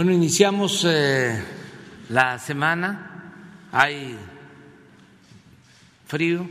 [0.00, 1.44] Bueno, iniciamos eh,
[2.08, 3.68] la semana.
[3.70, 4.16] Hay
[6.06, 6.46] frío.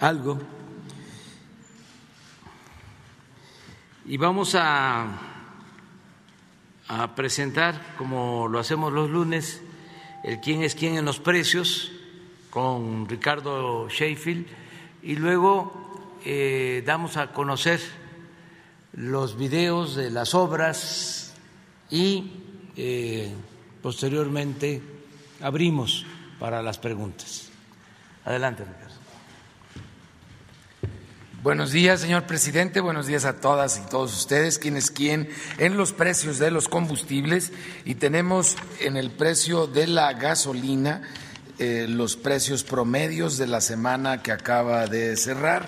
[0.00, 0.38] Algo.
[4.04, 5.06] Y vamos a,
[7.16, 9.62] presentar, como lo hacemos los lunes,
[10.24, 11.90] el quién es quién en los precios
[12.50, 14.46] con Ricardo Sheffield
[15.02, 17.80] y luego eh, damos a conocer
[18.92, 21.32] los videos de las obras
[21.90, 22.32] y
[22.76, 23.32] eh,
[23.82, 24.82] posteriormente
[25.40, 26.04] abrimos
[26.38, 27.50] para las preguntas.
[28.24, 28.90] Adelante, Ricardo.
[31.42, 32.80] Buenos días, señor presidente.
[32.80, 34.58] Buenos días a todas y todos ustedes.
[34.58, 35.30] ¿Quién es quién?
[35.56, 37.50] En los precios de los combustibles
[37.86, 41.00] y tenemos en el precio de la gasolina
[41.60, 45.66] eh, los precios promedios de la semana que acaba de cerrar.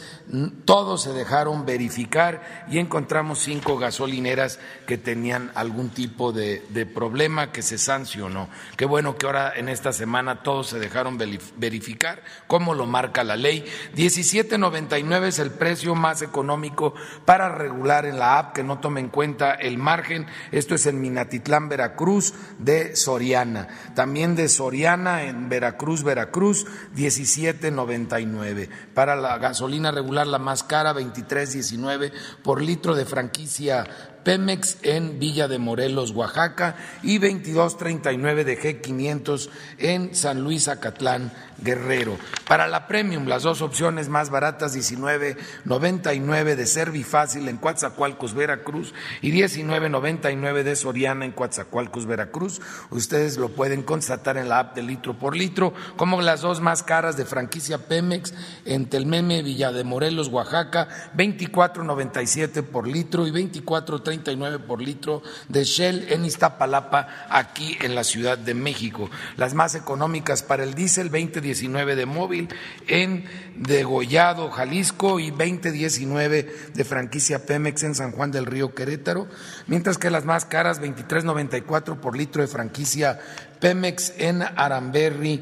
[0.65, 6.61] todos se dejaron verificar y encontramos cinco gasolineras que tenían algún tipo de,
[6.93, 8.49] problema que se sancionó.
[8.75, 11.17] Qué bueno que ahora en esta semana todos se dejaron
[11.57, 13.65] verificar, como lo marca la ley.
[13.95, 16.93] 17.99 es el precio más económico
[17.25, 20.27] para regular en la app que no tome en cuenta el margen.
[20.51, 23.67] Esto es en Minatitlán, Veracruz, de Soriana.
[23.95, 26.65] También de Soriana en Veracruz, Veracruz,
[26.95, 28.69] 17.99.
[28.93, 32.11] Para la gasolina regular, la más cara, 23.19
[32.43, 33.85] por litro de franquicia
[34.23, 41.31] Pemex en Villa de Morelos, Oaxaca, y 2239 de G500 en San Luis Acatlán,
[41.63, 42.17] Guerrero.
[42.47, 49.31] Para la Premium, las dos opciones más baratas, 19.99 de Servifácil en Coatzacoalcos, Veracruz, y
[49.31, 52.61] 19.99 de Soriana en Coatzacoalcos, Veracruz.
[52.89, 56.83] Ustedes lo pueden constatar en la app de litro por litro, como las dos más
[56.83, 58.33] caras de franquicia Pemex
[58.65, 65.63] en Telmeme, Villa de Morelos, Oaxaca, 24.97 por litro y 24.30 239 por litro de
[65.63, 69.09] Shell en Iztapalapa, aquí en la Ciudad de México.
[69.37, 71.11] Las más económicas para el diésel,
[71.53, 72.49] 2019 de móvil
[72.87, 79.27] en Degollado, Jalisco y 2019 de franquicia Pemex en San Juan del Río Querétaro,
[79.67, 83.19] mientras que las más caras, 23.94 por litro de franquicia
[83.59, 85.41] Pemex en Aramberri,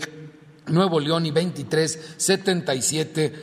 [0.67, 3.33] Nuevo León y 23.77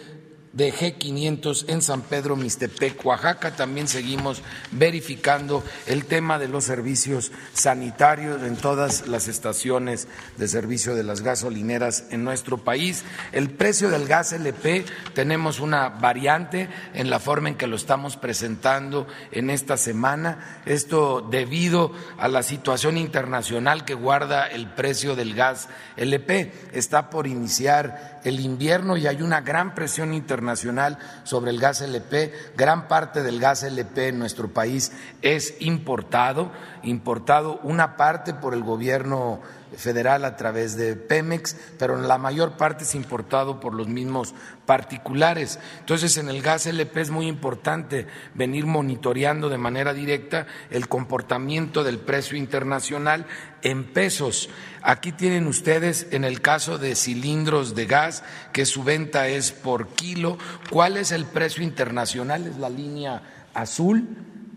[0.53, 3.55] de G500 en San Pedro Mixtepec, Oaxaca.
[3.55, 4.43] También seguimos
[4.73, 11.21] verificando el tema de los servicios sanitarios en todas las estaciones de servicio de las
[11.21, 13.05] gasolineras en nuestro país.
[13.33, 14.85] El precio del gas LP
[15.15, 20.63] tenemos una variante en la forma en que lo estamos presentando en esta semana.
[20.67, 26.53] Esto debido a la situación internacional que guarda el precio del gas LP.
[26.73, 32.33] Está por iniciar el invierno y hay una gran presión internacional sobre el gas LP.
[32.57, 34.93] Gran parte del gas LP en nuestro país
[35.23, 36.53] es importado,
[36.83, 39.41] importado una parte por el gobierno
[39.77, 44.35] federal a través de Pemex, pero la mayor parte es importado por los mismos
[44.67, 45.59] particulares.
[45.81, 51.85] Entonces, en el gas LP es muy importante venir monitoreando de manera directa el comportamiento
[51.85, 53.27] del precio internacional
[53.63, 54.49] en pesos.
[54.83, 58.23] Aquí tienen ustedes, en el caso de cilindros de gas,
[58.53, 60.39] que su venta es por kilo,
[60.71, 63.23] cuál es el precio internacional, es la línea
[63.55, 64.07] azul.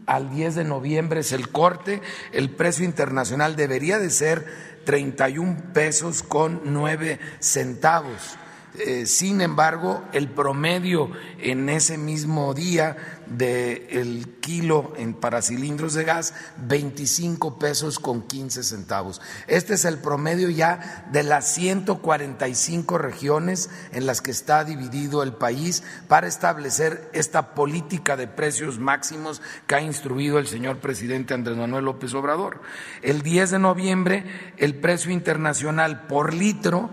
[0.05, 2.01] Al 10 de noviembre es el corte,
[2.31, 4.45] el precio internacional debería de ser
[4.85, 8.37] 31 pesos con 9 centavos.
[8.79, 12.95] Eh, sin embargo, el promedio en ese mismo día
[13.27, 16.33] del kilo en, para cilindros de gas,
[16.67, 19.21] 25 pesos con 15 centavos.
[19.47, 25.33] Este es el promedio ya de las 145 regiones en las que está dividido el
[25.33, 31.57] país para establecer esta política de precios máximos que ha instruido el señor presidente Andrés
[31.57, 32.61] Manuel López Obrador.
[33.01, 34.25] El 10 de noviembre,
[34.57, 36.89] el precio internacional por litro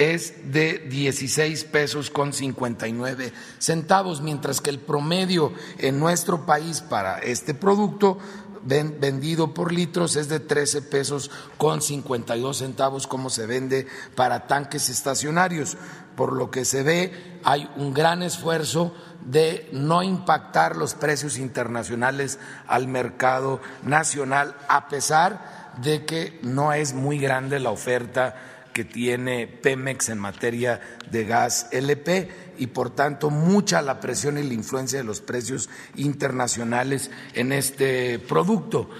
[0.00, 7.18] es de 16 pesos con 59 centavos, mientras que el promedio en nuestro país para
[7.18, 8.16] este producto
[8.62, 14.88] vendido por litros es de 13 pesos con 52 centavos como se vende para tanques
[14.88, 15.76] estacionarios.
[16.16, 18.94] Por lo que se ve, hay un gran esfuerzo
[19.24, 26.94] de no impactar los precios internacionales al mercado nacional, a pesar de que no es
[26.94, 30.80] muy grande la oferta que tiene Pemex en materia
[31.10, 35.68] de gas LP y por tanto mucha la presión y la influencia de los precios
[35.96, 38.90] internacionales en este producto.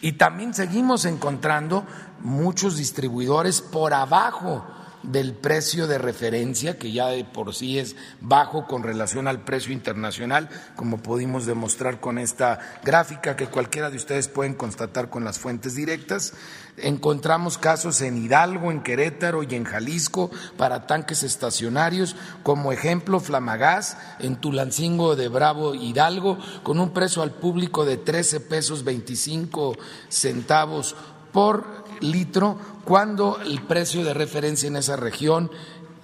[0.00, 1.84] y también seguimos encontrando
[2.20, 4.64] muchos distribuidores por abajo
[5.06, 9.72] del precio de referencia, que ya de por sí es bajo con relación al precio
[9.72, 15.38] internacional, como pudimos demostrar con esta gráfica que cualquiera de ustedes pueden constatar con las
[15.38, 16.34] fuentes directas.
[16.78, 23.96] Encontramos casos en Hidalgo, en Querétaro y en Jalisco para tanques estacionarios, como ejemplo Flamagás
[24.18, 29.76] en Tulancingo de Bravo, Hidalgo, con un precio al público de 13 pesos 25
[30.08, 30.96] centavos
[31.32, 35.50] por litro, cuando el precio de referencia en esa región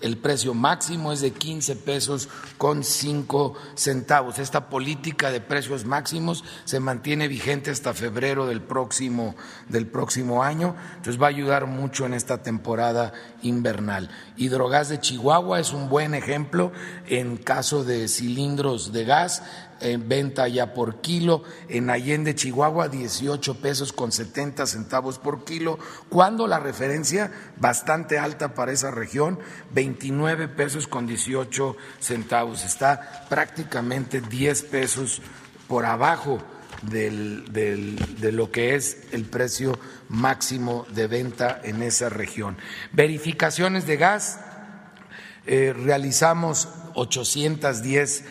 [0.02, 2.28] el precio máximo es de 15 pesos
[2.59, 4.38] con 5 centavos.
[4.38, 9.35] Esta política de precios máximos se mantiene vigente hasta febrero del próximo,
[9.68, 14.11] del próximo año, entonces va a ayudar mucho en esta temporada invernal.
[14.37, 16.73] Hidrogas de Chihuahua es un buen ejemplo
[17.06, 19.42] en caso de cilindros de gas
[19.82, 25.78] en venta ya por kilo, en Allende, Chihuahua, 18 pesos con 70 centavos por kilo,
[26.08, 29.38] cuando la referencia bastante alta para esa región,
[29.74, 35.20] 29 pesos con 18 centavos, está prácticamente 10 pesos
[35.68, 36.42] por abajo
[36.82, 42.56] de lo que es el precio máximo de venta en esa región.
[42.92, 44.40] Verificaciones de gas,
[45.46, 48.24] eh, realizamos 810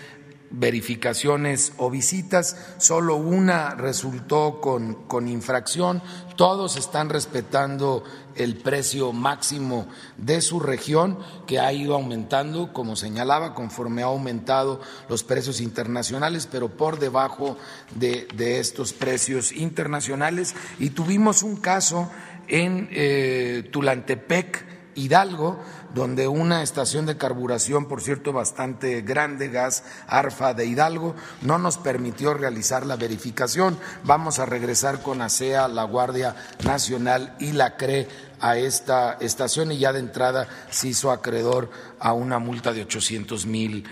[0.51, 6.01] verificaciones o visitas, solo una resultó con, con, infracción,
[6.35, 8.03] todos están respetando
[8.35, 14.81] el precio máximo de su región, que ha ido aumentando, como señalaba, conforme ha aumentado
[15.09, 17.57] los precios internacionales, pero por debajo
[17.95, 18.27] de,
[18.59, 20.55] estos precios internacionales.
[20.79, 22.09] Y tuvimos un caso
[22.47, 25.59] en eh, Tulantepec, Hidalgo,
[25.93, 31.77] donde una estación de carburación, por cierto, bastante grande, gas ARFA de Hidalgo, no nos
[31.77, 33.77] permitió realizar la verificación.
[34.03, 38.07] Vamos a regresar con ASEA, la Guardia Nacional y la CRE
[38.41, 41.69] a esta estación y ya de entrada se hizo acreedor
[41.99, 43.85] a una multa de 800 mil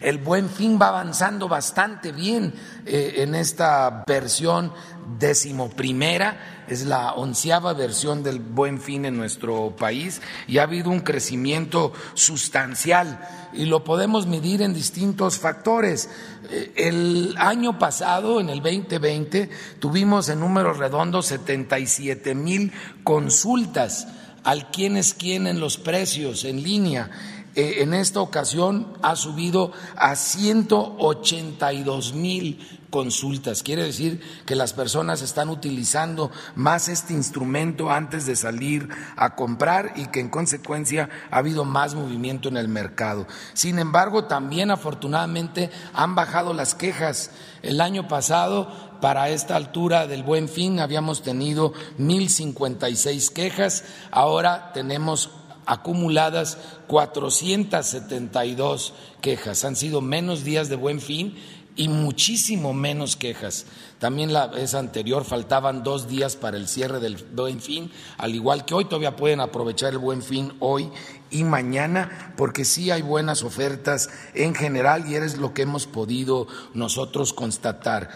[0.00, 2.54] El buen fin va avanzando bastante bien
[2.86, 4.72] eh, en esta versión
[5.18, 11.00] decimoprimera, es la onceava versión del buen fin en nuestro país y ha habido un
[11.00, 13.20] crecimiento sustancial
[13.52, 16.08] y lo podemos medir en distintos factores.
[16.50, 22.72] Eh, el año pasado, en el 2020, tuvimos en números redondos 77 mil
[23.04, 24.08] consultas.
[24.44, 27.10] Al quién es quién en los precios en línea
[27.56, 32.60] eh, en esta ocasión ha subido a 182 mil
[32.90, 33.62] consultas.
[33.62, 39.94] Quiere decir que las personas están utilizando más este instrumento antes de salir a comprar
[39.96, 43.26] y que en consecuencia ha habido más movimiento en el mercado.
[43.54, 47.30] Sin embargo, también afortunadamente han bajado las quejas.
[47.62, 48.70] El año pasado
[49.00, 55.30] para esta altura del buen fin habíamos tenido 1.056 quejas, ahora tenemos
[55.66, 59.64] acumuladas 472 quejas.
[59.64, 61.34] Han sido menos días de buen fin
[61.76, 63.66] y muchísimo menos quejas.
[63.98, 68.64] También la vez anterior faltaban dos días para el cierre del buen fin, al igual
[68.64, 70.90] que hoy todavía pueden aprovechar el buen fin hoy
[71.30, 76.46] y mañana, porque sí hay buenas ofertas en general y eres lo que hemos podido
[76.72, 78.10] nosotros constatar.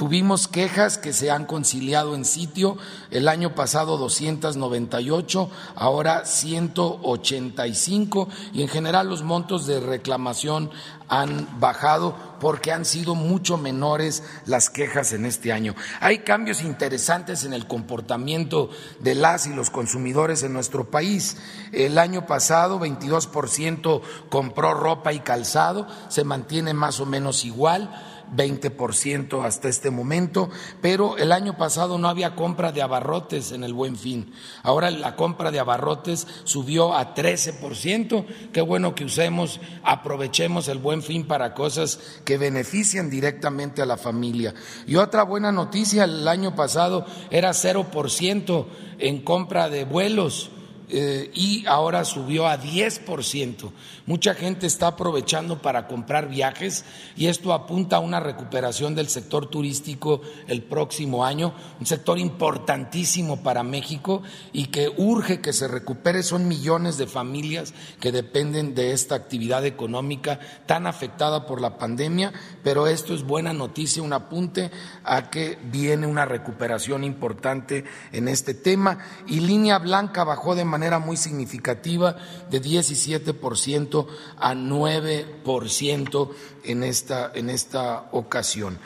[0.00, 2.78] Tuvimos quejas que se han conciliado en sitio,
[3.10, 10.70] el año pasado 298, ahora 185 y en general los montos de reclamación
[11.10, 15.74] han bajado porque han sido mucho menores las quejas en este año.
[16.00, 21.36] Hay cambios interesantes en el comportamiento de las y los consumidores en nuestro país.
[21.72, 27.90] El año pasado 22% compró ropa y calzado, se mantiene más o menos igual
[28.34, 33.74] 20% hasta este momento, pero el año pasado no había compra de abarrotes en el
[33.74, 34.32] buen fin.
[34.62, 38.26] Ahora la compra de abarrotes subió a 13%.
[38.52, 43.96] Qué bueno que usemos, aprovechemos el buen fin para cosas que benefician directamente a la
[43.96, 44.54] familia.
[44.86, 48.66] Y otra buena noticia, el año pasado era 0%
[48.98, 50.50] en compra de vuelos
[50.92, 53.70] eh, y ahora subió a 10%.
[54.06, 56.84] Mucha gente está aprovechando para comprar viajes
[57.16, 63.42] y esto apunta a una recuperación del sector turístico el próximo año, un sector importantísimo
[63.42, 66.22] para México y que urge que se recupere.
[66.22, 72.32] Son millones de familias que dependen de esta actividad económica tan afectada por la pandemia,
[72.62, 74.70] pero esto es buena noticia, un apunte
[75.04, 80.98] a que viene una recuperación importante en este tema y línea blanca bajó de manera
[80.98, 82.16] muy significativa
[82.50, 84.06] de 17%
[84.38, 86.30] a 9%
[86.64, 88.78] en esta, en esta ocasión.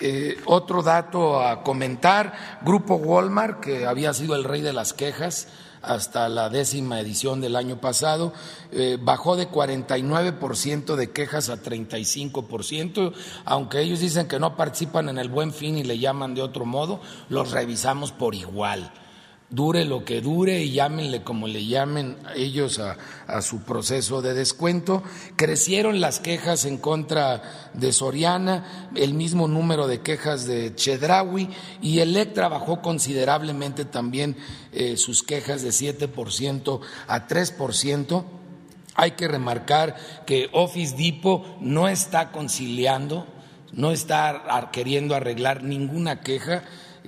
[0.00, 5.48] Eh, otro dato a comentar, Grupo Walmart, que había sido el rey de las quejas
[5.82, 8.32] hasta la décima edición del año pasado,
[8.70, 13.12] eh, bajó de 49% de quejas a 35%,
[13.44, 16.64] aunque ellos dicen que no participan en el buen fin y le llaman de otro
[16.64, 18.92] modo, los revisamos por igual
[19.52, 22.96] dure lo que dure y llámenle como le llamen ellos a,
[23.42, 25.02] su proceso de descuento.
[25.36, 31.48] Crecieron las quejas en contra de Soriana, el mismo número de quejas de Chedraui
[31.80, 34.36] y Electra bajó considerablemente también
[34.72, 38.24] eh, sus quejas de 7% a 3%.
[38.94, 43.26] Hay que remarcar que Office Depot no está conciliando,
[43.72, 46.64] no está queriendo arreglar ninguna queja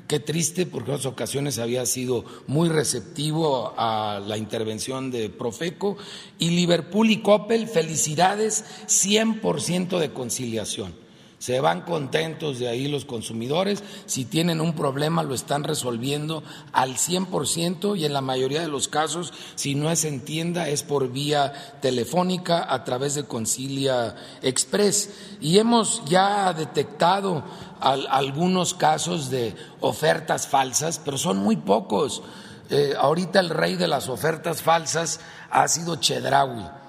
[0.06, 5.96] Qué triste, porque en otras ocasiones había sido muy receptivo a la intervención de Profeco.
[6.38, 11.03] Y Liverpool y Coppel, felicidades, 100% de conciliación.
[11.44, 13.82] Se van contentos de ahí los consumidores.
[14.06, 18.88] Si tienen un problema, lo están resolviendo al 100% y en la mayoría de los
[18.88, 25.10] casos, si no es en tienda, es por vía telefónica a través de Concilia Express.
[25.42, 27.44] Y hemos ya detectado
[27.78, 32.22] algunos casos de ofertas falsas, pero son muy pocos.
[32.70, 35.20] Eh, ahorita el rey de las ofertas falsas
[35.50, 36.83] ha sido Chedraui.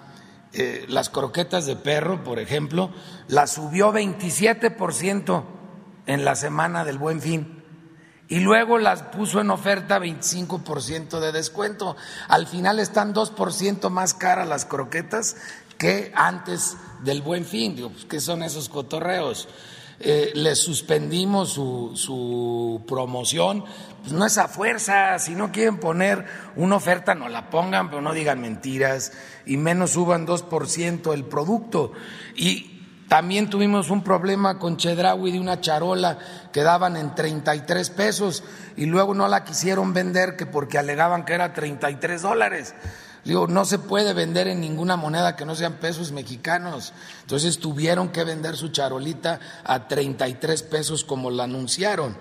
[0.57, 2.89] Eh, las croquetas de perro, por ejemplo,
[3.27, 5.43] las subió 27%
[6.05, 7.61] en la semana del buen fin
[8.29, 11.97] y luego las puso en oferta 25% de descuento.
[12.29, 15.35] Al final están 2% más caras las croquetas
[15.77, 17.75] que antes del buen fin.
[17.75, 19.49] Digo, pues, ¿qué son esos cotorreos?
[19.99, 23.63] Eh, les suspendimos su, su promoción.
[24.01, 26.25] Pues no es a fuerza, si no quieren poner
[26.55, 29.13] una oferta, no la pongan, pero no digan mentiras
[29.45, 31.91] y menos suban 2% el producto.
[32.35, 32.75] Y
[33.07, 36.17] También tuvimos un problema con Chedraui de una charola
[36.51, 38.43] que daban en 33 pesos
[38.75, 42.73] y luego no la quisieron vender que porque alegaban que era 33 dólares.
[43.25, 46.93] Digo, no se puede vender en ninguna moneda que no sean pesos mexicanos.
[47.21, 52.15] Entonces tuvieron que vender su charolita a 33 pesos como la anunciaron.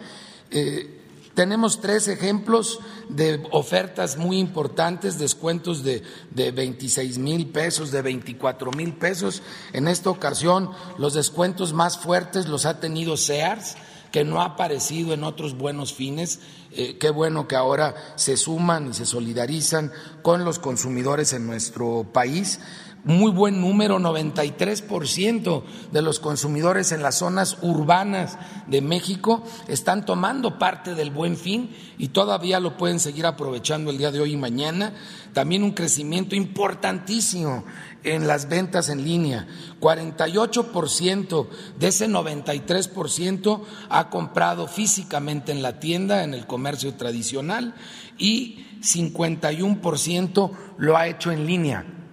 [0.51, 1.03] Eh,
[1.35, 2.79] tenemos tres ejemplos
[3.11, 9.43] de ofertas muy importantes, descuentos de, de 26 mil pesos, de 24 mil pesos.
[9.75, 13.77] En esta ocasión, los descuentos más fuertes los ha tenido Sears,
[14.11, 16.39] que no ha aparecido en otros buenos fines.
[16.77, 22.05] Eh, qué bueno que ahora se suman y se solidarizan con los consumidores en nuestro
[22.13, 22.59] país
[23.05, 30.59] muy buen número, 93% de los consumidores en las zonas urbanas de México están tomando
[30.59, 34.37] parte del buen fin y todavía lo pueden seguir aprovechando el día de hoy y
[34.39, 34.95] mañana.
[35.35, 37.65] También un crecimiento importantísimo
[38.05, 39.47] en las ventas en línea.
[39.81, 47.75] 48% de ese 93% ha comprado físicamente en la tienda, en el comercio tradicional,
[48.17, 52.04] y 51% lo ha hecho en línea.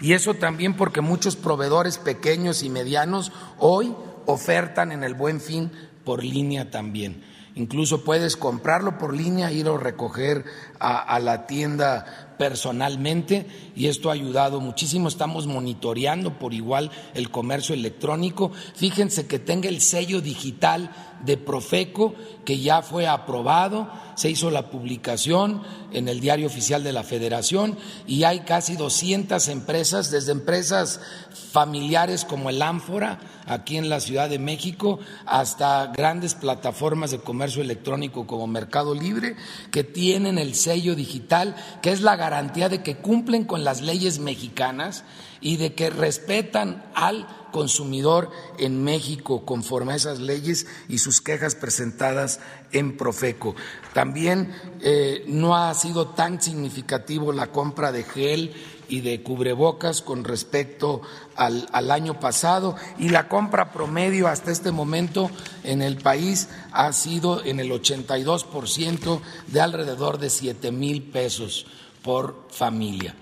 [0.00, 3.94] Y eso también porque muchos proveedores pequeños y medianos hoy
[4.26, 5.70] ofertan en el buen fin
[6.04, 7.22] por línea también.
[7.56, 10.44] Incluso puedes comprarlo por línea, ir a recoger
[10.78, 15.08] a, la tienda personalmente y esto ha ayudado muchísimo.
[15.08, 18.52] Estamos monitoreando por igual el comercio electrónico.
[18.74, 20.90] Fíjense que tenga el sello digital
[21.24, 26.92] de Profeco que ya fue aprobado, se hizo la publicación en el diario oficial de
[26.92, 31.00] la Federación y hay casi 200 empresas, desde empresas
[31.52, 37.62] familiares como el Ánfora, aquí en la Ciudad de México, hasta grandes plataformas de comercio
[37.62, 39.36] electrónico como Mercado Libre,
[39.72, 44.18] que tienen el sello digital, que es la garantía de que cumplen con las leyes
[44.20, 45.04] mexicanas
[45.46, 51.54] y de que respetan al consumidor en México conforme a esas leyes y sus quejas
[51.54, 52.40] presentadas
[52.72, 53.54] en Profeco.
[53.94, 58.54] También eh, no ha sido tan significativo la compra de gel
[58.88, 61.02] y de cubrebocas con respecto
[61.36, 65.30] al, al, año pasado y la compra promedio hasta este momento
[65.62, 71.66] en el país ha sido en el 82% de alrededor de siete mil pesos
[72.02, 73.14] por familia.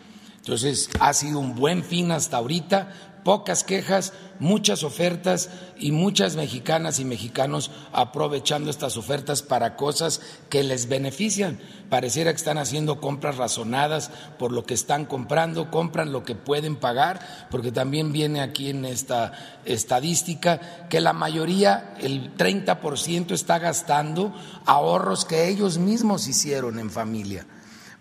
[0.45, 2.93] Entonces, ha sido un buen fin hasta ahorita,
[3.25, 10.63] pocas quejas, muchas ofertas y muchas mexicanas y mexicanos aprovechando estas ofertas para cosas que
[10.63, 11.59] les benefician.
[11.89, 16.77] Pareciera que están haciendo compras razonadas por lo que están comprando, compran lo que pueden
[16.77, 19.33] pagar, porque también viene aquí en esta
[19.65, 24.35] estadística que la mayoría, el 30% está gastando
[24.67, 27.47] ahorros que ellos mismos hicieron en familia.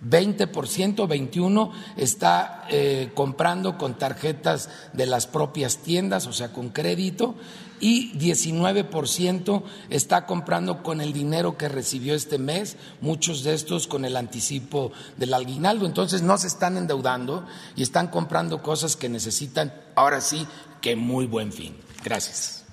[0.03, 7.35] 20%, 21% está eh, comprando con tarjetas de las propias tiendas, o sea, con crédito,
[7.79, 14.05] y 19% está comprando con el dinero que recibió este mes, muchos de estos con
[14.05, 15.85] el anticipo del aguinaldo.
[15.85, 20.47] Entonces no se están endeudando y están comprando cosas que necesitan, ahora sí,
[20.79, 21.75] que muy buen fin.
[22.05, 22.63] Gracias.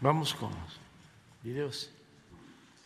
[0.00, 0.50] Vamos con
[1.44, 1.91] videos.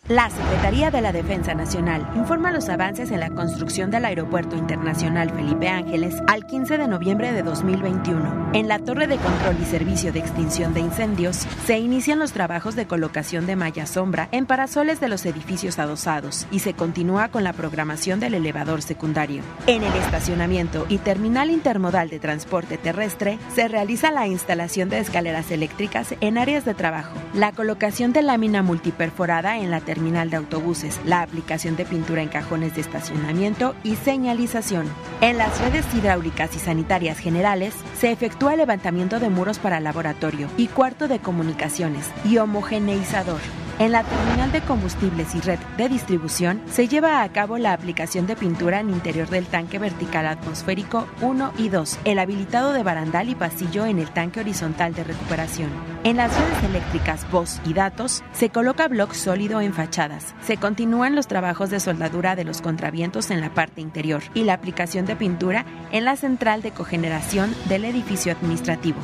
[0.08, 5.30] La Secretaría de la Defensa Nacional informa los avances en la construcción del Aeropuerto Internacional
[5.30, 8.52] Felipe Ángeles al 15 de noviembre de 2021.
[8.52, 12.76] En la Torre de Control y Servicio de Extinción de Incendios se inician los trabajos
[12.76, 17.42] de colocación de malla sombra en parasoles de los edificios adosados y se continúa con
[17.42, 19.42] la programación del elevador secundario.
[19.66, 25.50] En el estacionamiento y terminal intermodal de transporte terrestre se realiza la instalación de escaleras
[25.50, 31.00] eléctricas en áreas de trabajo, la colocación de lámina multiperforada en la terminal de autobuses,
[31.06, 34.86] la aplicación de pintura en cajones de estacionamiento y señalización.
[35.22, 40.66] En las redes hidráulicas y sanitarias generales se efectúa levantamiento de muros para laboratorio y
[40.66, 43.40] cuarto de comunicaciones y homogeneizador.
[43.78, 48.26] En la terminal de combustibles y red de distribución se lleva a cabo la aplicación
[48.26, 53.28] de pintura en interior del tanque vertical atmosférico 1 y 2, el habilitado de barandal
[53.28, 55.68] y pasillo en el tanque horizontal de recuperación.
[56.04, 60.34] En las redes eléctricas voz y datos se coloca bloc sólido en fachadas.
[60.40, 64.54] Se continúan los trabajos de soldadura de los contravientos en la parte interior y la
[64.54, 69.00] aplicación de pintura en la central de cogeneración del edificio administrativo.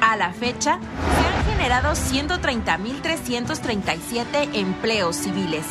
[0.00, 4.15] A la fecha, se han generado 130.337
[4.54, 5.64] empleos civiles,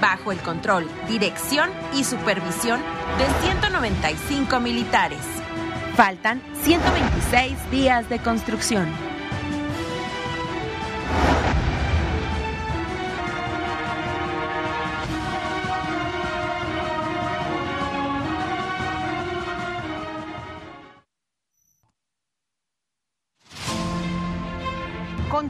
[0.00, 2.80] bajo el control, dirección y supervisión
[3.18, 5.20] de 195 militares.
[5.94, 9.11] Faltan 126 días de construcción.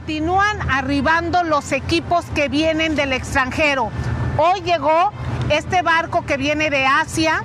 [0.05, 3.89] Continúan arribando los equipos que vienen del extranjero.
[4.37, 5.13] Hoy llegó
[5.49, 7.41] este barco que viene de Asia,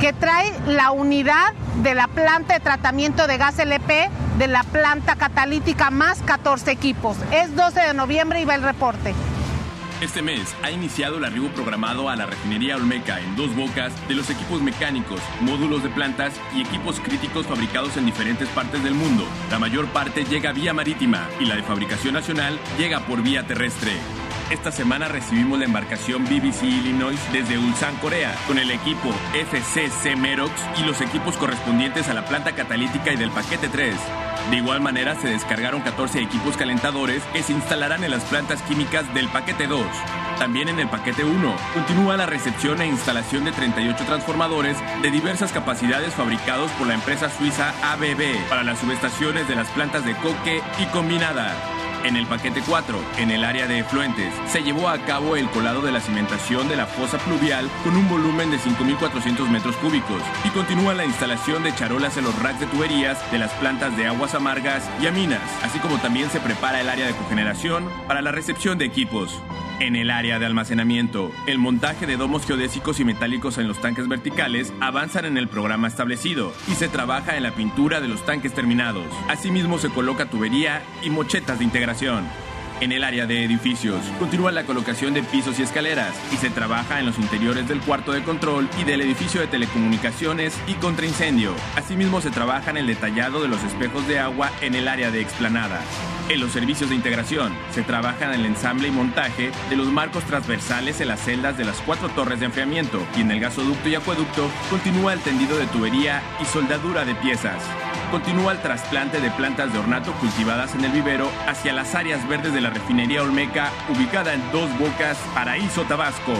[0.00, 5.16] que trae la unidad de la planta de tratamiento de gas LP de la planta
[5.16, 7.18] catalítica más 14 equipos.
[7.30, 9.14] Es 12 de noviembre y va el reporte.
[10.00, 14.14] Este mes ha iniciado el arribo programado a la refinería Olmeca en dos bocas de
[14.14, 19.24] los equipos mecánicos, módulos de plantas y equipos críticos fabricados en diferentes partes del mundo.
[19.50, 23.90] La mayor parte llega vía marítima y la de fabricación nacional llega por vía terrestre.
[24.50, 30.52] Esta semana recibimos la embarcación BBC Illinois desde Ulsan, Corea, con el equipo FCC Merox
[30.78, 33.94] y los equipos correspondientes a la planta catalítica y del paquete 3.
[34.50, 39.12] De igual manera, se descargaron 14 equipos calentadores que se instalarán en las plantas químicas
[39.12, 39.84] del paquete 2.
[40.38, 45.52] También en el paquete 1 continúa la recepción e instalación de 38 transformadores de diversas
[45.52, 50.62] capacidades fabricados por la empresa suiza ABB para las subestaciones de las plantas de coque
[50.78, 51.77] y combinada.
[52.04, 55.82] En el paquete 4, en el área de efluentes, se llevó a cabo el colado
[55.82, 60.48] de la cimentación de la fosa pluvial con un volumen de 5.400 metros cúbicos y
[60.50, 64.34] continúa la instalación de charolas en los racks de tuberías de las plantas de aguas
[64.34, 68.78] amargas y aminas, así como también se prepara el área de cogeneración para la recepción
[68.78, 69.36] de equipos.
[69.80, 74.08] En el área de almacenamiento, el montaje de domos geodésicos y metálicos en los tanques
[74.08, 78.52] verticales avanzan en el programa establecido y se trabaja en la pintura de los tanques
[78.52, 79.06] terminados.
[79.28, 81.87] Asimismo se coloca tubería y mochetas de integración.
[82.80, 87.00] En el área de edificios, continúa la colocación de pisos y escaleras y se trabaja
[87.00, 91.54] en los interiores del cuarto de control y del edificio de telecomunicaciones y contraincendio.
[91.76, 95.20] Asimismo se trabaja en el detallado de los espejos de agua en el área de
[95.20, 95.80] explanada.
[96.28, 100.24] En los servicios de integración se trabaja en el ensamble y montaje de los marcos
[100.24, 103.94] transversales en las celdas de las cuatro torres de enfriamiento y en el gasoducto y
[103.94, 107.62] acueducto continúa el tendido de tubería y soldadura de piezas.
[108.10, 112.54] Continúa el trasplante de plantas de ornato cultivadas en el vivero hacia las áreas verdes
[112.54, 116.32] de la refinería Olmeca, ubicada en Dos Bocas, Paraíso, Tabasco.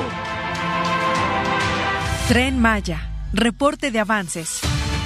[2.26, 4.61] Tren Maya, reporte de avances.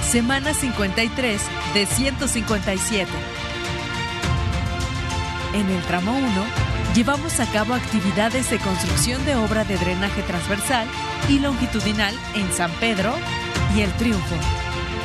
[0.09, 1.43] Semana 53
[1.75, 3.11] de 157.
[5.55, 6.27] En el tramo 1,
[6.95, 10.87] llevamos a cabo actividades de construcción de obra de drenaje transversal
[11.29, 13.13] y longitudinal en San Pedro
[13.75, 14.37] y El Triunfo.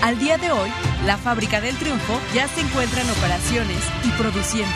[0.01, 0.69] Al día de hoy,
[1.05, 4.75] la fábrica del Triunfo ya se encuentra en operaciones y produciendo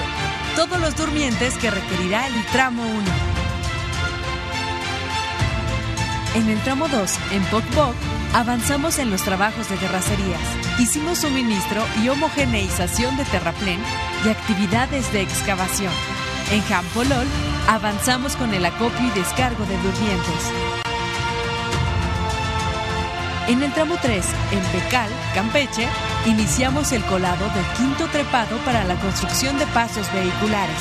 [0.56, 3.02] todos los durmientes que requerirá el tramo 1.
[6.36, 7.64] En el tramo 2, en Poc
[8.34, 10.42] avanzamos en los trabajos de terracerías.
[10.80, 13.80] Hicimos suministro y homogeneización de terraplén
[14.26, 15.94] y actividades de excavación.
[16.52, 17.28] En Jampolol,
[17.68, 20.81] avanzamos con el acopio y descargo de durmientes.
[23.52, 25.86] En el tramo 3, en Pecal, Campeche,
[26.26, 30.78] iniciamos el colado del quinto trepado para la construcción de pasos vehiculares.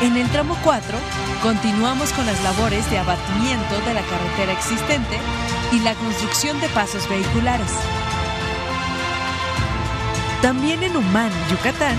[0.00, 0.96] En el tramo 4,
[1.42, 5.18] continuamos con las labores de abatimiento de la carretera existente
[5.72, 7.72] y la construcción de pasos vehiculares.
[10.40, 11.96] También en Humán, Yucatán,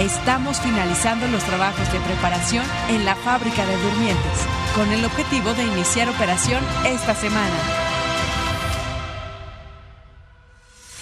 [0.00, 5.64] estamos finalizando los trabajos de preparación en la fábrica de durmientes, con el objetivo de
[5.64, 7.81] iniciar operación esta semana.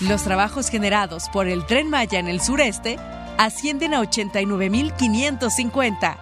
[0.00, 2.96] Los trabajos generados por el tren Maya en el sureste
[3.36, 6.16] ascienden a 89.550.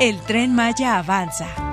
[0.00, 1.67] El tren Maya avanza.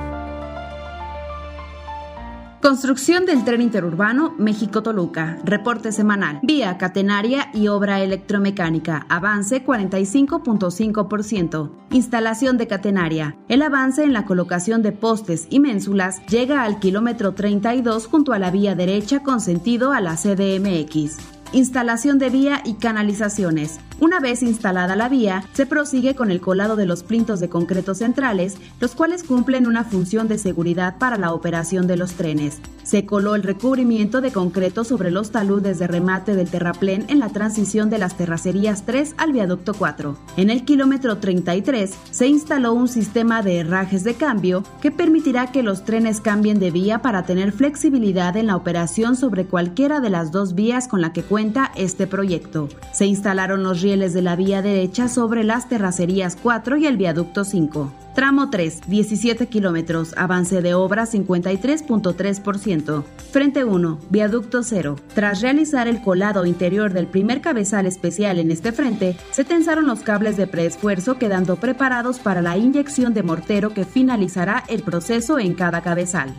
[2.66, 5.38] Construcción del tren interurbano México-Toluca.
[5.44, 6.40] Reporte semanal.
[6.42, 9.06] Vía catenaria y obra electromecánica.
[9.08, 11.70] Avance 45.5%.
[11.92, 13.38] Instalación de catenaria.
[13.50, 18.40] El avance en la colocación de postes y ménsulas llega al kilómetro 32 junto a
[18.40, 23.80] la vía derecha con sentido a la CDMX instalación de vía y canalizaciones.
[24.02, 27.96] Una vez instalada la vía, se prosigue con el colado de los plintos de concreto
[27.96, 32.60] centrales, los cuales cumplen una función de seguridad para la operación de los trenes.
[32.84, 37.30] Se coló el recubrimiento de concreto sobre los taludes de remate del terraplén en la
[37.30, 40.18] transición de las terracerías 3 al viaducto 4.
[40.38, 45.64] En el kilómetro 33 se instaló un sistema de herrajes de cambio que permitirá que
[45.64, 50.32] los trenes cambien de vía para tener flexibilidad en la operación sobre cualquiera de las
[50.32, 52.70] dos vías con la que cuenta este proyecto.
[52.92, 57.44] Se instalaron los rieles de la vía derecha sobre las terracerías 4 y el viaducto
[57.44, 57.94] 5.
[58.16, 63.04] Tramo 3, 17 kilómetros, avance de obra 53.3%.
[63.32, 64.96] Frente 1, viaducto 0.
[65.14, 70.00] Tras realizar el colado interior del primer cabezal especial en este frente, se tensaron los
[70.00, 75.54] cables de preesfuerzo quedando preparados para la inyección de mortero que finalizará el proceso en
[75.54, 76.34] cada cabezal.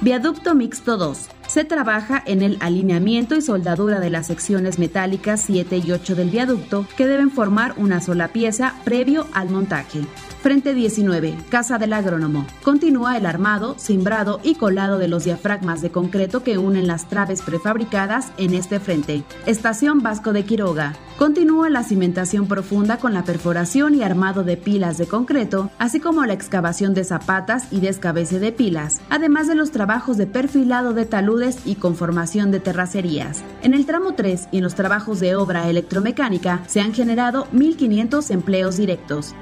[0.00, 1.28] Viaducto mixto 2.
[1.56, 6.28] Se trabaja en el alineamiento y soldadura de las secciones metálicas 7 y 8 del
[6.28, 10.02] viaducto que deben formar una sola pieza previo al montaje.
[10.46, 12.46] Frente 19, Casa del Agrónomo.
[12.62, 17.42] Continúa el armado, cimbrado y colado de los diafragmas de concreto que unen las traves
[17.42, 19.24] prefabricadas en este frente.
[19.46, 20.94] Estación Vasco de Quiroga.
[21.18, 26.24] Continúa la cimentación profunda con la perforación y armado de pilas de concreto, así como
[26.24, 31.06] la excavación de zapatas y descabece de pilas, además de los trabajos de perfilado de
[31.06, 33.42] taludes y conformación de terracerías.
[33.64, 38.30] En el tramo 3 y en los trabajos de obra electromecánica se han generado 1.500
[38.30, 39.34] empleos directos.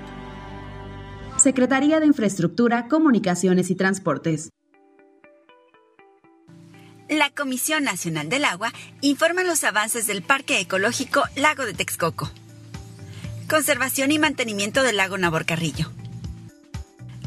[1.45, 4.49] Secretaría de Infraestructura, Comunicaciones y Transportes.
[7.11, 12.31] La Comisión Nacional del Agua informa los avances del Parque Ecológico Lago de Texcoco.
[13.47, 15.93] Conservación y mantenimiento del lago Naborcarrillo.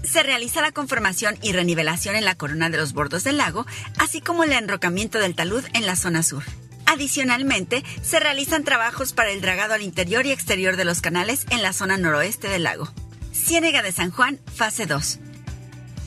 [0.02, 3.68] Se realiza la conformación y renivelación en la corona de los bordos del lago,
[4.00, 6.42] así como el enrocamiento del talud en la zona sur.
[6.88, 11.62] Adicionalmente, se realizan trabajos para el dragado al interior y exterior de los canales en
[11.62, 12.92] la zona noroeste del lago.
[13.38, 15.20] Ciénega de San Juan, fase 2.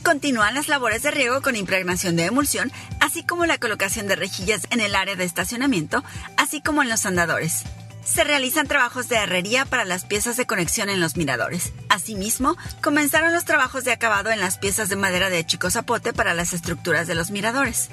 [0.03, 4.67] Continúan las labores de riego con impregnación de emulsión, así como la colocación de rejillas
[4.69, 6.03] en el área de estacionamiento,
[6.37, 7.63] así como en los andadores.
[8.03, 11.71] Se realizan trabajos de herrería para las piezas de conexión en los miradores.
[11.89, 16.33] Asimismo, comenzaron los trabajos de acabado en las piezas de madera de Chico Zapote para
[16.33, 17.89] las estructuras de los miradores.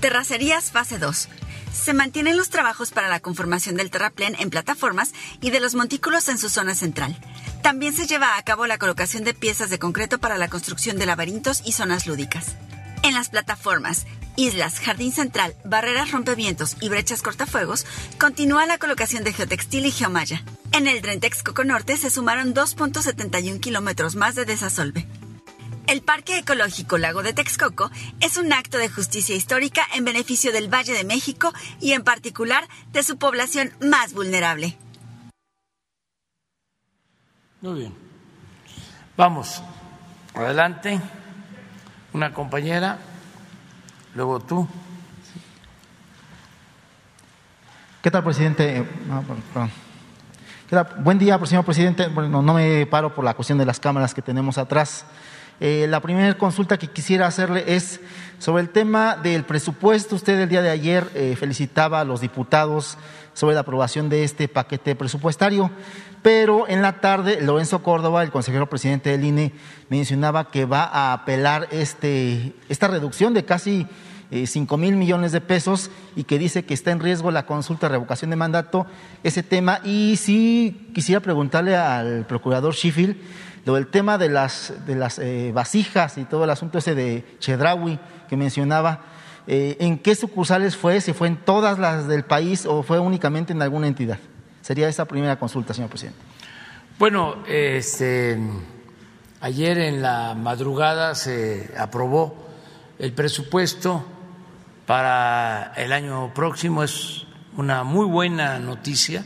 [0.00, 1.28] Terracerías fase 2.
[1.72, 6.28] Se mantienen los trabajos para la conformación del terraplén en plataformas y de los montículos
[6.28, 7.16] en su zona central.
[7.62, 11.06] También se lleva a cabo la colocación de piezas de concreto para la construcción de
[11.06, 12.56] laberintos y zonas lúdicas.
[13.02, 17.86] En las plataformas, islas, jardín central, barreras rompevientos y brechas cortafuegos,
[18.18, 20.42] continúa la colocación de geotextil y geomalla.
[20.72, 25.06] En el Dren Texcoco Norte se sumaron 2.71 kilómetros más de desasolve.
[25.88, 30.68] El Parque Ecológico Lago de Texcoco es un acto de justicia histórica en beneficio del
[30.68, 34.76] Valle de México y en particular de su población más vulnerable.
[37.62, 37.94] Muy bien.
[39.16, 39.62] Vamos,
[40.34, 41.00] adelante.
[42.12, 42.98] Una compañera,
[44.14, 44.68] luego tú.
[48.02, 48.86] ¿Qué tal, presidente?
[50.68, 50.86] ¿Qué tal?
[50.98, 52.08] Buen día, señor presidente.
[52.08, 55.06] Bueno, no me paro por la cuestión de las cámaras que tenemos atrás.
[55.60, 58.00] Eh, la primera consulta que quisiera hacerle es
[58.38, 60.14] sobre el tema del presupuesto.
[60.14, 62.96] Usted el día de ayer eh, felicitaba a los diputados
[63.32, 65.70] sobre la aprobación de este paquete presupuestario,
[66.22, 69.52] pero en la tarde Lorenzo Córdoba, el consejero presidente del INE,
[69.88, 73.86] mencionaba que va a apelar este, esta reducción de casi
[74.30, 77.86] eh, cinco mil millones de pesos y que dice que está en riesgo la consulta
[77.86, 78.86] de revocación de mandato,
[79.24, 79.80] ese tema.
[79.84, 83.16] Y sí quisiera preguntarle al procurador Sheffield
[83.66, 87.98] el tema de las, de las eh, vasijas y todo el asunto ese de Chedraui
[88.28, 89.02] que mencionaba,
[89.46, 91.00] eh, ¿en qué sucursales fue?
[91.00, 94.18] ¿Si fue en todas las del país o fue únicamente en alguna entidad?
[94.60, 96.20] Sería esa primera consulta, señor presidente.
[96.98, 98.38] Bueno, este,
[99.40, 102.48] ayer en la madrugada se aprobó
[102.98, 104.04] el presupuesto
[104.84, 106.82] para el año próximo.
[106.82, 107.24] Es
[107.56, 109.24] una muy buena noticia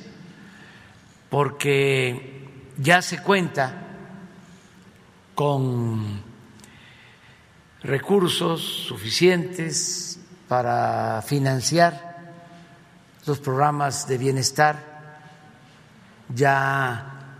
[1.30, 3.81] porque ya se cuenta
[5.42, 6.22] con
[7.83, 12.35] recursos suficientes para financiar
[13.26, 14.76] los programas de bienestar.
[16.33, 17.35] Ya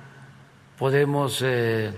[0.77, 1.95] podemos eh,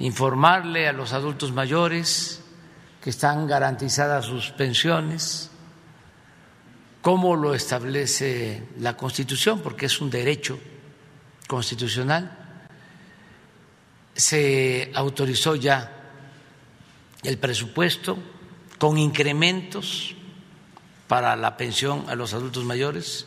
[0.00, 2.42] informarle a los adultos mayores
[3.00, 5.48] que están garantizadas sus pensiones,
[7.02, 10.58] como lo establece la Constitución, porque es un derecho
[11.46, 12.37] constitucional
[14.18, 15.92] se autorizó ya
[17.22, 18.18] el presupuesto
[18.76, 20.16] con incrementos
[21.06, 23.26] para la pensión a los adultos mayores,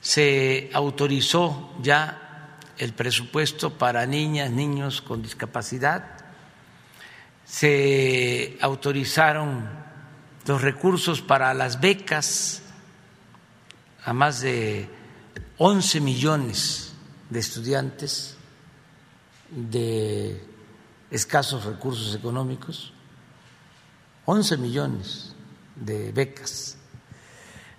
[0.00, 6.16] se autorizó ya el presupuesto para niñas, niños con discapacidad,
[7.44, 9.68] se autorizaron
[10.46, 12.62] los recursos para las becas
[14.02, 14.88] a más de
[15.58, 16.94] 11 millones
[17.28, 18.38] de estudiantes
[19.50, 20.42] de
[21.10, 22.92] escasos recursos económicos,
[24.26, 25.34] 11 millones
[25.76, 26.76] de becas.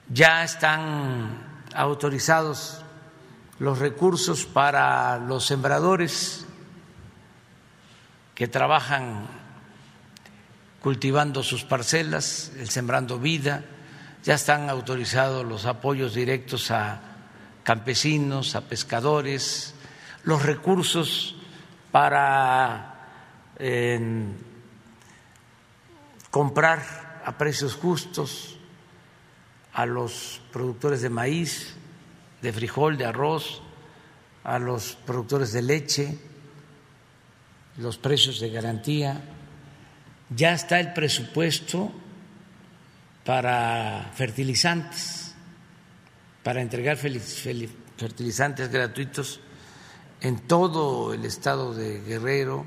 [0.10, 2.82] Ya están autorizados
[3.60, 6.46] los recursos para los sembradores
[8.36, 9.28] que trabajan
[10.82, 13.64] cultivando sus parcelas, el Sembrando Vida,
[14.24, 17.02] ya están autorizados los apoyos directos a
[17.64, 19.76] campesinos, a pescadores,
[20.24, 21.36] los recursos
[21.92, 22.88] para
[26.30, 28.58] comprar pagar a precios justos
[29.74, 31.76] a los productores de maíz,
[32.42, 33.62] de frijol, de arroz,
[34.44, 36.18] a los productores de leche,
[37.78, 39.22] los precios de garantía.
[40.30, 41.92] Ya está el presupuesto
[43.26, 45.36] para fertilizantes,
[46.44, 49.40] para entregar fertilizantes gratuitos
[50.22, 52.66] en todo el estado de Guerrero,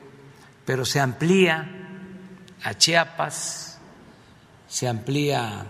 [0.65, 1.71] pero se amplía
[2.63, 3.79] a Chiapas,
[4.69, 5.67] se amplía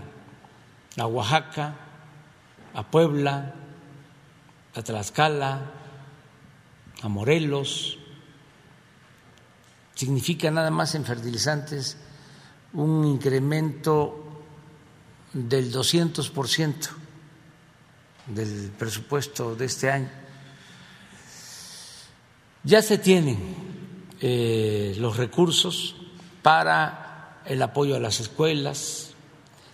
[0.96, 1.76] a Oaxaca,
[2.72, 3.54] a Puebla,
[4.74, 5.70] a Tlaxcala,
[7.02, 7.98] a Morelos.
[9.94, 11.98] Significa nada más en fertilizantes
[12.72, 14.42] un incremento
[15.32, 16.88] del 200%
[18.28, 20.23] del presupuesto de este año.
[22.66, 23.38] Ya se tienen
[24.22, 25.96] eh, los recursos
[26.40, 29.12] para el apoyo a las escuelas,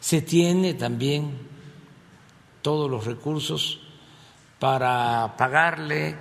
[0.01, 1.39] se tiene también
[2.63, 3.81] todos los recursos
[4.59, 6.17] para pagarle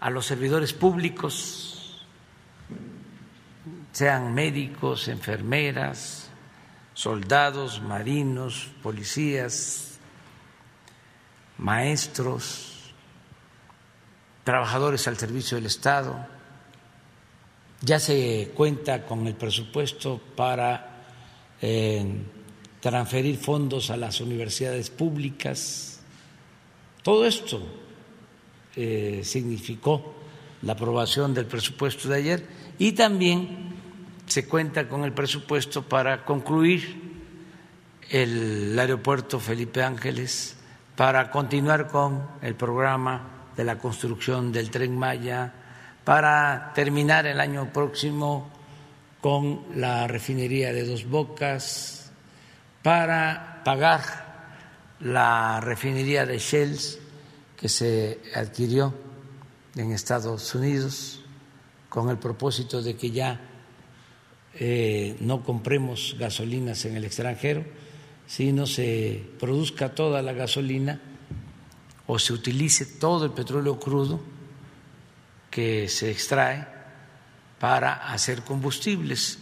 [0.00, 2.04] a los servidores públicos,
[3.92, 6.28] sean médicos, enfermeras,
[6.92, 9.98] soldados, marinos, policías,
[11.58, 12.69] maestros,
[14.44, 16.26] trabajadores al servicio del Estado.
[17.82, 21.04] Ya se cuenta con el presupuesto para
[21.62, 22.04] eh,
[22.80, 26.00] transferir fondos a las universidades públicas.
[27.02, 27.62] Todo esto
[28.76, 30.14] eh, significó
[30.62, 32.46] la aprobación del presupuesto de ayer
[32.78, 33.74] y también
[34.26, 37.10] se cuenta con el presupuesto para concluir
[38.10, 40.56] el aeropuerto Felipe Ángeles,
[40.96, 45.52] para continuar con el programa de la construcción del tren Maya,
[46.02, 48.48] para terminar el año próximo
[49.20, 52.10] con la refinería de Dos Bocas,
[52.82, 54.00] para pagar
[55.00, 57.00] la refinería de Shells
[57.54, 58.94] que se adquirió
[59.76, 61.20] en Estados Unidos
[61.90, 63.40] con el propósito de que ya
[64.54, 67.66] eh, no compremos gasolinas en el extranjero,
[68.26, 71.09] sino se produzca toda la gasolina
[72.10, 74.20] o se utilice todo el petróleo crudo
[75.48, 76.66] que se extrae
[77.60, 79.38] para hacer combustibles.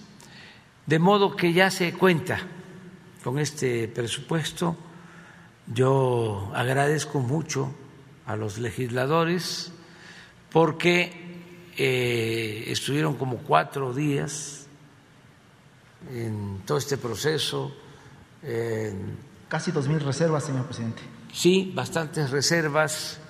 [0.84, 2.38] De modo que ya se cuenta
[3.24, 4.76] con este presupuesto.
[5.66, 7.74] Yo agradezco mucho
[8.26, 9.72] a los legisladores
[10.52, 14.66] porque eh, estuvieron como cuatro días
[16.12, 17.72] en todo este proceso.
[19.48, 21.17] Casi dos mil reservas, señor presidente.
[21.32, 23.20] Sí, bastantes reservas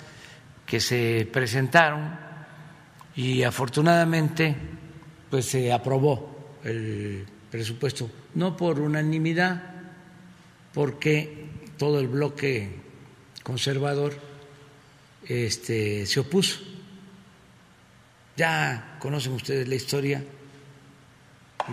[0.65, 2.19] que se presentaron
[3.17, 4.55] y afortunadamente
[5.31, 9.63] pues se aprobó el presupuesto, no por unanimidad,
[10.73, 12.71] porque todo el bloque
[13.43, 14.15] conservador
[15.27, 16.61] este, se opuso.
[18.37, 20.25] Ya conocen ustedes la historia,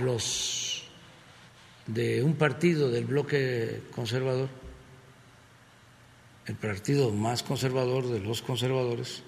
[0.01, 0.83] los
[1.85, 4.49] de un partido del bloque conservador,
[6.47, 9.23] el partido más conservador de los conservadores,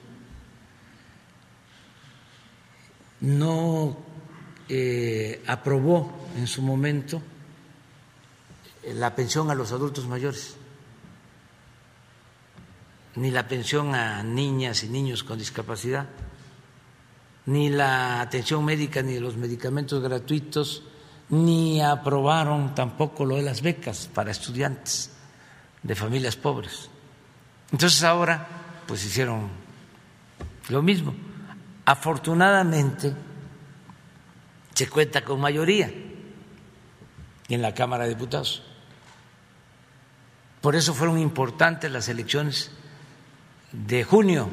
[3.22, 3.98] no
[4.70, 7.22] eh, aprobó en su momento
[8.94, 10.56] la pensión a los adultos mayores,
[13.16, 16.08] ni la pensión a niñas y niños con discapacidad,
[17.48, 20.84] ni la atención médica ni los medicamentos gratuitos,
[21.30, 25.12] ni aprobaron tampoco lo de las becas para estudiantes
[25.82, 26.90] de familias pobres.
[27.72, 28.48] Entonces ahora
[28.88, 29.50] pues hicieron
[30.70, 31.14] lo mismo.
[31.86, 33.14] Afortunadamente
[34.74, 35.92] se cuenta con mayoría
[37.50, 38.64] en la Cámara de Diputados.
[40.62, 42.72] Por eso fueron importantes las elecciones
[43.72, 44.50] de junio,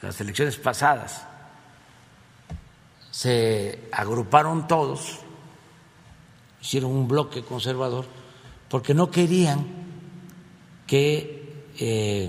[0.00, 1.26] las elecciones pasadas.
[3.10, 5.18] Se agruparon todos,
[6.62, 8.06] hicieron un bloque conservador,
[8.68, 9.79] porque no querían
[10.90, 12.28] que eh,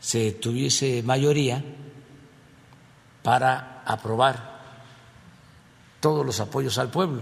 [0.00, 1.62] se tuviese mayoría
[3.22, 4.62] para aprobar
[6.00, 7.20] todos los apoyos al pueblo.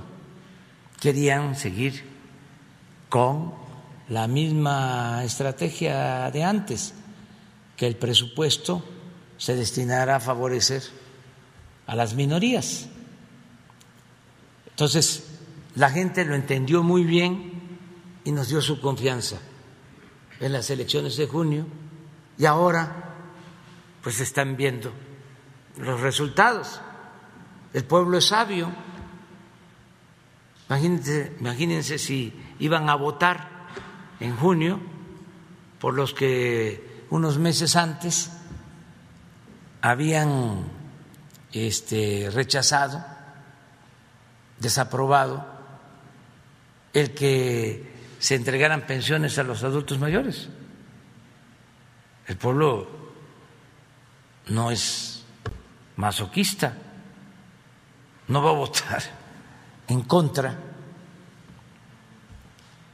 [1.01, 2.05] Querían seguir
[3.09, 3.53] con
[4.09, 6.95] la misma estrategia de antes,
[7.77, 8.85] que el presupuesto
[9.39, 10.85] se destinara a favorecer
[11.89, 12.87] a las minorías.
[14.71, 15.25] Entonces,
[15.75, 17.51] la gente lo entendió muy bien
[18.23, 19.41] y nos dio su confianza
[20.43, 21.67] en las elecciones de junio
[22.37, 23.15] y ahora
[24.03, 24.93] pues están viendo
[25.79, 26.83] los resultados.
[27.73, 28.71] El pueblo es sabio
[30.73, 33.69] Imagínense, imagínense si iban a votar
[34.21, 34.81] en junio
[35.79, 38.31] por los que unos meses antes
[39.83, 40.65] habían
[41.53, 43.05] este, rechazado,
[44.61, 45.45] desaprobado
[46.95, 47.92] el que
[48.23, 50.49] se entregaran pensiones a los adultos mayores.
[52.29, 52.87] El pueblo
[54.47, 55.25] no es
[55.97, 56.73] masoquista,
[58.29, 59.03] no va a votar
[59.89, 60.57] en contra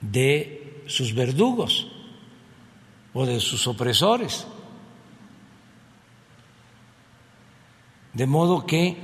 [0.01, 1.93] de sus verdugos
[3.13, 4.47] o de sus opresores.
[8.15, 8.97] De modo que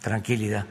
[0.00, 0.66] tranquilidad.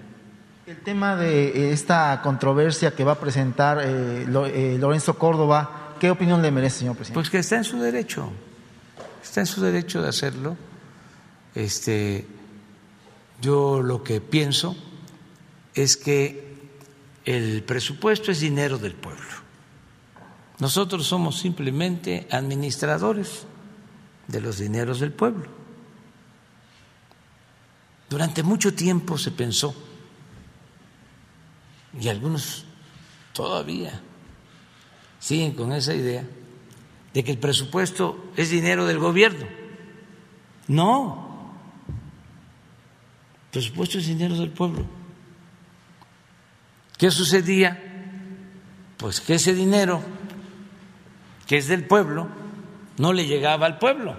[0.67, 6.41] El tema de esta controversia que va a presentar eh, eh, Lorenzo Córdoba, ¿qué opinión
[6.41, 7.15] le merece, señor presidente?
[7.15, 8.29] Pues que está en su derecho,
[9.23, 10.57] está en su derecho de hacerlo
[11.55, 12.25] este,
[13.41, 14.75] yo lo que pienso
[15.73, 16.51] es que
[17.25, 19.41] el presupuesto es dinero del pueblo.
[20.59, 23.45] Nosotros somos simplemente administradores
[24.27, 25.47] de los dineros del pueblo.
[28.09, 29.73] Durante mucho tiempo se pensó,
[31.99, 32.65] y algunos
[33.33, 34.01] todavía
[35.19, 36.27] siguen con esa idea,
[37.13, 39.45] de que el presupuesto es dinero del gobierno.
[40.67, 41.30] No,
[43.51, 44.85] presupuesto es dinero del pueblo.
[46.97, 47.79] ¿Qué sucedía?
[48.97, 50.01] Pues que ese dinero,
[51.47, 52.27] que es del pueblo,
[52.97, 54.15] no le llegaba al pueblo.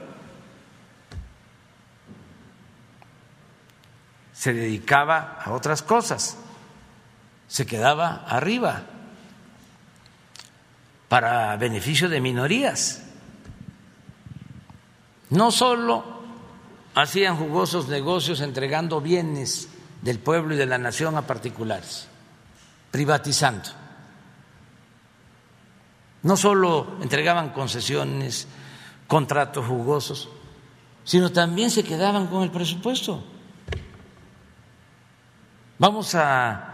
[4.33, 6.37] Se dedicaba a otras cosas,
[7.47, 8.83] se quedaba arriba
[11.09, 13.03] para beneficio de minorías.
[15.31, 16.22] No solo
[16.95, 19.69] hacían jugosos negocios entregando bienes
[20.03, 22.09] del pueblo y de la nación a particulares,
[22.91, 23.69] privatizando.
[26.23, 28.47] No solo entregaban concesiones,
[29.07, 30.29] contratos jugosos,
[31.05, 33.25] sino también se quedaban con el presupuesto.
[35.79, 36.69] Vamos a,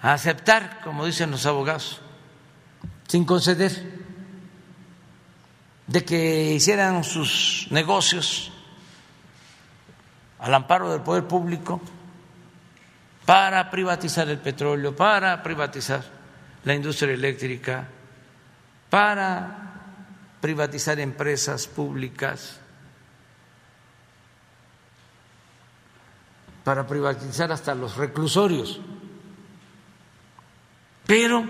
[0.00, 2.00] aceptar, como dicen los abogados,
[3.08, 3.97] sin conceder
[5.88, 8.52] de que hicieran sus negocios
[10.38, 11.80] al amparo del poder público
[13.24, 16.04] para privatizar el petróleo, para privatizar
[16.64, 17.88] la industria eléctrica,
[18.90, 19.72] para
[20.40, 22.60] privatizar empresas públicas,
[26.64, 28.78] para privatizar hasta los reclusorios.
[31.06, 31.44] Pero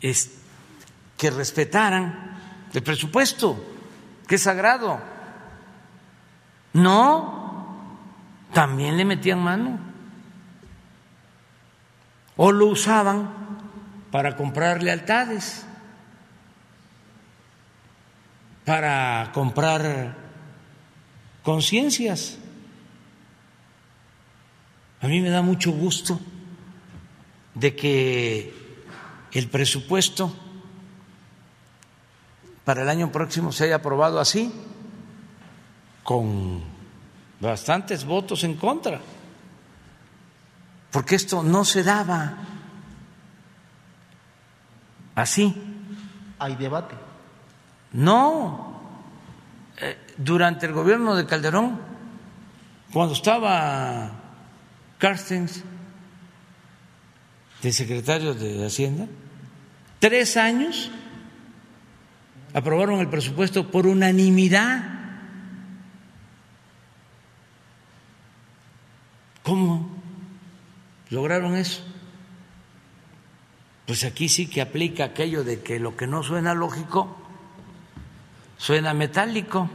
[0.00, 0.39] este
[1.20, 2.40] que respetaran
[2.72, 3.62] el presupuesto,
[4.26, 4.98] que es sagrado.
[6.72, 7.98] No,
[8.54, 9.78] también le metían mano.
[12.38, 13.28] O lo usaban
[14.10, 15.66] para comprar lealtades,
[18.64, 20.16] para comprar
[21.42, 22.38] conciencias.
[25.02, 26.18] A mí me da mucho gusto
[27.54, 28.54] de que
[29.32, 30.34] el presupuesto
[32.64, 34.52] para el año próximo se haya aprobado así,
[36.02, 36.62] con
[37.40, 39.00] bastantes votos en contra,
[40.90, 42.36] porque esto no se daba
[45.14, 45.54] así.
[46.38, 46.94] Hay debate.
[47.92, 48.80] No,
[49.78, 51.80] eh, durante el gobierno de Calderón,
[52.92, 54.10] cuando estaba
[54.98, 55.62] Carstens
[57.62, 59.06] de secretario de Hacienda,
[59.98, 60.90] tres años
[62.52, 64.98] aprobaron el presupuesto por unanimidad.
[69.42, 69.90] ¿Cómo
[71.10, 71.82] lograron eso?
[73.86, 77.16] Pues aquí sí que aplica aquello de que lo que no suena lógico
[78.56, 79.70] suena metálico.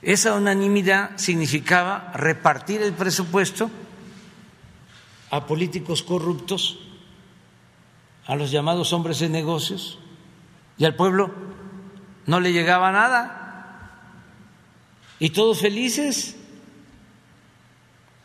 [0.00, 3.70] Esa unanimidad significaba repartir el presupuesto
[5.30, 6.78] a políticos corruptos
[8.26, 9.98] a los llamados hombres de negocios
[10.78, 11.32] y al pueblo
[12.26, 13.40] no le llegaba nada.
[15.18, 16.36] Y todos felices.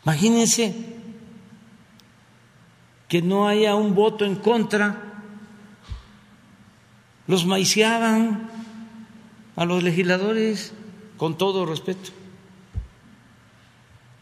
[0.04, 0.74] Imagínense
[3.08, 5.02] que no haya un voto en contra.
[7.26, 8.50] Los maiciaban
[9.56, 10.72] a los legisladores,
[11.16, 12.10] con todo respeto,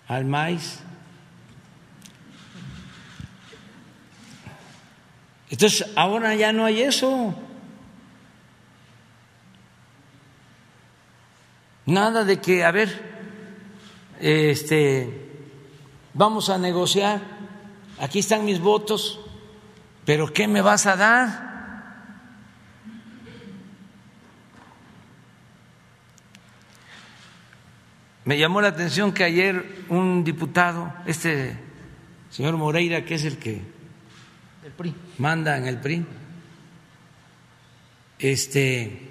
[0.08, 0.80] al maíz.
[5.50, 7.34] Entonces, ahora ya no hay eso.
[11.86, 13.02] Nada de que, a ver,
[14.20, 15.10] este,
[16.12, 17.22] vamos a negociar,
[17.98, 19.20] aquí están mis votos,
[20.04, 21.48] pero ¿qué me vas a dar?
[28.26, 31.56] Me llamó la atención que ayer un diputado, este
[32.28, 33.62] señor Moreira, que es el que
[35.18, 36.06] manda en el PRI,
[38.18, 39.08] este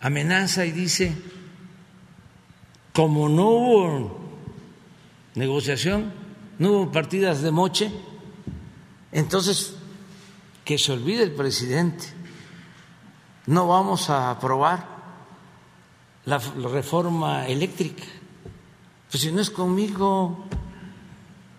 [0.00, 1.14] amenaza y dice,
[2.92, 4.20] como no hubo
[5.34, 6.12] negociación,
[6.58, 7.92] no hubo partidas de moche,
[9.12, 9.76] entonces
[10.64, 12.06] que se olvide el presidente,
[13.46, 14.86] no vamos a aprobar
[16.24, 18.04] la, reforma eléctrica.
[19.10, 20.44] Pues si no es conmigo,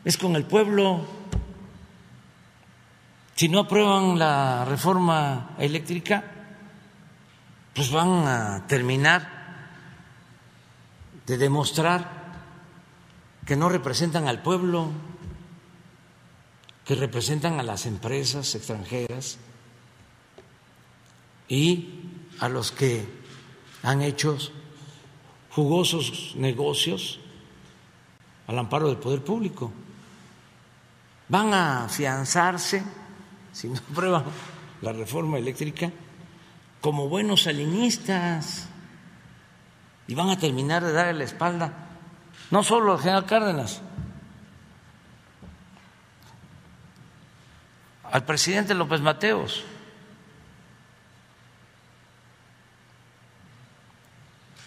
[0.06, 1.21] es con el pueblo.
[3.42, 6.24] Si no aprueban la reforma eléctrica,
[7.74, 9.28] pues van a terminar
[11.26, 12.06] de demostrar
[13.44, 14.92] que no representan al pueblo,
[16.86, 19.40] que representan a las empresas extranjeras
[21.50, 22.12] y
[22.42, 23.08] a los que
[23.82, 24.38] han hecho
[25.50, 27.20] jugosos negocios
[28.46, 29.72] al amparo del poder público.
[31.28, 33.01] Van a afianzarse,
[33.52, 34.24] si no aprueban
[34.82, 35.92] la reforma eléctrica,
[36.82, 38.68] como buenos salinistas
[40.08, 41.74] y van a terminar de darle la espalda,
[42.50, 43.82] no solo al general Cárdenas,
[48.12, 49.64] al presidente López Mateos.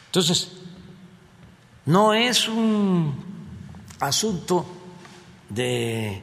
[0.06, 0.52] Entonces,
[1.86, 3.12] no es un
[4.00, 4.64] asunto
[5.48, 6.22] de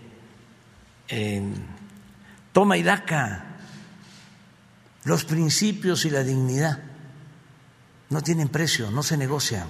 [1.09, 1.53] eh,
[2.51, 3.45] toma y daca,
[5.03, 6.79] los principios y la dignidad
[8.09, 9.67] no tienen precio, no se negocian.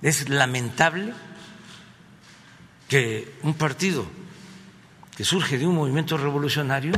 [0.00, 1.12] Es lamentable
[2.88, 4.06] que un partido
[5.16, 6.92] que surge de un movimiento revolucionario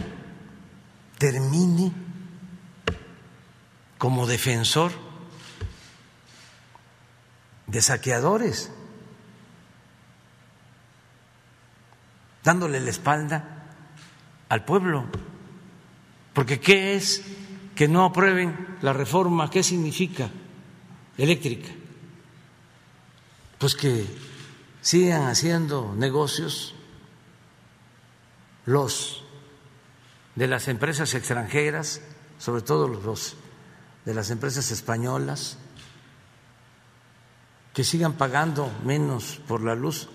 [1.18, 1.92] termine
[3.98, 4.92] como defensor
[7.66, 8.70] de saqueadores,
[12.46, 13.66] dándole la espalda
[14.48, 15.04] al pueblo.
[16.32, 17.22] Porque ¿qué es
[17.74, 19.50] que no aprueben la reforma?
[19.50, 20.30] ¿Qué significa
[21.18, 21.68] eléctrica?
[23.58, 24.06] Pues que
[24.80, 26.76] sigan haciendo negocios
[28.64, 29.24] los
[30.36, 32.00] de las empresas extranjeras,
[32.38, 33.34] sobre todo los
[34.04, 35.58] de las empresas españolas,
[37.74, 40.08] que sigan pagando menos por la luz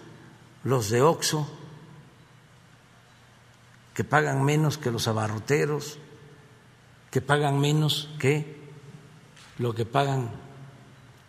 [0.63, 1.57] los de Oxo,
[3.93, 5.97] que pagan menos que los abarroteros,
[7.09, 8.59] que pagan menos que
[9.57, 10.29] lo que pagan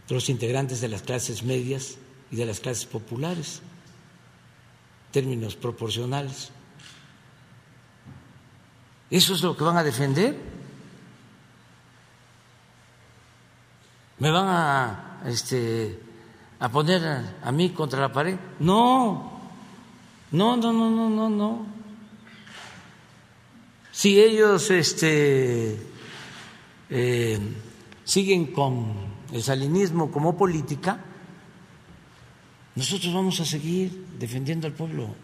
[0.08, 1.96] los integrantes de las clases medias
[2.30, 3.62] y de las clases populares,
[5.10, 6.50] términos proporcionales.
[9.10, 10.38] ¿Eso es lo que van a defender?
[14.18, 16.00] ¿Me van a, este,
[16.60, 17.02] a poner
[17.42, 18.38] a, mí contra la pared?
[18.60, 19.40] No,
[20.30, 21.66] no, no, no, no, no.
[23.92, 25.76] Si ellos este,
[26.88, 27.38] eh,
[28.04, 28.94] siguen con
[29.32, 30.98] el salinismo como política,
[32.74, 35.14] nosotros vamos a seguir defendiendo al pueblo.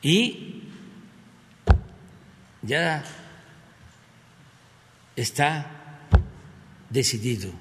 [0.00, 0.62] Y
[2.62, 3.04] ya
[5.14, 6.00] está
[6.88, 7.52] decidido,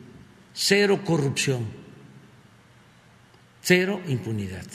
[0.54, 1.68] cero corrupción,
[3.62, 4.66] cero impunidad,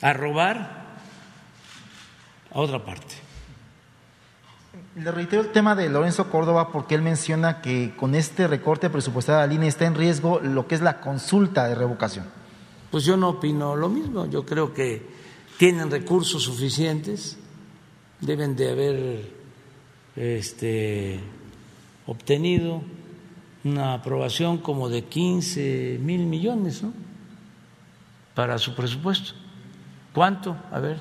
[0.00, 0.98] a robar
[2.50, 3.19] a otra parte.
[5.02, 9.40] Le reitero el tema de Lorenzo Córdoba porque él menciona que con este recorte presupuestario
[9.40, 12.26] de la línea está en riesgo lo que es la consulta de revocación.
[12.90, 15.06] Pues yo no opino lo mismo, yo creo que
[15.56, 17.38] tienen recursos suficientes,
[18.20, 19.32] deben de haber
[20.16, 21.20] este,
[22.06, 22.82] obtenido
[23.64, 26.92] una aprobación como de 15 mil millones ¿no?
[28.34, 29.32] para su presupuesto.
[30.12, 30.58] ¿Cuánto?
[30.70, 31.00] A ver,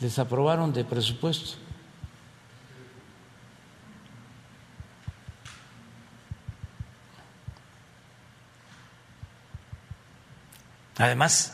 [0.00, 1.63] les aprobaron de presupuesto.
[10.98, 11.52] Además,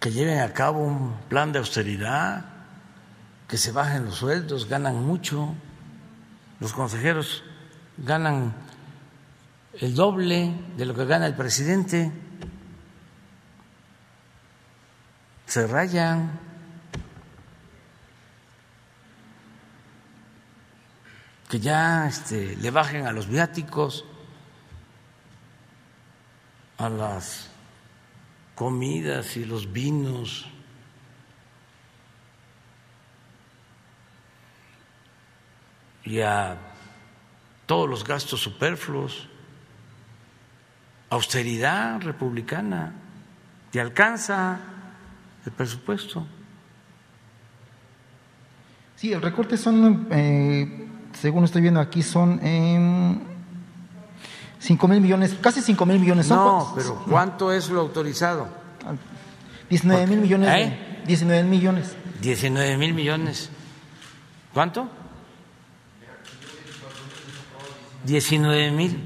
[0.00, 2.44] que lleven a cabo un plan de austeridad,
[3.48, 5.54] que se bajen los sueldos, ganan mucho,
[6.60, 7.42] los consejeros
[7.98, 8.54] ganan
[9.80, 12.12] el doble de lo que gana el presidente,
[15.46, 16.40] se rayan.
[21.48, 24.04] que ya este, le bajen a los viáticos,
[26.78, 27.50] a las
[28.54, 30.48] comidas y los vinos.
[36.04, 36.56] y a
[37.66, 39.28] todos los gastos superfluos,
[41.10, 42.92] austeridad republicana,
[43.70, 44.60] te alcanza
[45.44, 46.26] el presupuesto.
[48.96, 52.38] Sí, el recorte son, eh, según estoy viendo aquí, son
[54.64, 56.26] 5 mil millones, casi 5 mil millones.
[56.30, 58.48] No, pero ¿cuánto es lo autorizado?
[59.68, 60.48] 19 mil millones.
[60.56, 61.02] ¿Eh?
[61.06, 61.94] 19 millones.
[62.22, 63.50] 19 mil millones.
[64.54, 64.88] ¿Cuánto?
[68.04, 69.04] 19 mil.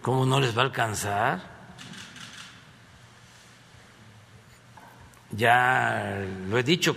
[0.00, 1.42] ¿Cómo no les va a alcanzar?
[5.32, 6.96] Ya lo he dicho,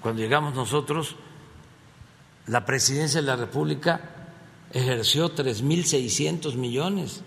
[0.00, 1.16] cuando llegamos nosotros,
[2.46, 4.07] la presidencia de la República
[4.72, 7.22] ejerció 3.600 millones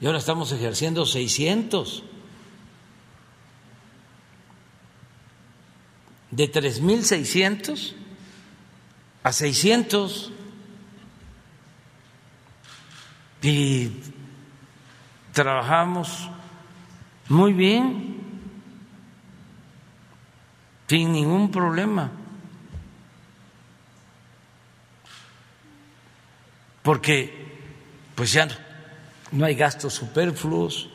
[0.00, 2.04] y ahora estamos ejerciendo 600.
[6.30, 7.92] De 3.600
[9.22, 10.32] a 600
[13.42, 13.90] y
[15.32, 16.30] trabajamos
[17.28, 18.20] muy bien,
[20.86, 22.12] sin ningún problema.
[26.82, 27.40] Porque
[28.14, 28.48] pues ya
[29.32, 30.88] no, hay gastos superfluos.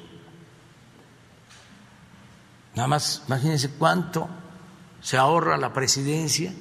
[2.75, 4.27] Nada más, imagínense cuánto
[5.01, 6.53] se ahorra la presidencia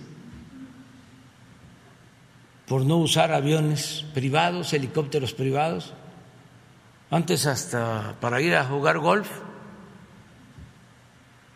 [2.66, 5.92] por no usar aviones privados, helicópteros privados.
[7.10, 9.28] Antes hasta para ir a jugar golf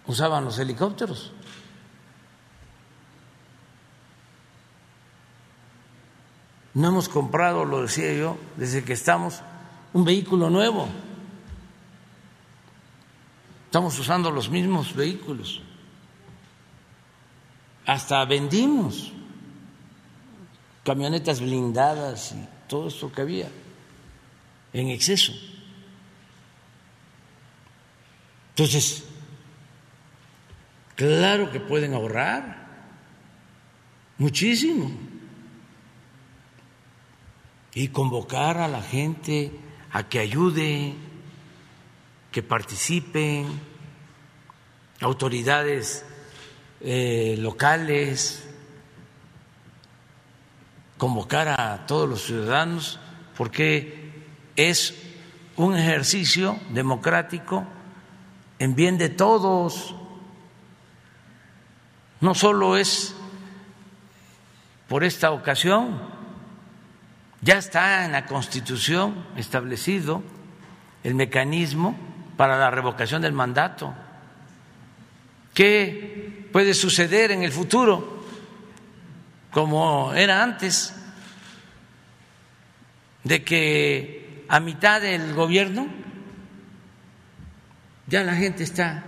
[0.06, 1.32] usaban los helicópteros.
[6.78, 9.40] No hemos comprado, lo decía yo, desde que estamos,
[9.92, 10.86] un vehículo nuevo.
[13.66, 15.60] Estamos usando los mismos vehículos.
[17.84, 19.10] Hasta vendimos
[20.84, 23.48] camionetas blindadas y todo esto que había
[24.72, 25.32] en exceso.
[28.50, 29.02] Entonces,
[30.94, 32.68] claro que pueden ahorrar
[34.16, 35.07] muchísimo
[37.78, 39.52] y convocar a la gente
[39.92, 40.96] a que ayude,
[42.32, 43.46] que participen,
[45.00, 46.04] autoridades
[46.80, 48.48] eh, locales,
[50.96, 52.98] convocar a todos los ciudadanos,
[53.36, 54.26] porque
[54.56, 54.96] es
[55.54, 57.64] un ejercicio democrático
[58.58, 59.94] en bien de todos.
[62.20, 63.14] No solo es
[64.88, 66.17] por esta ocasión,
[67.40, 70.22] ya está en la Constitución establecido
[71.04, 71.96] el mecanismo
[72.36, 73.94] para la revocación del mandato.
[75.54, 78.24] ¿Qué puede suceder en el futuro?
[79.50, 80.94] Como era antes,
[83.24, 85.86] de que a mitad del gobierno
[88.06, 89.04] ya la gente está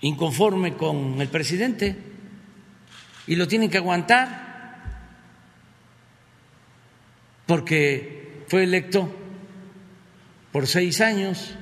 [0.00, 1.96] inconforme con el presidente
[3.26, 4.45] y lo tienen que aguantar
[7.46, 9.14] porque fue electo
[10.52, 11.54] por seis años.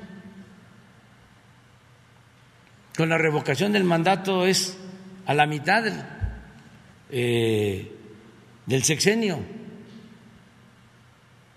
[2.96, 4.78] Con la revocación del mandato es
[5.26, 6.00] a la mitad del,
[7.10, 7.92] eh,
[8.82, 9.40] sexenio.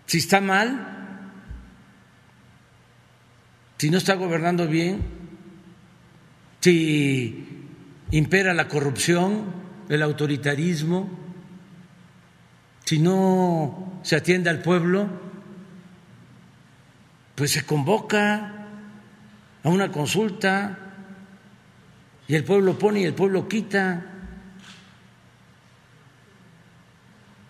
[0.07, 1.31] Si está mal,
[3.77, 5.03] si no está gobernando bien,
[6.61, 7.67] si
[8.11, 9.53] impera la corrupción,
[9.89, 11.26] el autoritarismo,
[12.87, 15.09] si no se atiende al pueblo,
[17.35, 18.65] pues se convoca
[19.61, 20.79] a una consulta
[22.29, 24.05] y el pueblo pone y el pueblo quita.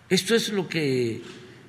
[0.08, 1.22] Esto es lo que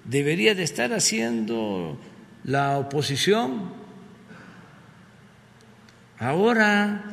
[0.03, 2.01] debería de estar haciendo
[2.45, 3.72] la oposición
[6.17, 7.03] ahora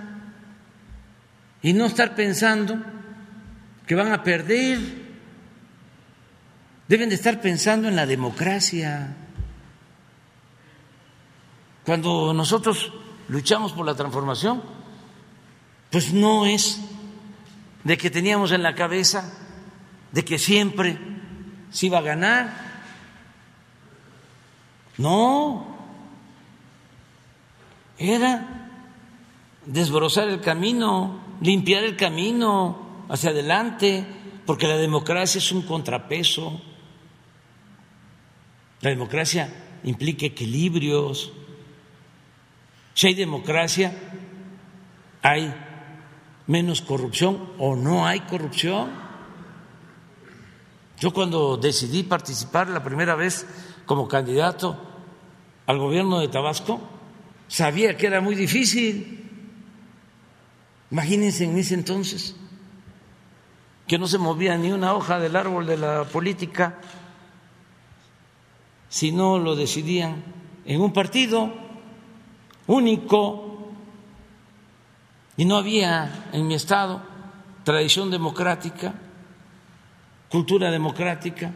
[1.61, 2.83] y no estar pensando
[3.87, 5.06] que van a perder
[6.89, 9.17] Deben de estar pensando en la democracia.
[11.85, 12.93] Cuando nosotros
[13.29, 14.63] luchamos por la transformación,
[15.91, 16.81] pues no es
[17.85, 19.33] de que teníamos en la cabeza
[20.13, 20.99] de que siempre
[21.71, 22.67] se iba a ganar.
[24.99, 25.77] No,
[27.99, 28.71] era
[29.67, 34.07] desbrozar el camino, limpiar el camino hacia adelante,
[34.47, 36.63] porque la democracia es un contrapeso.
[38.87, 39.49] La democracia
[39.83, 41.33] implica equilibrios.
[42.95, 43.93] Si hay democracia,
[45.23, 45.53] hay
[46.47, 48.91] menos corrupción o no hay corrupción.
[51.01, 53.45] Yo cuando decidí participar la primera vez
[53.87, 54.81] como candidato
[55.67, 56.81] al gobierno de Tabasco,
[57.49, 59.29] sabía que era muy difícil.
[60.93, 62.37] Imagínense en ese entonces
[63.89, 66.79] que no se movía ni una hoja del árbol de la política
[68.89, 70.23] si no lo decidían
[70.65, 71.53] en un partido
[72.67, 73.73] único
[75.37, 77.03] y no había en mi estado
[77.65, 78.95] tradición democrática,
[80.29, 81.53] cultura democrática,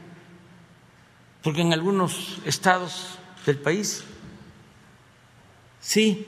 [1.42, 4.04] porque en algunos estados del país
[5.80, 6.26] sí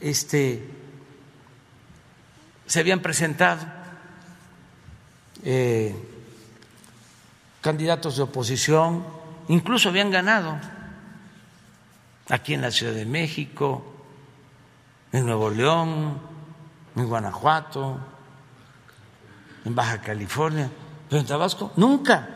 [0.00, 0.68] este,
[2.66, 3.64] se habían presentado
[5.44, 5.94] eh,
[7.60, 9.04] candidatos de oposición,
[9.48, 10.58] incluso habían ganado
[12.28, 13.84] aquí en la Ciudad de México,
[15.12, 16.20] en Nuevo León,
[16.96, 17.98] en Guanajuato,
[19.64, 20.70] en Baja California,
[21.08, 22.28] pero en Tabasco nunca.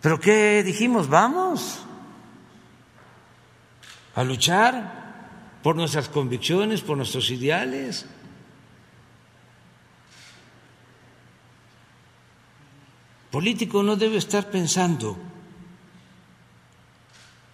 [0.00, 1.08] ¿Pero qué dijimos?
[1.08, 1.80] Vamos
[4.14, 5.04] a luchar
[5.62, 8.06] por nuestras convicciones, por nuestros ideales.
[13.36, 15.14] Político no debe estar pensando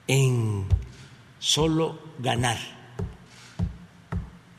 [0.07, 0.65] en
[1.41, 2.57] solo ganar.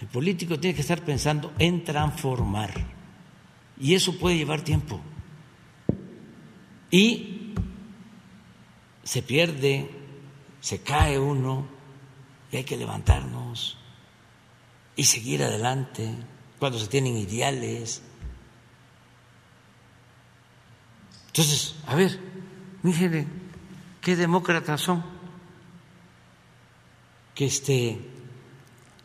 [0.02, 2.74] El político tiene que estar pensando en transformar.
[3.80, 5.00] Y eso puede llevar tiempo.
[6.92, 7.54] Y
[9.04, 9.90] se pierde,
[10.60, 11.68] se cae uno,
[12.52, 13.78] y hay que levantarnos
[14.98, 16.14] y seguir adelante
[16.60, 18.02] cuando se tienen ideales
[21.34, 22.20] Entonces, a ver,
[22.84, 23.26] fíjense
[24.02, 25.04] qué demócratas son,
[27.34, 27.98] que este,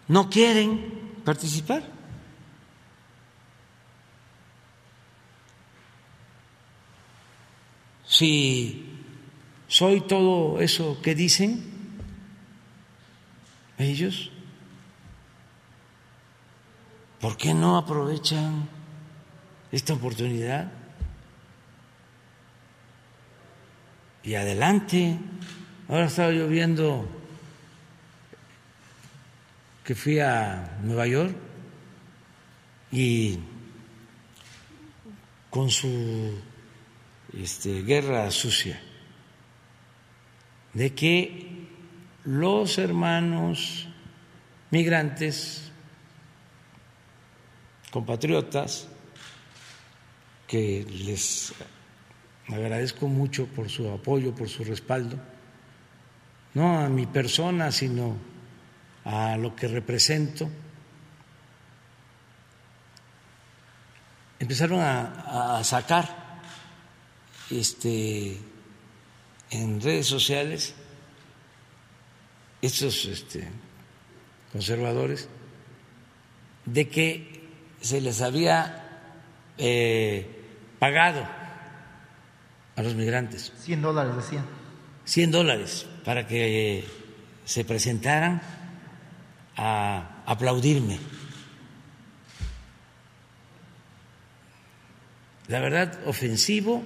[0.08, 1.90] no quieren participar.
[8.06, 8.92] Si
[9.66, 11.64] soy todo eso que dicen
[13.78, 14.30] ellos,
[17.22, 18.68] ¿por qué no aprovechan
[19.72, 20.77] esta oportunidad?
[24.28, 25.16] Y adelante.
[25.88, 27.08] Ahora estaba yo viendo
[29.82, 31.34] que fui a Nueva York
[32.92, 33.38] y
[35.48, 36.38] con su
[37.32, 38.78] este, guerra sucia
[40.74, 41.66] de que
[42.24, 43.88] los hermanos
[44.70, 45.72] migrantes,
[47.90, 48.88] compatriotas,
[50.46, 51.54] que les
[52.54, 55.18] agradezco mucho por su apoyo, por su respaldo,
[56.54, 58.16] no a mi persona, sino
[59.04, 60.48] a lo que represento.
[64.38, 66.40] Empezaron a, sacar
[67.50, 68.38] este,
[69.50, 70.74] en redes sociales
[72.62, 73.48] estos este,
[74.52, 75.28] conservadores
[76.64, 77.48] de que
[77.80, 79.00] se les había
[79.58, 80.26] eh,
[80.78, 81.37] pagado
[82.78, 83.52] a los migrantes.
[83.58, 84.44] 100 dólares decían.
[85.04, 86.86] 100 dólares para que
[87.44, 88.40] se presentaran
[89.56, 91.00] a aplaudirme.
[95.48, 96.84] La verdad, ofensivo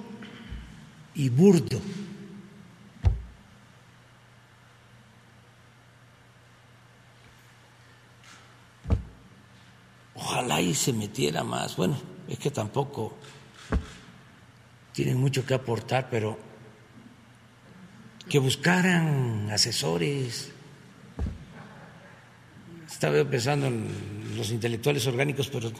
[1.14, 1.78] y burdo.
[10.14, 11.76] Ojalá y se metiera más.
[11.76, 13.18] Bueno, es que tampoco
[14.92, 16.38] tienen mucho que aportar, pero
[18.28, 20.52] que buscaran asesores.
[22.86, 25.72] Estaba pensando en los intelectuales orgánicos, pero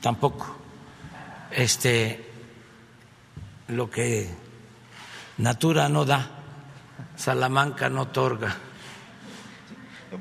[0.00, 0.56] tampoco.
[1.50, 2.24] Este,
[3.68, 4.28] lo que
[5.38, 6.26] Natura no da,
[7.16, 8.54] Salamanca no otorga.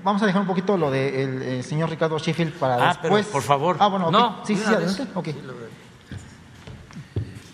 [0.04, 3.28] Vamos a dejar un poquito lo del eh, señor Ricardo Sheffield para ah, después.
[3.28, 3.76] por favor.
[3.80, 5.08] Ah, bueno, no, sí, sí, adelante.
[5.14, 5.36] Okay.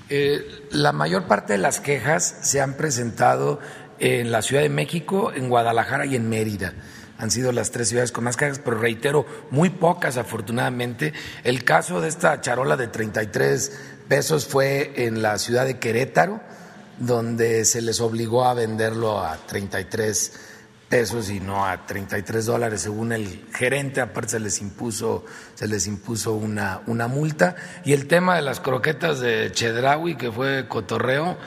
[0.10, 3.60] Eh, la mayor parte de las quejas se han presentado
[4.00, 6.74] en la Ciudad de México, en Guadalajara y en Mérida.
[7.18, 11.14] Han sido las tres ciudades con más quejas, pero reitero, muy pocas afortunadamente.
[11.44, 13.72] El caso de esta charola de 33
[14.08, 16.40] pesos fue en la ciudad de Querétaro,
[17.00, 20.47] donde se les obligó a venderlo a 33 pesos
[20.90, 26.34] y no a 33 dólares según el gerente, aparte se les impuso, se les impuso
[26.34, 27.56] una, una multa.
[27.84, 31.38] Y el tema de las croquetas de Chedraui, que fue cotorreo,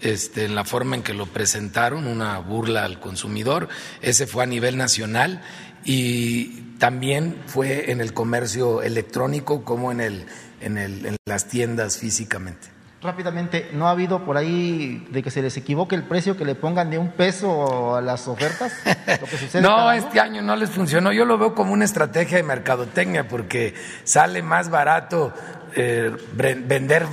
[0.00, 3.68] este, en la forma en que lo presentaron, una burla al consumidor,
[4.02, 5.42] ese fue a nivel nacional
[5.84, 10.26] y también fue en el comercio electrónico como en, el,
[10.60, 12.77] en, el, en las tiendas físicamente.
[13.00, 16.56] Rápidamente, ¿no ha habido por ahí de que se les equivoque el precio, que le
[16.56, 18.72] pongan de un peso a las ofertas?
[19.62, 21.12] no, este año no les funcionó.
[21.12, 25.32] Yo lo veo como una estrategia de mercadotecnia porque sale más barato
[25.76, 27.06] eh, vender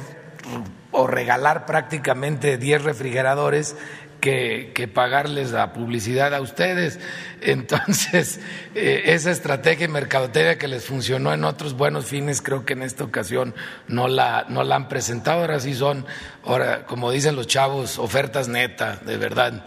[0.90, 3.76] o regalar prácticamente 10 refrigeradores
[4.20, 7.00] que, pagarles la publicidad a ustedes.
[7.42, 8.40] Entonces,
[8.76, 13.04] eh, esa estrategia mercadotecnia que les funcionó en otros buenos fines, creo que en esta
[13.04, 13.54] ocasión
[13.88, 15.42] no la, no la han presentado.
[15.42, 16.06] Ahora sí son,
[16.44, 19.64] ahora, como dicen los chavos, ofertas netas, de verdad.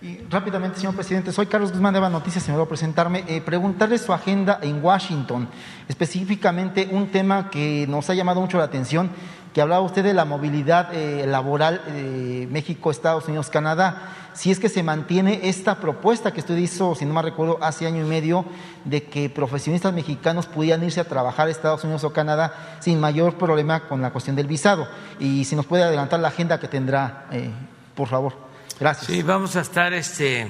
[0.00, 3.24] Y rápidamente, señor presidente, soy Carlos Guzmán de Eva Noticias y voy a presentarme.
[3.26, 5.48] Eh, preguntarle su agenda en Washington,
[5.88, 9.10] específicamente un tema que nos ha llamado mucho la atención
[9.52, 14.14] que hablaba usted de la movilidad eh, laboral de México, Estados Unidos, Canadá.
[14.34, 17.86] Si es que se mantiene esta propuesta que usted hizo, si no me recuerdo, hace
[17.86, 18.44] año y medio,
[18.84, 23.34] de que profesionistas mexicanos pudieran irse a trabajar a Estados Unidos o Canadá sin mayor
[23.34, 24.86] problema con la cuestión del visado.
[25.18, 27.50] Y si nos puede adelantar la agenda que tendrá, eh,
[27.96, 28.34] por favor.
[28.78, 29.06] Gracias.
[29.06, 30.46] Sí, vamos a estar este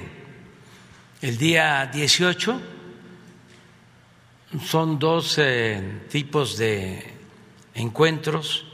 [1.23, 2.61] el día 18.
[4.67, 7.15] Son dos eh, tipos de
[7.75, 8.68] encuentros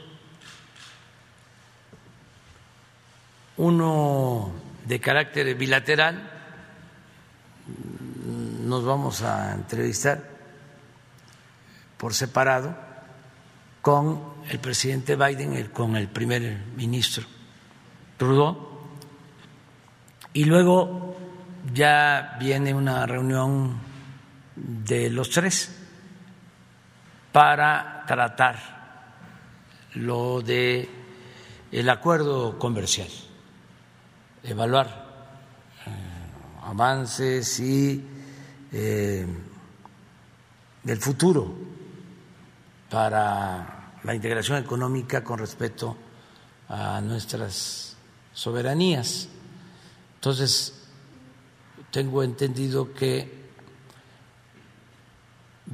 [3.57, 4.51] uno
[4.85, 6.31] de carácter bilateral,
[8.63, 10.23] nos vamos a entrevistar
[11.97, 12.75] por separado
[13.81, 17.25] con el presidente Biden, con el primer ministro
[18.17, 18.57] Trudeau,
[20.33, 21.15] y luego
[21.73, 23.79] ya viene una reunión
[24.55, 25.73] de los tres
[27.31, 28.75] para tratar
[29.95, 30.89] lo de
[31.71, 33.09] el acuerdo comercial
[34.45, 34.87] evaluar
[35.85, 35.89] eh,
[36.63, 38.03] avances y
[38.71, 39.25] eh,
[40.83, 41.55] del futuro
[42.89, 45.97] para la integración económica con respecto
[46.69, 47.95] a nuestras
[48.33, 49.27] soberanías.
[50.15, 50.73] Entonces,
[51.91, 53.45] tengo entendido que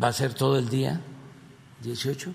[0.01, 1.01] va a ser todo el día,
[1.83, 2.33] 18.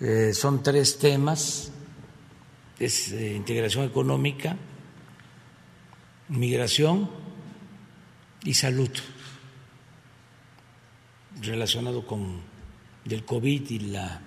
[0.00, 1.70] Eh, son tres temas
[2.78, 4.56] es eh, integración económica,
[6.28, 7.10] migración
[8.44, 8.90] y salud,
[11.40, 12.40] relacionado con
[13.04, 14.20] el COVID y la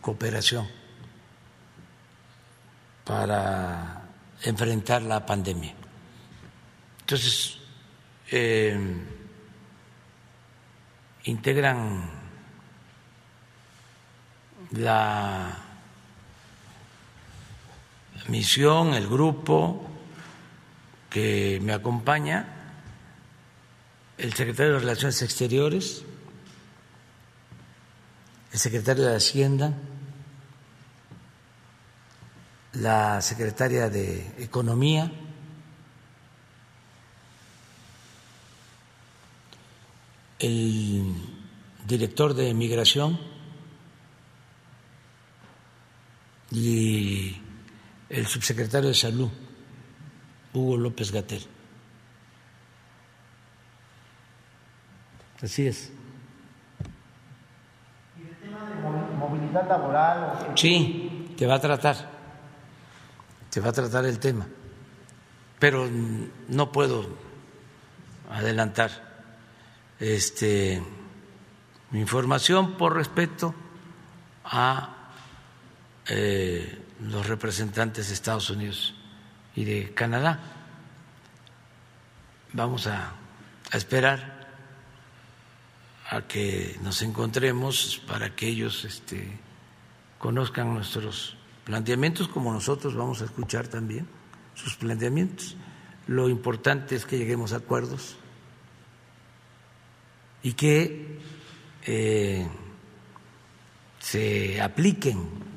[0.00, 0.66] cooperación
[3.04, 4.08] para
[4.42, 5.74] enfrentar la pandemia.
[7.00, 7.58] Entonces,
[8.30, 8.78] eh,
[11.24, 12.10] integran
[14.72, 15.61] la
[18.28, 19.88] misión, el grupo
[21.10, 22.46] que me acompaña,
[24.18, 26.04] el secretario de Relaciones Exteriores,
[28.52, 29.74] el secretario de Hacienda,
[32.74, 35.10] la secretaria de Economía,
[40.38, 41.14] el
[41.86, 43.18] director de Migración
[46.50, 47.41] y
[48.12, 49.30] el subsecretario de Salud,
[50.52, 51.42] Hugo López Gatel.
[55.42, 55.90] Así es.
[58.16, 60.52] ¿Y el tema de movilidad laboral?
[60.54, 61.96] Sí, te va a tratar,
[63.50, 64.46] te va a tratar el tema,
[65.58, 65.88] pero
[66.48, 67.06] no puedo
[68.30, 68.90] adelantar
[69.98, 70.82] este,
[71.90, 73.54] mi información por respeto
[74.44, 74.96] a
[76.08, 76.78] eh,
[77.10, 78.94] los representantes de Estados Unidos
[79.56, 80.40] y de Canadá.
[82.52, 83.14] Vamos a,
[83.72, 84.46] esperar
[86.10, 89.38] a que nos encontremos para que ellos este,
[90.18, 94.06] conozcan nuestros planteamientos, como nosotros vamos a escuchar también
[94.54, 95.56] sus planteamientos.
[96.06, 98.16] Lo importante es que lleguemos a acuerdos
[100.42, 101.18] y que
[101.86, 102.46] eh,
[104.00, 105.51] se apliquen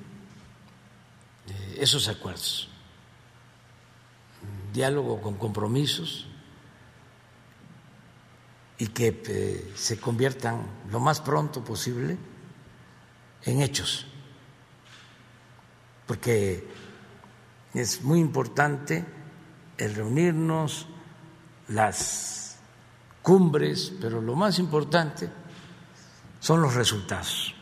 [1.80, 2.70] esos acuerdos.
[4.74, 6.28] Diálogo con compromisos
[8.78, 12.18] y que eh, se conviertan lo más pronto posible
[13.44, 14.06] en hechos,
[16.06, 16.68] porque
[17.74, 19.06] es muy importante
[19.78, 20.88] el reunirnos,
[21.70, 22.58] las
[23.22, 25.30] cumbres, pero lo más importante
[26.40, 27.55] son los resultados,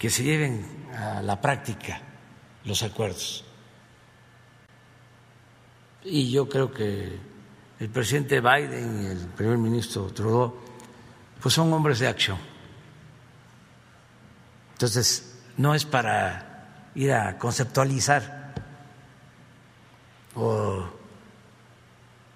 [0.00, 0.64] que se lleven
[0.96, 2.00] a la práctica
[2.64, 3.44] los acuerdos.
[6.02, 7.18] Y yo creo que
[7.78, 10.56] el presidente Biden y el primer ministro Trudeau,
[11.38, 12.38] pues son hombres de acción.
[14.72, 18.54] Entonces, no es para ir a conceptualizar
[20.34, 20.88] o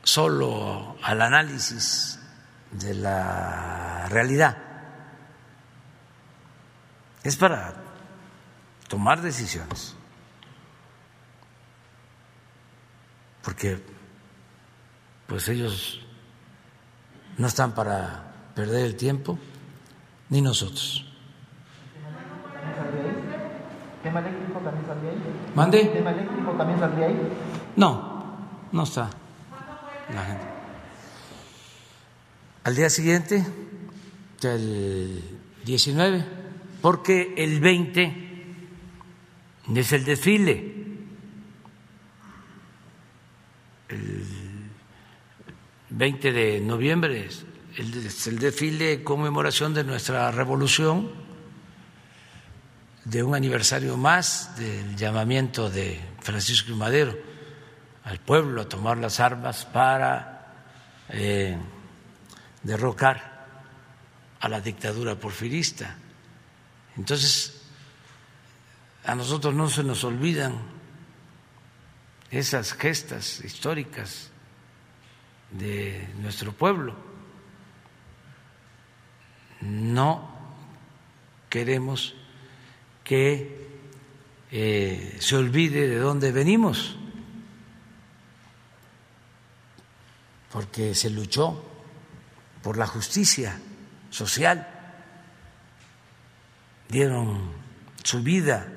[0.02, 2.20] solo al análisis
[2.72, 4.73] de la realidad,
[7.24, 7.74] es para
[8.86, 9.96] tomar decisiones.
[13.42, 13.82] Porque
[15.26, 16.00] pues ellos
[17.36, 19.38] no están para perder el tiempo,
[20.28, 21.10] ni nosotros.
[24.02, 25.52] ¿Tema eléctrico también saldría ahí?
[25.54, 25.84] ¿Mande?
[25.86, 27.32] ¿Tema eléctrico también saldría ahí?
[27.74, 28.36] No,
[28.70, 29.08] no está
[30.12, 30.44] la gente.
[32.64, 33.44] Al día siguiente,
[34.42, 35.22] el
[35.64, 36.43] 19,
[36.84, 38.14] porque el 20
[39.74, 40.74] es el desfile.
[43.88, 44.26] El
[45.88, 47.46] 20 de noviembre es
[47.78, 51.10] el, desfile de conmemoración de nuestra revolución,
[53.06, 57.16] de un aniversario más del llamamiento de Francisco y Madero
[58.04, 60.52] al pueblo a tomar las armas para
[61.08, 61.56] eh,
[62.62, 63.46] derrocar
[64.38, 66.03] a la dictadura porfirista.
[66.96, 67.62] Entonces,
[69.04, 70.54] a nosotros no se nos olvidan
[72.30, 74.30] esas gestas históricas
[75.50, 76.96] de nuestro pueblo.
[79.60, 80.28] No
[81.48, 82.14] queremos
[83.04, 83.68] que
[84.50, 86.96] eh, se olvide de dónde venimos,
[90.50, 91.64] porque se luchó
[92.62, 93.60] por la justicia
[94.10, 94.73] social,
[96.88, 97.52] dieron
[98.02, 98.68] su vida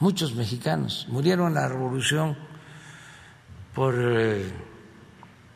[0.00, 2.36] muchos mexicanos, murieron en la revolución
[3.74, 3.94] por...
[3.98, 4.74] Eh,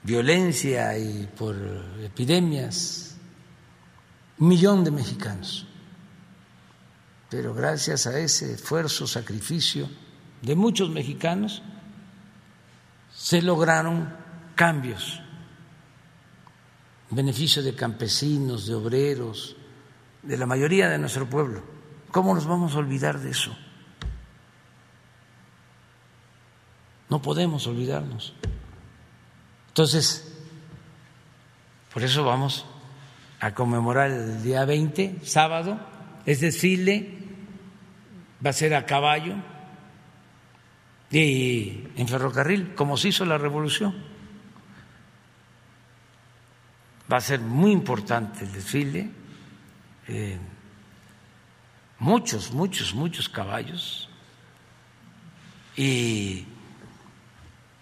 [0.09, 1.55] violencia y por
[2.01, 3.15] epidemias,
[4.39, 5.67] un millón de mexicanos.
[7.29, 9.87] Pero gracias a ese esfuerzo, sacrificio
[10.41, 11.63] de muchos mexicanos,
[13.15, 14.09] se lograron
[14.55, 15.21] cambios,
[17.11, 19.57] beneficio de campesinos, de obreros,
[20.29, 21.63] de la mayoría de nuestro pueblo.
[22.11, 23.57] ¿Cómo nos vamos a olvidar de eso?
[27.09, 28.35] No podemos olvidarnos.
[29.69, 30.31] Entonces,
[31.95, 32.67] por eso vamos
[33.41, 35.81] a conmemorar el día 20, sábado,
[36.27, 37.09] es desfile,
[38.45, 39.35] va a ser a caballo
[41.11, 43.97] y en ferrocarril, como se hizo la revolución.
[47.11, 49.18] Va a ser muy importante el desfile,
[50.09, 50.39] eh,
[51.99, 54.09] muchos, muchos, muchos caballos
[55.77, 56.47] y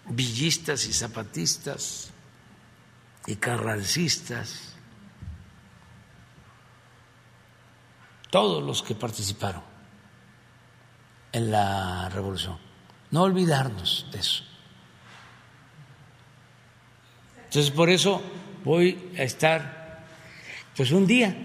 [0.09, 2.11] villistas y zapatistas
[3.25, 4.75] y carrancistas,
[8.29, 9.63] todos los que participaron
[11.31, 12.57] en la revolución.
[13.11, 14.43] No olvidarnos de eso.
[17.45, 18.21] Entonces por eso
[18.63, 20.05] voy a estar
[20.75, 21.35] pues un día.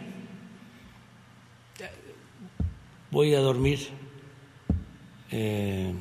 [3.12, 3.78] Voy a dormir
[5.30, 5.94] eh,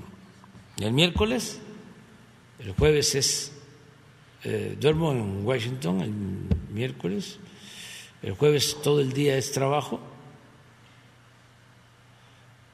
[0.80, 1.62] el miércoles
[2.64, 3.51] el jueves es,
[4.43, 6.14] eh, duermo en Washington el
[6.72, 7.39] miércoles,
[8.22, 9.99] el jueves todo el día es trabajo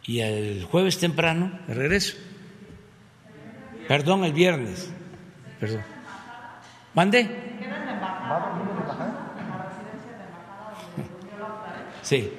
[0.03, 2.17] y el jueves temprano regreso.
[3.87, 4.91] Perdón, el viernes.
[5.59, 5.83] Perdón.
[6.93, 7.29] ¿Mande?
[12.01, 12.29] Sí.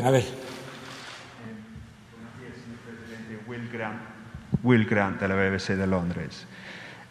[0.00, 0.24] A ver.
[4.62, 6.46] Will Grant de la BBC de Londres.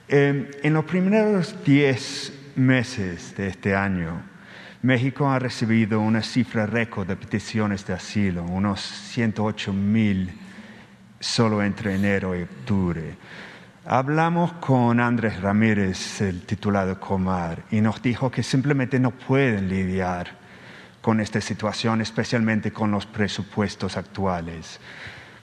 [0.08, 4.22] Em, en los primeros diez meses de este año,
[4.82, 10.32] México ha recibido una cifra récord de peticiones de asilo, unos 108 mil
[11.20, 13.16] solo entre enero y octubre.
[13.86, 19.70] Hablamos con Andrés Ramírez, el titular de Comar, y nos dijo que simplemente no pueden
[19.70, 20.41] lidiar
[21.02, 24.80] con esta situación, especialmente con los presupuestos actuales.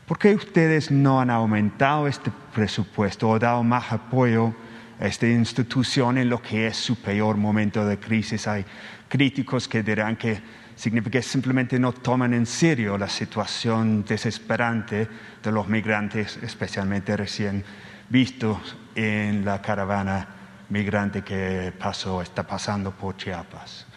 [0.06, 4.54] ¿Por qué ustedes no han aumentado este presupuesto o dado más apoyo
[4.98, 8.46] a esta institución en lo que es su peor momento de crisis?
[8.46, 8.64] Hay
[9.08, 10.40] críticos que dirán que
[10.76, 15.08] significa que simplemente no toman en serio la situación desesperante
[15.42, 17.64] de los migrantes, especialmente recién
[18.08, 20.26] vistos en la caravana
[20.68, 23.87] migrante que pasó, está pasando por Chiapas.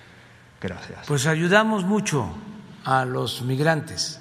[0.62, 1.08] Gracias.
[1.08, 2.32] Pues ayudamos mucho
[2.84, 4.20] a los migrantes.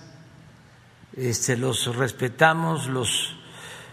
[1.15, 3.37] Este, los respetamos, los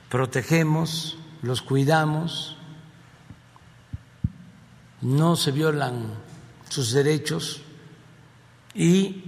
[0.10, 2.56] protegemos, los cuidamos.
[5.02, 6.14] No se violan
[6.70, 7.62] sus derechos
[8.74, 9.24] y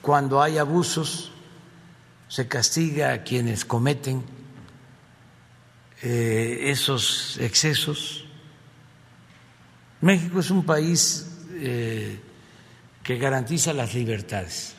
[0.00, 1.32] cuando hay abusos
[2.28, 4.24] se castiga a quienes cometen
[6.02, 8.24] eh, esos excesos.
[10.00, 12.20] México es un país eh,
[13.06, 14.74] que garantiza las libertades,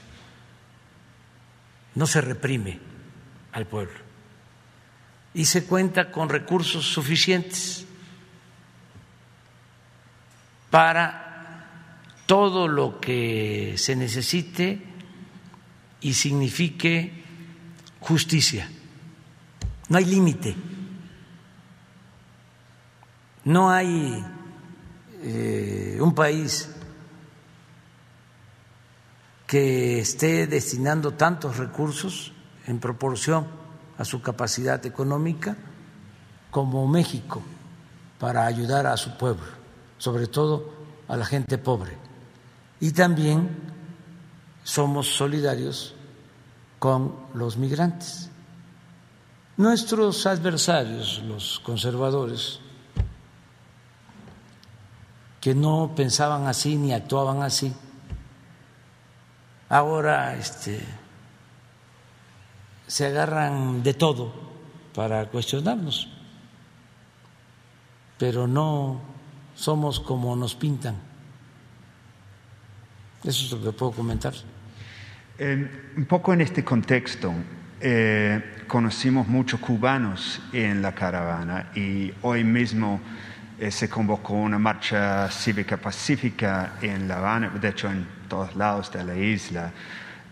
[1.95, 2.77] no se reprime
[3.53, 3.97] al pueblo.
[5.33, 7.85] Y se cuenta con recursos suficientes
[10.69, 14.81] para todo lo que se necesite
[16.01, 17.23] y signifique
[18.01, 18.69] justicia.
[19.87, 20.53] No hay límite,
[23.45, 24.21] no hay
[25.23, 26.73] eh, un país
[29.47, 32.33] que esté destinando tantos recursos
[32.67, 33.47] en proporción
[33.97, 35.55] a su capacidad económica
[36.51, 37.41] como México
[38.19, 39.45] para ayudar a su pueblo,
[39.97, 40.69] sobre todo
[41.07, 41.97] a la gente pobre.
[42.81, 43.49] Y también
[44.63, 45.95] somos solidarios
[46.77, 48.29] con los migrantes.
[49.55, 52.59] Nuestros adversarios, los conservadores,
[55.39, 57.73] que no pensaban así ni actuaban así,
[59.69, 60.79] ahora este,
[62.87, 64.33] se agarran de todo
[64.93, 66.09] para cuestionarnos,
[68.17, 69.01] pero no
[69.55, 70.95] somos como nos pintan.
[73.23, 74.33] Eso es lo que puedo comentar.
[75.39, 77.33] un poco en este contexto,
[77.79, 82.99] eh, conocimos muchos cubanos en la caravana y hoy mismo
[83.59, 88.91] eh, se convocó una marcha cívica pacífica en La Habana, de hecho en todos lados
[88.91, 89.71] de la isla.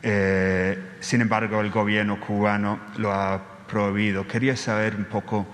[0.02, 4.28] Eh, sin embargo, el gobierno cubano lo ha prohibido.
[4.28, 5.48] Quería saber un poco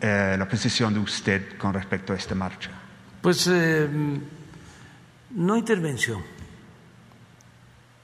[0.00, 2.70] eh, la posición de usted con respecto a esta marcha.
[3.20, 3.50] Pues
[5.30, 6.22] no intervención.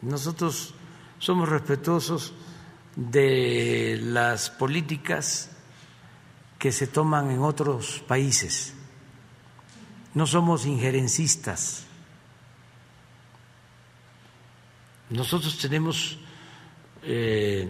[0.02, 0.74] Nosotros
[1.18, 2.34] somos respetuosos
[2.96, 5.50] de las políticas
[6.58, 8.74] que se toman en otros países
[10.14, 11.84] no somos injerencistas.
[15.12, 16.16] Nosotros tenemos
[17.02, 17.68] eh,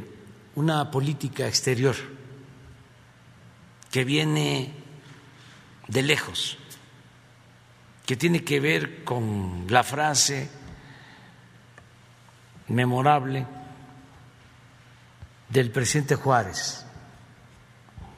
[0.55, 1.97] una política exterior
[3.91, 4.73] que viene
[5.89, 6.57] de lejos,
[8.07, 10.51] que tiene que ver con la frase
[12.69, 13.45] memorable
[15.49, 16.87] del presidente Juárez,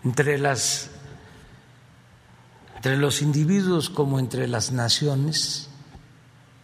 [0.04, 0.90] entre las
[2.76, 5.70] entre los individuos como entre las naciones,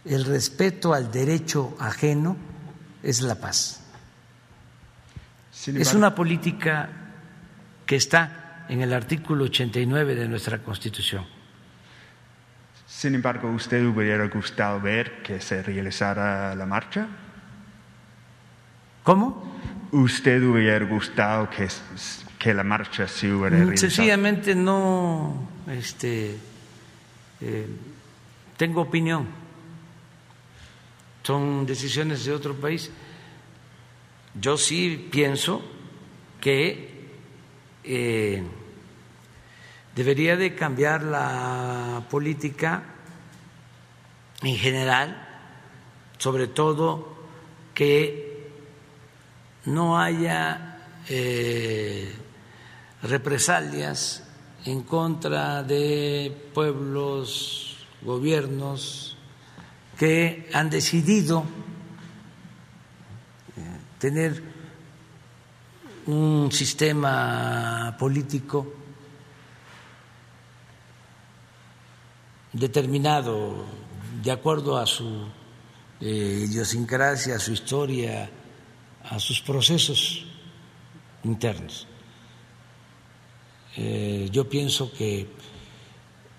[0.05, 2.50] el respeto al derecho ajeno
[3.03, 3.81] es la paz.
[5.65, 6.89] es una política
[7.85, 11.25] que está en el artículo 89 de nuestra Constitución.
[12.87, 17.07] Sin embargo, ¿usted hubiera gustado ver que se realizara la marcha?
[19.03, 19.59] ¿Cómo?
[19.91, 21.67] ¿Usted hubiera gustado que
[22.37, 23.91] que la marcha se hubiera realizado?
[23.91, 26.37] Sencillamente no este,
[27.39, 27.67] eh,
[28.57, 29.27] tengo opinión.
[31.23, 32.89] Son decisiones de otro país.
[34.39, 35.61] Yo sí pienso
[36.39, 36.89] que
[37.83, 38.43] eh,
[39.95, 42.83] debería de cambiar la política
[44.41, 45.27] en general,
[46.17, 47.15] sobre todo
[47.73, 48.49] que
[49.65, 52.11] no haya eh,
[53.03, 54.23] represalias
[54.65, 59.10] en contra de pueblos, gobiernos
[60.01, 61.45] que han decidido
[63.99, 64.41] tener
[66.07, 68.73] un sistema político
[72.51, 73.63] determinado
[74.23, 75.27] de acuerdo a su
[75.99, 78.27] eh, idiosincrasia, a su historia,
[79.03, 80.25] a sus procesos
[81.25, 81.85] internos.
[83.77, 85.27] Eh, yo pienso que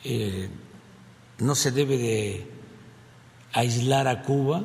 [0.02, 0.50] eh,
[1.38, 2.51] no se debe de
[3.52, 4.64] aislar a Cuba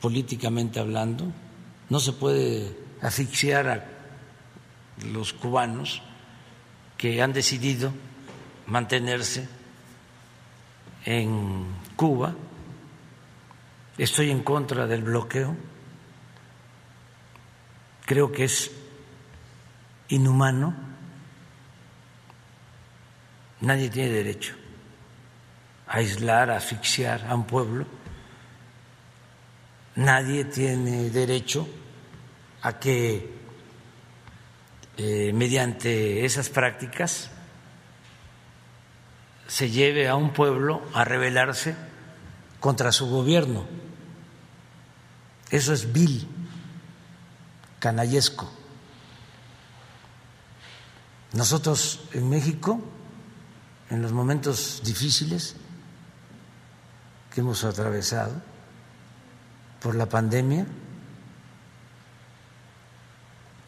[0.00, 1.30] políticamente hablando,
[1.88, 3.84] no se puede asfixiar a
[5.12, 6.02] los cubanos
[6.96, 7.92] que han decidido
[8.66, 9.48] mantenerse
[11.04, 11.66] en
[11.96, 12.34] Cuba.
[13.98, 15.56] Estoy en contra del bloqueo.
[18.06, 18.70] Creo que es
[20.08, 20.74] inhumano.
[23.60, 24.59] Nadie tiene derecho
[25.90, 27.84] aislar, asfixiar a un pueblo.
[29.96, 31.68] Nadie tiene derecho
[32.62, 33.34] a que
[34.96, 37.30] eh, mediante esas prácticas
[39.48, 41.74] se lleve a un pueblo a rebelarse
[42.60, 43.66] contra su gobierno.
[45.50, 46.28] Eso es vil,
[47.80, 48.48] canallesco.
[51.32, 52.80] Nosotros en México,
[53.90, 55.56] en los momentos difíciles
[57.32, 58.32] que hemos atravesado
[59.80, 60.66] por la pandemia,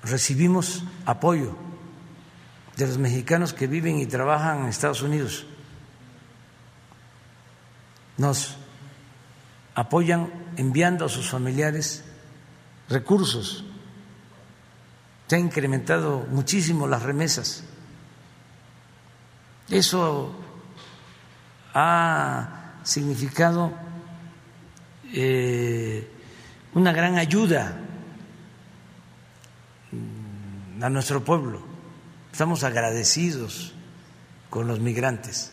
[0.02, 1.56] recibimos apoyo
[2.76, 5.46] de los mexicanos que viven y trabajan en Estados Unidos
[8.16, 8.56] nos
[9.74, 12.04] apoyan enviando a sus familiares
[12.88, 13.64] recursos.
[15.26, 17.64] Se han incrementado muchísimo las remesas.
[19.68, 20.34] Eso
[21.74, 23.72] ha significado
[25.12, 26.10] eh,
[26.74, 27.80] una gran ayuda
[30.80, 31.62] a nuestro pueblo.
[32.32, 33.74] Estamos agradecidos
[34.50, 35.52] con los migrantes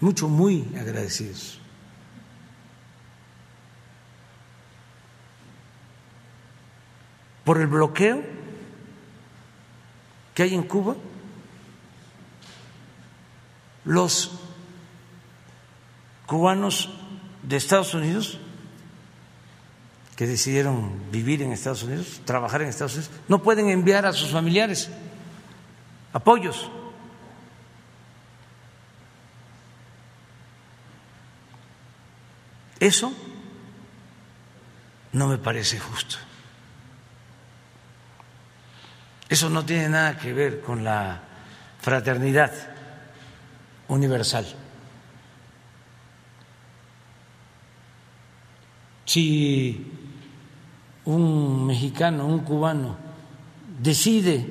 [0.00, 1.58] mucho, muy agradecidos.
[7.44, 8.22] Por el bloqueo
[10.34, 10.96] que hay en Cuba,
[13.84, 14.32] los
[16.26, 16.90] cubanos
[17.42, 18.38] de Estados Unidos
[20.16, 24.30] que decidieron vivir en Estados Unidos, trabajar en Estados Unidos, no pueden enviar a sus
[24.30, 24.90] familiares
[26.12, 26.70] apoyos
[32.78, 33.12] Eso
[35.12, 36.16] no me parece justo.
[39.28, 41.20] Eso no tiene nada que ver con la
[41.80, 42.52] fraternidad
[43.88, 44.46] universal.
[49.06, 49.86] Si
[51.06, 52.96] un mexicano, un cubano,
[53.80, 54.44] decide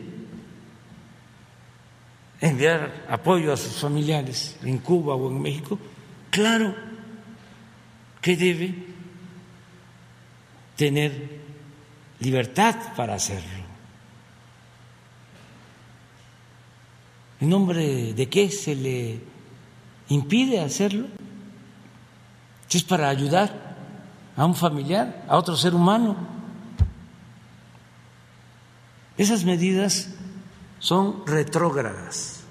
[2.40, 5.78] enviar apoyo a sus familiares en Cuba o en México,
[6.30, 6.74] claro,
[8.22, 8.74] que debe
[10.76, 11.42] tener
[12.20, 13.66] libertad para hacerlo.
[17.42, 19.20] ¿En nombre de qué se le
[20.10, 21.08] impide hacerlo?
[22.76, 23.65] Es para ayudar
[24.36, 26.16] a un familiar, a otro ser humano.
[29.18, 30.14] Esas medidas
[30.80, 32.44] son retrógradas.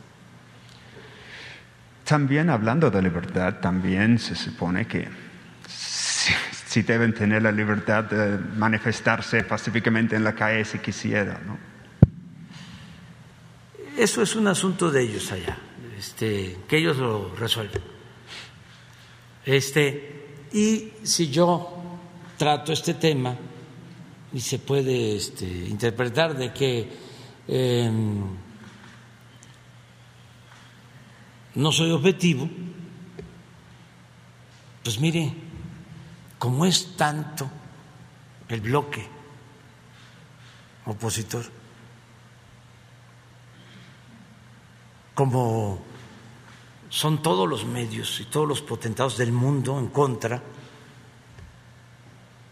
[2.05, 5.09] También hablando de libertad, también se supone que
[5.67, 11.47] si deben tener la libertad de manifestarse pacíficamente en la calle si quisieran.
[11.47, 11.59] ¿no?
[13.97, 15.57] Eso es un asunto de ellos allá,
[15.97, 17.81] este, que ellos lo resuelven.
[19.45, 21.74] Este, y si yo
[22.37, 23.37] trato este tema
[24.33, 26.91] y se puede este, interpretar de que
[27.47, 28.25] em,
[31.55, 32.49] no soy objetivo,
[34.83, 35.33] pues mire,
[36.39, 37.49] como es tanto
[38.49, 39.07] el bloque
[40.87, 41.45] opositor,
[45.15, 45.79] como
[46.89, 50.43] son todos los medios y todos los potentados del mundo en contra,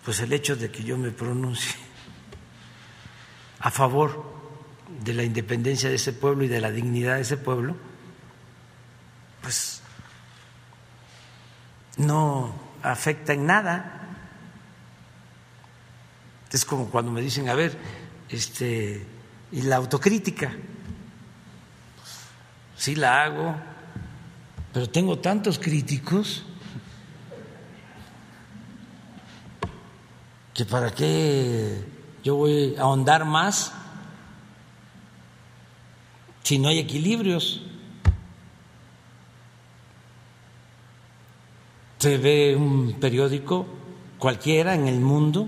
[0.04, 1.76] pues el hecho de que yo me pronuncie
[3.60, 4.32] a favor
[5.04, 7.76] de la independencia de ese pueblo y de la dignidad de ese pueblo,
[9.40, 9.82] pues
[11.96, 13.98] no afecta en nada.
[16.50, 17.78] Es como cuando me dicen, a ver,
[18.28, 19.06] este,
[19.52, 20.52] y la autocrítica,
[22.76, 23.56] sí la hago,
[24.72, 26.44] pero tengo tantos críticos
[30.54, 31.84] que para qué
[32.22, 33.72] yo voy a ahondar más
[36.42, 37.62] si no hay equilibrios.
[42.02, 43.64] se ve un periódico
[44.18, 45.46] cualquiera en el mundo,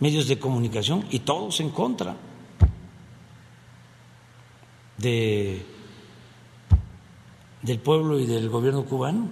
[0.00, 2.16] medios de comunicación, y todos en contra
[4.98, 5.64] de,
[7.62, 9.28] del pueblo y del gobierno cubano.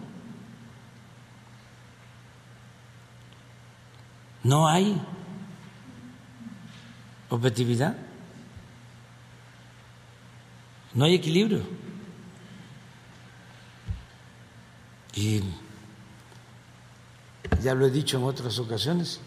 [4.44, 5.01] No hay
[7.28, 7.97] objetividad,
[10.94, 11.62] no hay equilibrio.
[15.14, 15.43] Y
[17.62, 19.20] ya lo he dicho en otras ocasiones,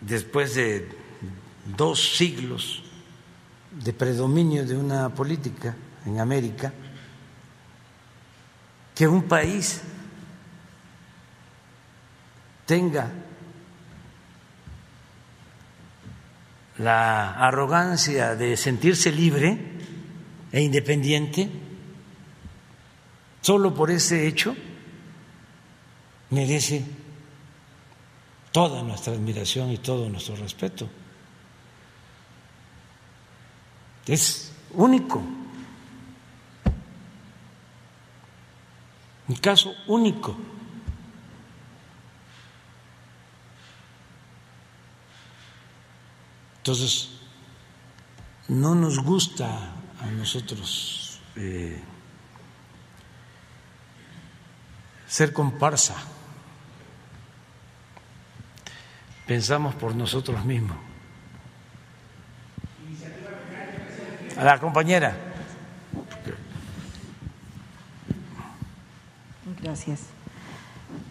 [0.00, 0.88] después de
[1.76, 2.82] dos siglos
[3.72, 5.74] de predominio de una política
[6.04, 6.72] en América,
[8.94, 9.82] que un país
[12.66, 13.10] tenga
[16.78, 19.58] la arrogancia de sentirse libre
[20.52, 21.48] e independiente,
[23.40, 24.54] solo por ese hecho
[26.30, 26.84] merece
[28.52, 30.88] toda nuestra admiración y todo nuestro respeto.
[34.06, 35.22] Es único.
[39.28, 40.36] Un caso único.
[46.66, 47.10] Entonces,
[48.48, 49.46] no nos gusta
[50.00, 51.80] a nosotros eh,
[55.06, 55.94] ser comparsa.
[59.28, 60.76] Pensamos por nosotros mismos.
[64.36, 65.16] A la compañera.
[69.62, 70.00] Gracias.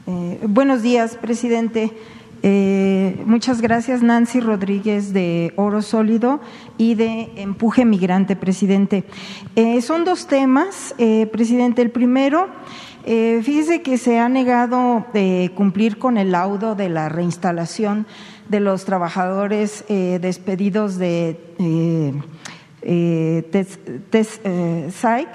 [0.05, 1.97] Eh, buenos días, presidente.
[2.47, 6.41] Eh, muchas gracias, Nancy Rodríguez de Oro Sólido
[6.77, 9.03] y de Empuje Migrante, presidente.
[9.55, 10.93] Eh, son dos temas,
[11.31, 11.81] presidente.
[11.81, 12.49] El primero,
[13.03, 15.07] fíjese que se ha negado
[15.55, 18.05] cumplir con el laudo de la reinstalación
[18.47, 21.39] de los trabajadores despedidos de
[22.83, 23.43] eh,
[24.91, 25.29] SAIC.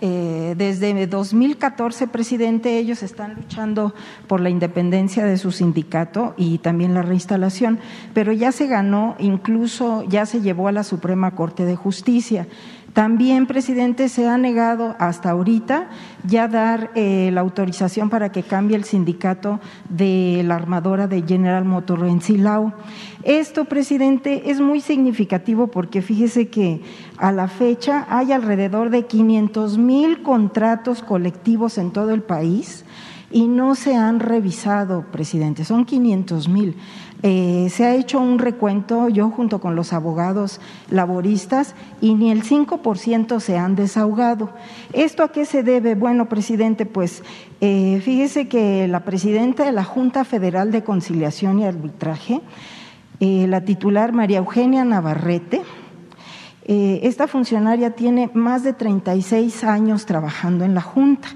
[0.00, 3.94] Eh, desde 2014, presidente, ellos están luchando
[4.28, 7.80] por la independencia de su sindicato y también la reinstalación,
[8.14, 12.46] pero ya se ganó, incluso ya se llevó a la Suprema Corte de Justicia.
[12.92, 15.88] También, presidente, se ha negado hasta ahorita
[16.24, 21.64] ya dar eh, la autorización para que cambie el sindicato de la armadora de General
[21.64, 22.72] Motors en Silao.
[23.28, 26.80] Esto, presidente, es muy significativo porque fíjese que
[27.18, 32.86] a la fecha hay alrededor de 500 mil contratos colectivos en todo el país
[33.30, 36.76] y no se han revisado, presidente, son 500 mil.
[37.22, 40.58] Eh, se ha hecho un recuento, yo junto con los abogados
[40.90, 44.48] laboristas, y ni el 5% se han desahogado.
[44.94, 45.96] ¿Esto a qué se debe?
[45.96, 47.22] Bueno, presidente, pues
[47.60, 52.40] eh, fíjese que la presidenta de la Junta Federal de Conciliación y Arbitraje,
[53.20, 55.62] eh, la titular María Eugenia Navarrete,
[56.70, 61.28] esta funcionaria tiene más de 36 años trabajando en la Junta.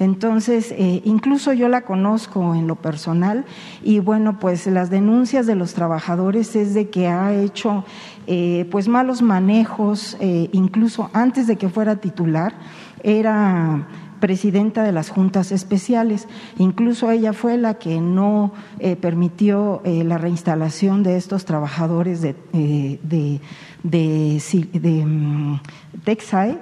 [0.00, 3.44] Entonces, eh, incluso yo la conozco en lo personal
[3.82, 7.84] y bueno, pues las denuncias de los trabajadores es de que ha hecho
[8.26, 12.54] eh, pues malos manejos, eh, incluso antes de que fuera titular,
[13.02, 13.86] era
[14.20, 16.28] presidenta de las juntas especiales.
[16.58, 18.52] Incluso ella fue la que no
[19.00, 23.40] permitió la reinstalación de estos trabajadores de, de,
[23.82, 25.60] de, mm,
[26.04, 26.58] Texae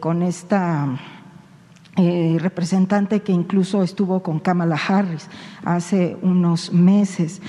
[0.00, 0.96] con esta
[1.96, 5.28] eh, representante que incluso estuvo con Kamala Harris
[5.64, 7.42] hace unos meses.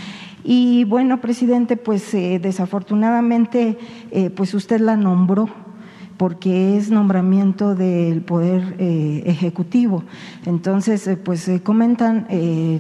[0.44, 3.78] Y bueno, presidente, pues eh, desafortunadamente,
[4.10, 5.48] eh, pues usted la nombró
[6.22, 10.04] porque es nombramiento del Poder Ejecutivo.
[10.46, 12.28] Entonces, pues comentan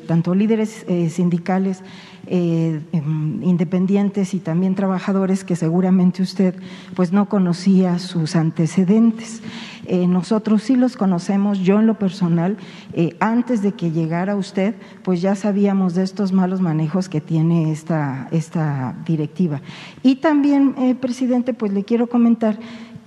[0.05, 1.81] tanto líderes sindicales
[2.27, 6.53] em, independientes y también trabajadores que seguramente usted
[6.95, 9.41] pues no conocía sus antecedentes.
[9.87, 12.57] Eh, nosotros sí los conocemos, yo en lo personal,
[12.93, 17.71] eh, antes de que llegara usted, pues ya sabíamos de estos malos manejos que tiene
[17.71, 19.61] esta, esta directiva.
[20.03, 22.59] Y también, eh, presidente, pues le quiero comentar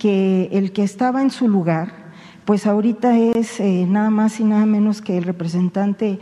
[0.05, 1.91] que el que estaba en su lugar,
[2.45, 6.19] pues ahorita es nada más y nada menos que el representante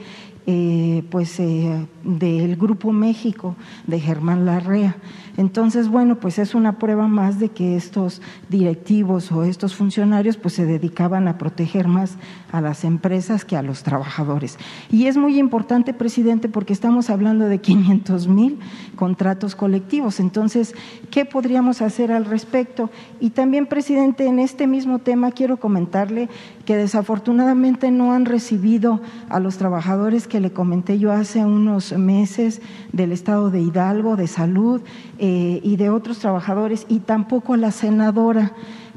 [1.10, 4.96] pues del Grupo México de Germán Larrea.
[5.38, 10.54] Entonces, bueno, pues es una prueba más de que estos directivos o estos funcionarios pues
[10.54, 12.18] se dedicaban a proteger más
[12.52, 14.58] a las empresas que a los trabajadores.
[14.92, 18.60] Y es muy importante, presidente, porque estamos hablando de 500 mil
[18.96, 20.20] contratos colectivos.
[20.20, 20.76] Entonces,
[21.10, 22.92] ¿qué podríamos hacer al respecto?
[23.20, 26.30] Y también, presidente, en este mismo tema quiero comentarle
[26.66, 32.62] que desafortunadamente no han recibido a los trabajadores que le comenté yo hace unos meses
[32.92, 34.82] del estado de Hidalgo, de salud,
[35.20, 38.54] eh, y de otros trabajadores y tampoco la senadora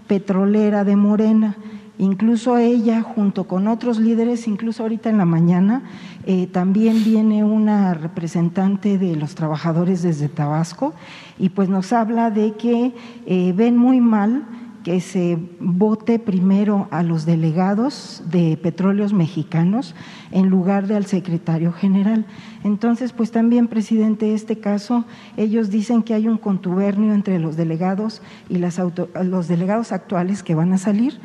[0.07, 1.57] petrolera de Morena.
[1.99, 5.83] Incluso ella, junto con otros líderes, incluso ahorita en la mañana,
[6.27, 10.93] eh, también viene una representante de los trabajadores desde Tabasco
[11.39, 12.95] y pues nos habla de que
[13.25, 14.45] eh, ven muy mal
[14.87, 19.97] que se vote primero a los delegados de petróleos mexicanos
[20.31, 22.25] en lugar de al secretario general.
[22.63, 25.05] Entonces, pues también, presidente, este caso,
[25.37, 28.81] ellos dicen que hay un contubernio entre los delegados y las
[29.25, 31.19] los delegados actuales que van a salir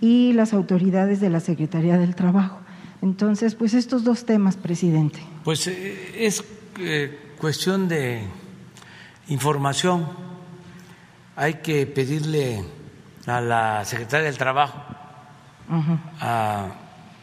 [0.00, 2.60] y las autoridades de la Secretaría del Trabajo.
[3.02, 5.18] Entonces, pues estos dos temas, presidente.
[5.42, 6.44] Pues eh, es
[6.78, 8.22] eh, cuestión de
[9.26, 10.06] información.
[11.34, 12.77] Hay que pedirle
[13.28, 14.82] a la secretaria del Trabajo,
[16.20, 16.68] a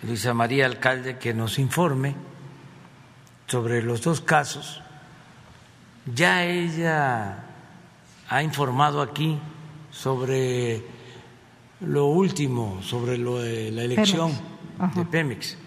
[0.04, 2.16] Luisa María Alcalde, que nos informe
[3.48, 4.82] sobre los dos casos.
[6.14, 7.44] Ya ella
[8.30, 9.40] ha informado aquí
[9.90, 10.84] sobre
[11.82, 14.32] lo último, sobre lo de la elección
[14.94, 15.58] de Pemex.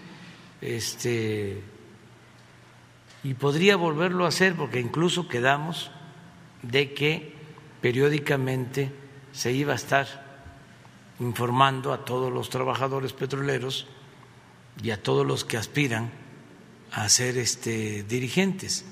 [0.61, 1.61] Este,
[3.23, 5.91] y podría volverlo a hacer porque incluso quedamos
[6.61, 7.33] de que
[7.81, 8.91] periódicamente
[9.33, 10.28] se iba a estar
[11.19, 13.87] informando a todos los trabajadores petroleros
[14.81, 16.11] y a todos los que aspiran
[16.91, 18.85] a ser este, dirigentes.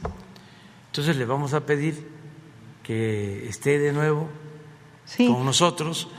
[0.88, 2.08] Entonces le vamos a pedir
[2.84, 4.30] que esté de nuevo
[5.18, 6.10] con nosotros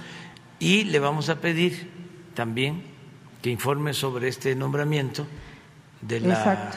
[0.59, 1.91] y le vamos a pedir
[2.35, 2.83] también
[3.43, 5.27] que informe sobre este nombramiento
[6.01, 6.73] de la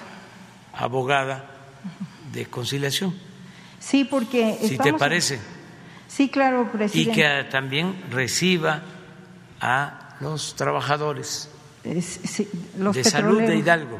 [0.73, 1.49] abogada
[2.31, 3.13] de conciliación.
[3.79, 5.39] Sí, porque si te parece.
[6.07, 7.11] Sí, claro, presidente.
[7.11, 8.83] Y que también reciba
[9.61, 11.49] a los trabajadores
[11.83, 13.99] de salud de Hidalgo.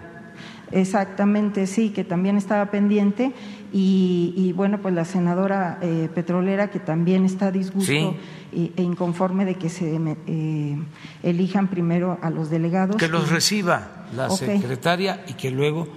[0.72, 3.34] Exactamente, sí, que también estaba pendiente
[3.74, 8.16] y, bueno, pues la senadora eh, petrolera que también está disgusto
[8.52, 9.98] e, inconforme de que se
[10.28, 10.78] eh,
[11.24, 12.98] elijan primero a los delegados.
[12.98, 15.88] Que los reciba la secretaria y que luego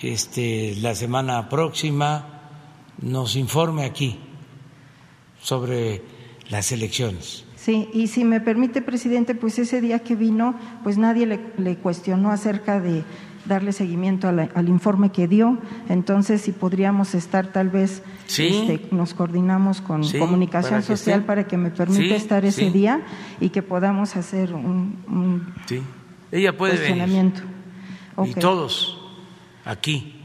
[0.00, 2.40] este, la semana próxima
[3.00, 4.18] nos informe aquí
[5.40, 6.02] sobre
[6.50, 7.43] las elecciones.
[7.64, 12.30] Sí, y si me permite, presidente, pues ese día que vino, pues nadie le, cuestionó
[12.30, 13.04] acerca de
[13.46, 15.56] darle seguimiento al informe que dio.
[15.88, 21.70] Entonces, si podríamos estar tal vez, este, nos coordinamos con comunicación social para que me
[21.70, 23.00] permita estar ese día
[23.40, 25.54] y que podamos hacer un,
[26.30, 27.40] Ella puede cuestionamiento.
[28.26, 29.00] Y todos
[29.64, 30.20] aquí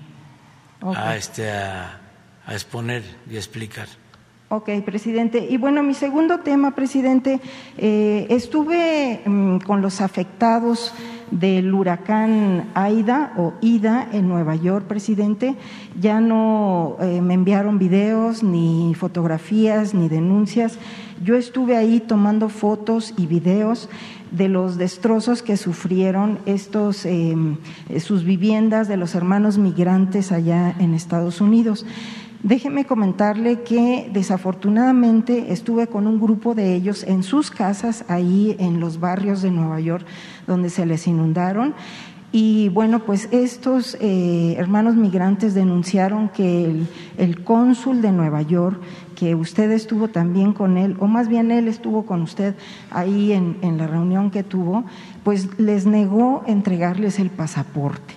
[0.81, 2.01] a, este, a
[2.49, 3.87] exponer y explicar.
[4.51, 5.45] Ok, presidente.
[5.47, 7.39] Y bueno, mi segundo tema, presidente,
[7.77, 10.91] eh, estuve mm, con los afectados
[11.29, 15.53] del huracán Aida o Ida en Nueva York, presidente.
[16.01, 20.79] Ya no eh, me enviaron videos, ni fotografías, ni denuncias.
[21.23, 23.87] Yo estuve ahí tomando fotos y videos
[24.31, 27.57] de los destrozos que sufrieron estos em,
[27.99, 31.85] sus viviendas de los hermanos migrantes allá en Estados Unidos.
[32.43, 38.79] Déjeme comentarle que desafortunadamente estuve con un grupo de ellos en sus casas, ahí en
[38.79, 40.05] los barrios de Nueva York,
[40.47, 41.73] donde se les inundaron.
[42.31, 46.85] Y bueno, pues estos eh, hermanos migrantes denunciaron que
[47.17, 48.79] el, cónsul de Nueva York,
[49.15, 52.55] que usted estuvo también con él, o más bien él estuvo con usted
[52.89, 54.85] ahí en, en la reunión que tuvo,
[55.25, 58.13] pues les negó entregarles el pasaporte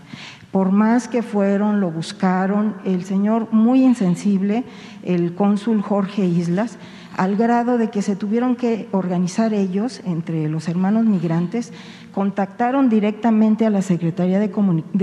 [0.52, 4.64] por más que fueron, lo buscaron, el señor muy insensible,
[5.02, 6.78] el cónsul Jorge Islas,
[7.16, 11.72] al grado de que se tuvieron que organizar ellos, entre los hermanos migrantes,
[12.14, 14.48] contactaron directamente a la Secretaría de,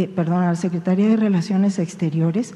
[0.07, 2.53] perdón, a la Secretaría de Relaciones Exteriores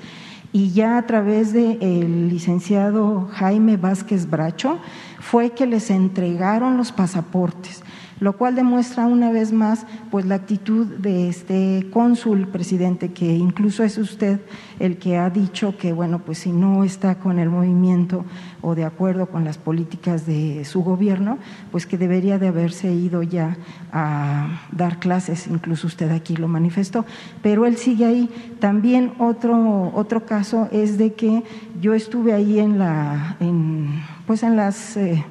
[0.52, 4.78] y ya a través del licenciado Jaime Vázquez Bracho
[5.20, 7.84] fue que les entregaron los pasaportes
[8.23, 13.83] lo cual demuestra una vez más pues la actitud de este cónsul presidente que incluso
[13.83, 14.39] es usted
[14.79, 18.23] el que ha dicho que bueno pues si no está con el movimiento
[18.61, 21.37] o de acuerdo con las políticas de su gobierno
[21.69, 23.57] pues que debería de haberse ido ya
[23.91, 25.47] a dar clases.
[25.47, 27.05] Incluso usted aquí lo manifestó.
[27.41, 28.29] Pero él sigue ahí.
[28.59, 31.43] También otro otro caso es de que
[31.81, 35.23] yo estuve ahí en la en pues en las eh,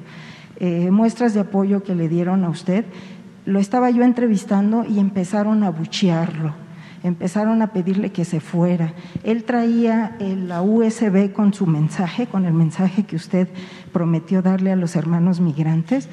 [0.65, 2.85] eh, muestras de apoyo que le dieron a usted,
[3.43, 6.53] lo estaba yo entrevistando y empezaron a buchearlo,
[7.03, 8.93] empezaron a pedirle que se fuera.
[9.25, 13.49] Él traía la USB con su mensaje, con el mensaje que usted
[13.91, 16.07] prometió darle a los hermanos migrantes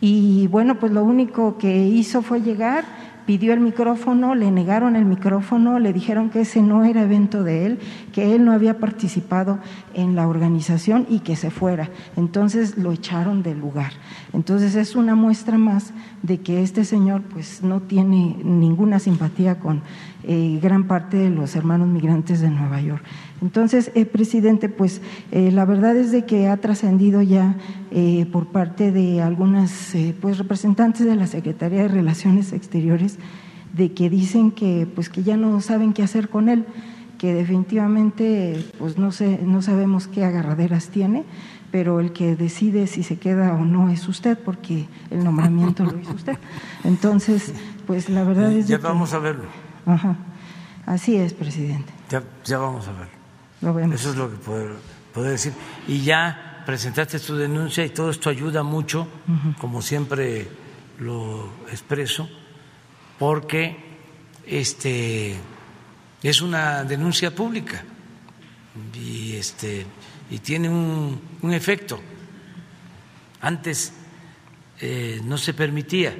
[0.00, 2.84] Y bueno, pues lo único que hizo fue llegar,
[3.28, 7.66] pidió el micrófono, le negaron el micrófono, le dijeron que ese no era evento de
[7.66, 7.78] él,
[8.10, 9.58] que él no había participado
[9.92, 11.90] en la organización y que se fuera.
[12.16, 13.92] Entonces lo echaron del lugar.
[14.32, 15.92] Entonces es una muestra más
[16.22, 19.82] de que este señor pues no tiene ninguna simpatía con
[20.24, 23.04] eh, gran parte de los hermanos migrantes de Nueva York.
[23.40, 25.00] Entonces, eh, presidente, pues
[25.30, 27.56] eh, la verdad es de que ha trascendido ya
[27.90, 33.18] eh, por parte de algunas pues representantes de la Secretaría de Relaciones Exteriores
[33.74, 36.64] de que dicen que pues que ya no saben qué hacer con él,
[37.18, 41.24] que definitivamente pues no sé, no sabemos qué agarraderas tiene,
[41.70, 45.98] pero el que decide si se queda o no es usted, porque el nombramiento lo
[45.98, 46.38] hizo usted.
[46.84, 47.52] Entonces,
[47.86, 49.44] pues la verdad es ya vamos a verlo.
[49.86, 50.16] Ajá.
[50.86, 51.92] Así es, presidente.
[52.08, 53.17] Ya, ya vamos a verlo.
[53.60, 54.76] Eso es lo que puedo,
[55.28, 55.52] decir.
[55.88, 59.08] Y ya presentaste tu denuncia y todo esto ayuda mucho,
[59.58, 60.48] como siempre
[61.00, 62.28] lo expreso,
[63.18, 63.76] porque
[64.46, 65.36] este
[66.22, 67.84] es una denuncia pública
[68.94, 69.86] y este
[70.30, 71.98] y tiene un, un efecto.
[73.40, 73.92] Antes
[74.80, 76.14] eh, no se permitía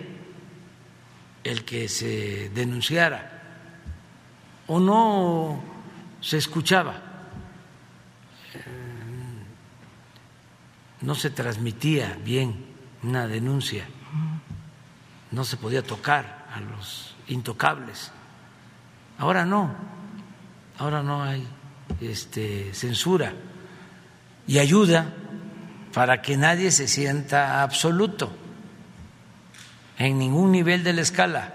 [1.45, 3.43] el que se denunciara
[4.67, 5.63] o no
[6.21, 7.08] se escuchaba
[11.01, 12.67] no se transmitía bien
[13.03, 13.87] una denuncia,
[15.31, 18.11] no se podía tocar a los intocables.
[19.19, 19.75] Ahora no,
[20.79, 21.47] ahora no hay
[22.01, 23.33] este, censura
[24.47, 25.13] y ayuda
[25.93, 28.31] para que nadie se sienta absoluto
[29.99, 31.55] en ningún nivel de la escala.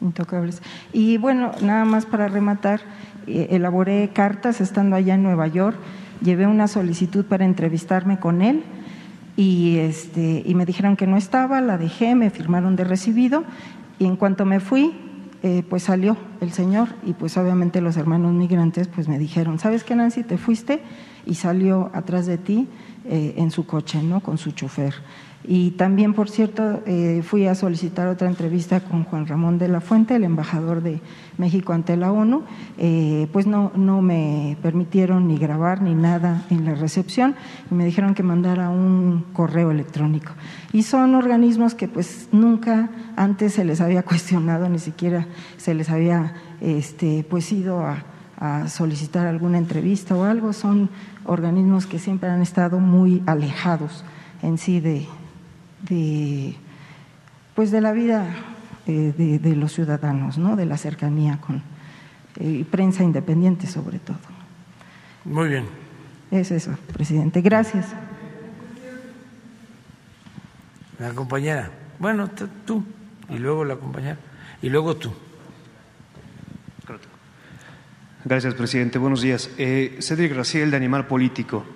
[0.00, 0.60] Intocables.
[0.92, 2.80] Y bueno, nada más para rematar,
[3.26, 5.78] eh, elaboré cartas estando allá en Nueva York
[6.24, 8.64] llevé una solicitud para entrevistarme con él
[9.36, 13.44] y, este, y me dijeron que no estaba, la dejé, me firmaron de recibido
[13.98, 14.92] y en cuanto me fui,
[15.42, 19.84] eh, pues salió el señor y pues obviamente los hermanos migrantes pues me dijeron, ¿sabes
[19.84, 20.24] qué Nancy?
[20.24, 20.80] Te fuiste
[21.26, 22.68] y salió atrás de ti
[23.04, 24.20] eh, en su coche, ¿no?
[24.20, 24.94] Con su chofer.
[25.46, 29.82] Y también, por cierto, eh, fui a solicitar otra entrevista con Juan Ramón de la
[29.82, 31.00] Fuente, el embajador de
[31.36, 32.44] México ante la ONU.
[32.78, 37.34] Eh, pues no, no me permitieron ni grabar ni nada en la recepción
[37.70, 40.32] y me dijeron que mandara un correo electrónico.
[40.72, 45.26] Y son organismos que pues nunca antes se les había cuestionado, ni siquiera
[45.58, 46.32] se les había
[46.62, 48.02] este, pues ido a,
[48.44, 50.52] a solicitar alguna entrevista o algo.
[50.52, 50.90] Son
[51.24, 54.04] organismos que siempre han estado muy alejados
[54.42, 55.06] en sí de,
[55.88, 56.54] de,
[57.54, 58.26] pues de la vida
[58.86, 60.56] eh, de, los ciudadanos, ¿no?
[60.56, 61.62] de la cercanía con
[62.36, 64.18] eh, prensa independiente sobre todo.
[65.24, 65.64] Muy bien.
[66.30, 67.40] Es eso, presidente.
[67.40, 67.86] Gracias.
[70.98, 71.70] La compañera.
[71.98, 72.28] Bueno,
[72.66, 72.84] tú
[73.30, 74.18] y luego la compañera
[74.60, 75.12] y luego tú.
[78.26, 78.96] Gracias, presidente.
[78.96, 79.50] Buenos días.
[79.58, 81.66] Eh, Cedric Graciel, de Animal Político.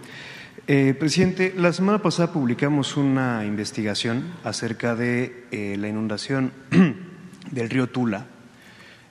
[0.67, 6.53] Eh, presidente, la semana pasada publicamos una investigación acerca de eh, la inundación
[7.51, 8.29] del río Tula,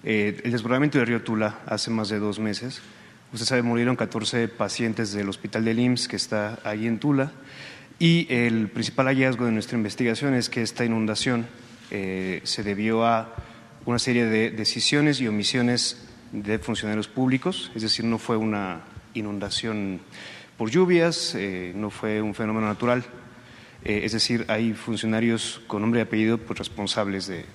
[0.04, 2.82] eh, el desbordamiento del río Tula hace más de dos meses.
[3.32, 7.34] Usted sabe, murieron 14 pacientes del hospital del IMSS que está ahí en Tula
[8.00, 11.46] y el principal hallazgo de nuestra investigación es que esta inundación
[11.90, 13.34] se debió a
[13.86, 18.82] una serie de decisiones y omisiones de funcionarios públicos, es decir, no fue una
[19.14, 20.00] inundación
[20.58, 23.06] por lluvias, eh, no fue un fenómeno natural.
[23.84, 27.46] Eh, es decir, hay funcionarios con nombre y apellido pues, responsables de,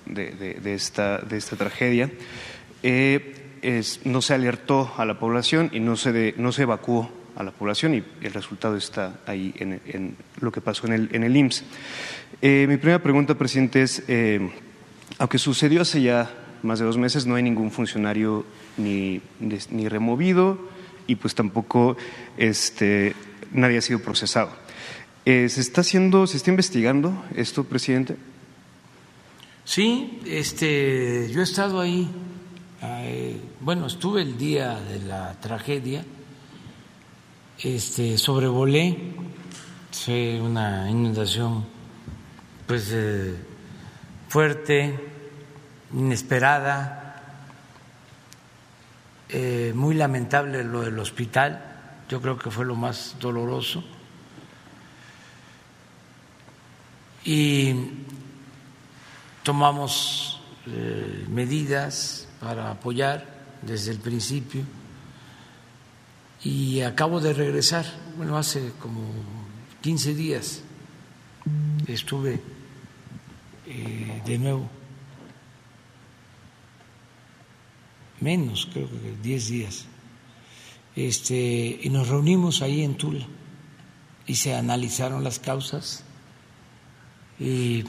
[0.65, 2.09] esta, de esta tragedia.
[2.81, 3.39] Eh,
[4.05, 7.95] no se alertó a la población y no se, no se evacuó a la población
[7.95, 11.63] y el resultado está ahí en, lo que pasó en el, en el IMSS.
[12.41, 14.03] mi primera pregunta, presidente, es,
[15.17, 16.29] aunque sucedió hace ya
[16.61, 18.45] más de dos meses, no hay ningún funcionario
[18.77, 20.57] ni, ni removido
[21.07, 21.97] y pues tampoco
[22.37, 23.15] este,
[23.51, 24.51] nadie ha sido procesado.
[25.25, 28.17] Eh, ¿Se está haciendo, se está investigando esto, presidente?
[29.63, 32.09] Sí, este, yo he estado ahí,
[32.81, 36.03] eh, bueno, estuve el día de la tragedia,
[37.59, 38.97] este, sobrevolé,
[39.91, 41.63] fue una inundación
[42.67, 43.35] pues eh,
[44.27, 44.99] fuerte,
[45.93, 47.02] inesperada,
[49.35, 51.59] eh, muy lamentable lo del hospital,
[52.07, 53.83] yo creo que fue lo más doloroso.
[57.25, 57.73] Y
[59.41, 63.25] tomamos eh, medidas para apoyar
[63.63, 64.61] desde el principio.
[66.43, 67.85] Y acabo de regresar,
[68.17, 69.01] bueno, hace como
[69.81, 70.61] 15 días
[71.87, 72.39] estuve
[73.65, 74.69] eh, de nuevo
[78.19, 79.85] menos, creo que 10 días.
[80.95, 83.25] Este, y nos reunimos ahí en Tula
[84.27, 86.03] y se analizaron las causas
[87.39, 87.83] y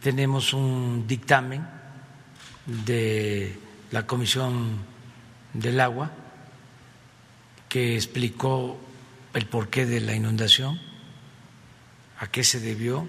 [0.00, 1.66] tenemos un dictamen
[2.66, 3.58] de
[3.90, 4.78] la Comisión
[5.52, 6.12] del Agua
[7.68, 8.78] que explicó
[9.34, 10.80] el porqué de la inundación,
[12.18, 13.06] a qué se debió.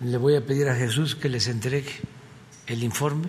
[0.00, 1.92] Le voy a pedir a Jesús que les entregue
[2.66, 3.28] el informe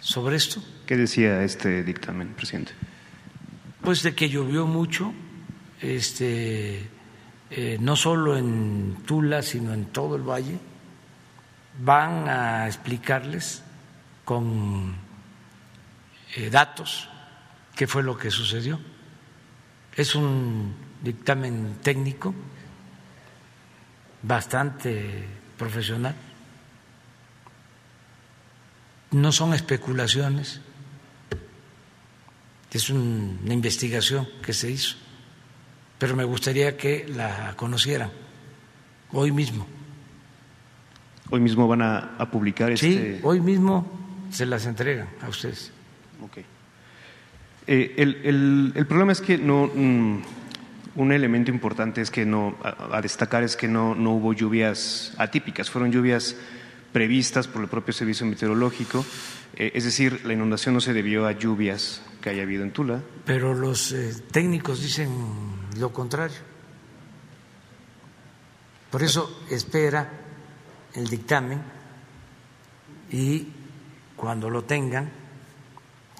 [0.00, 0.62] sobre esto.
[0.86, 2.72] ¿Qué decía este dictamen, presidente?
[3.82, 5.12] Pues de que llovió mucho,
[5.80, 6.88] este,
[7.50, 10.58] eh, no solo en Tula, sino en todo el valle.
[11.82, 13.62] Van a explicarles
[14.24, 14.94] con
[16.36, 17.08] eh, datos
[17.74, 18.80] qué fue lo que sucedió.
[19.94, 22.34] Es un dictamen técnico
[24.22, 25.24] bastante
[25.56, 26.14] profesional
[29.10, 30.60] no son especulaciones,
[32.72, 34.96] es una investigación que se hizo,
[35.98, 38.10] pero me gustaría que la conocieran
[39.12, 39.66] hoy mismo.
[41.30, 43.16] ¿Hoy mismo van a, publicar este...?
[43.16, 43.86] Sí, hoy mismo
[44.30, 45.72] se las entregan a ustedes.
[46.22, 46.44] Okay.
[47.66, 49.70] Eh, el, problema es que no...
[49.74, 50.22] Mm,
[50.96, 55.70] un elemento importante es que no, a, destacar es que no, no hubo lluvias atípicas,
[55.70, 56.36] fueron lluvias
[56.92, 59.04] previstas por el propio servicio meteorológico.
[59.54, 63.02] Eh, es decir, la inundación no se debió a lluvias que haya habido en Tula.
[63.24, 65.10] Pero los eh, técnicos dicen
[65.78, 66.38] lo contrario.
[68.90, 70.10] Por eso espera
[70.94, 71.62] el dictamen
[73.12, 73.46] y
[74.16, 75.10] cuando lo tengan,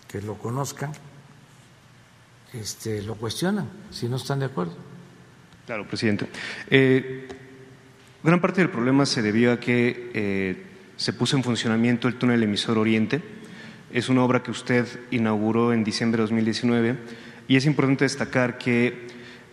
[0.06, 0.92] que lo conozcan,
[2.52, 4.74] este, lo cuestionan si no están de acuerdo.
[5.66, 6.28] Claro, presidente.
[6.68, 7.28] Eh,
[8.22, 10.62] Gran parte del problema se debió a que eh,
[10.96, 13.22] se puso en funcionamiento el túnel emisor Oriente.
[13.90, 16.98] Es una obra que usted inauguró en diciembre de 2019
[17.48, 19.06] y es importante destacar que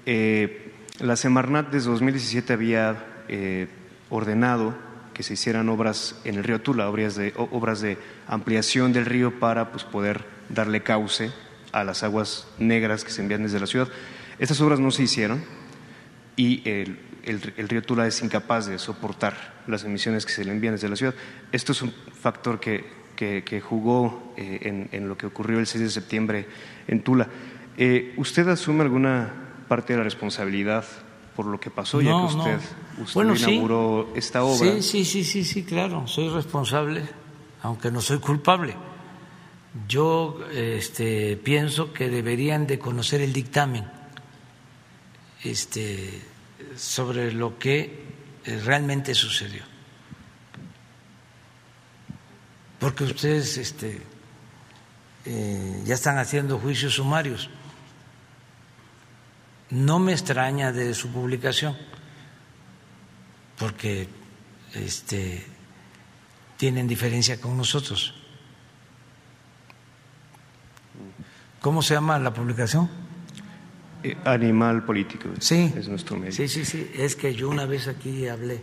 [0.05, 3.67] eh, la Semarnat desde 2017 había eh,
[4.09, 4.75] ordenado
[5.13, 9.39] que se hicieran obras en el río Tula, obras de, obras de ampliación del río
[9.39, 11.31] para pues, poder darle cauce
[11.71, 13.87] a las aguas negras que se envían desde la ciudad.
[14.39, 15.41] Estas obras no se hicieron
[16.35, 20.73] y el el, río Tula es incapaz de soportar las emisiones que se le envían
[20.73, 21.13] desde la ciudad.
[21.51, 22.85] Esto es un factor que,
[23.15, 26.47] que, jugó eh, en, lo que ocurrió el 6 de septiembre
[26.87, 27.27] en Tula.
[27.77, 29.31] Eh, ¿Usted asume alguna
[29.67, 30.85] parte de la responsabilidad
[31.35, 32.59] por lo que pasó, ya que usted,
[33.15, 34.57] inauguró esta obra?
[34.57, 37.03] Sí, sí, sí, sí, sí, claro, soy responsable,
[37.61, 38.75] aunque no soy culpable.
[39.87, 43.85] Yo este, pienso que deberían de conocer el dictamen
[45.43, 46.21] este,
[46.77, 48.05] sobre lo que
[48.45, 49.63] eh, realmente sucedió.
[52.79, 54.01] Porque ustedes este,
[55.25, 57.49] eh, ya están haciendo juicios sumarios.
[59.71, 61.75] No me extraña de su publicación,
[63.57, 64.07] porque
[64.73, 65.45] este,
[66.55, 68.13] tienen diferencia con nosotros.
[71.59, 73.06] ¿Cómo se llama la publicación?
[74.11, 75.29] Eh, animal político.
[75.39, 75.73] Sí.
[75.75, 76.31] Es nuestro medio.
[76.31, 76.91] Sí, sí, sí.
[76.95, 78.61] Es que yo una vez aquí hablé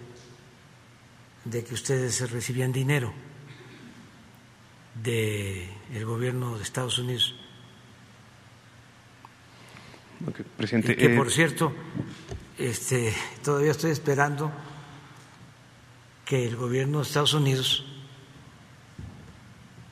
[1.44, 3.12] de que ustedes recibían dinero
[5.02, 7.34] del gobierno de Estados Unidos.
[10.56, 11.74] presidente, que por eh, cierto,
[12.56, 13.12] este,
[13.42, 14.50] todavía estoy esperando
[16.24, 17.84] que el gobierno de Estados Unidos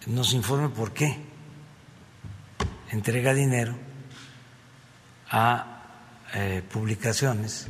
[0.07, 1.19] nos informe por qué
[2.91, 3.92] entrega dinero
[5.33, 5.67] a
[6.35, 7.67] eh, publicaciones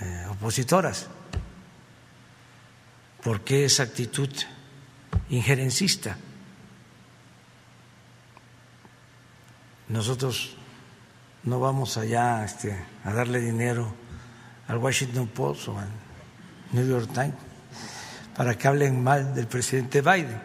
[0.00, 1.06] eh, opositoras.
[3.22, 4.30] ¿Por qué esa actitud
[5.28, 6.16] injerencista?
[9.88, 10.56] Nosotros
[11.44, 13.92] no vamos allá este, a darle dinero
[14.68, 15.88] al Washington Post o al
[16.72, 17.34] New York Times
[18.34, 20.40] para que hablen mal del presidente Biden.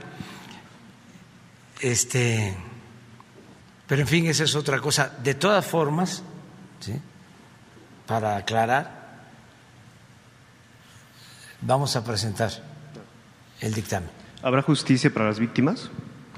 [1.80, 2.58] Este,
[3.88, 5.12] pero en fin, esa es otra cosa.
[5.24, 6.24] De todas formas,
[8.08, 9.20] para aclarar,
[11.62, 12.52] vamos a presentar
[13.62, 14.10] el dictamen.
[14.42, 15.90] ¿Habrá justicia para las víctimas?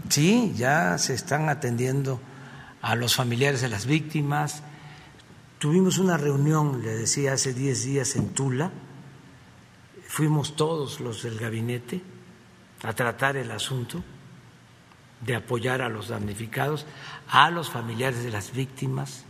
[0.09, 2.19] Sí, ya se están atendiendo
[2.81, 4.61] a los familiares de las víctimas.
[5.59, 8.71] Tuvimos una reunión, le decía, hace 10 días en Tula.
[10.07, 12.01] Fuimos todos los del gabinete
[12.83, 14.03] a tratar el asunto
[15.21, 16.85] de apoyar a los damnificados,
[17.29, 19.25] a los familiares de las víctimas,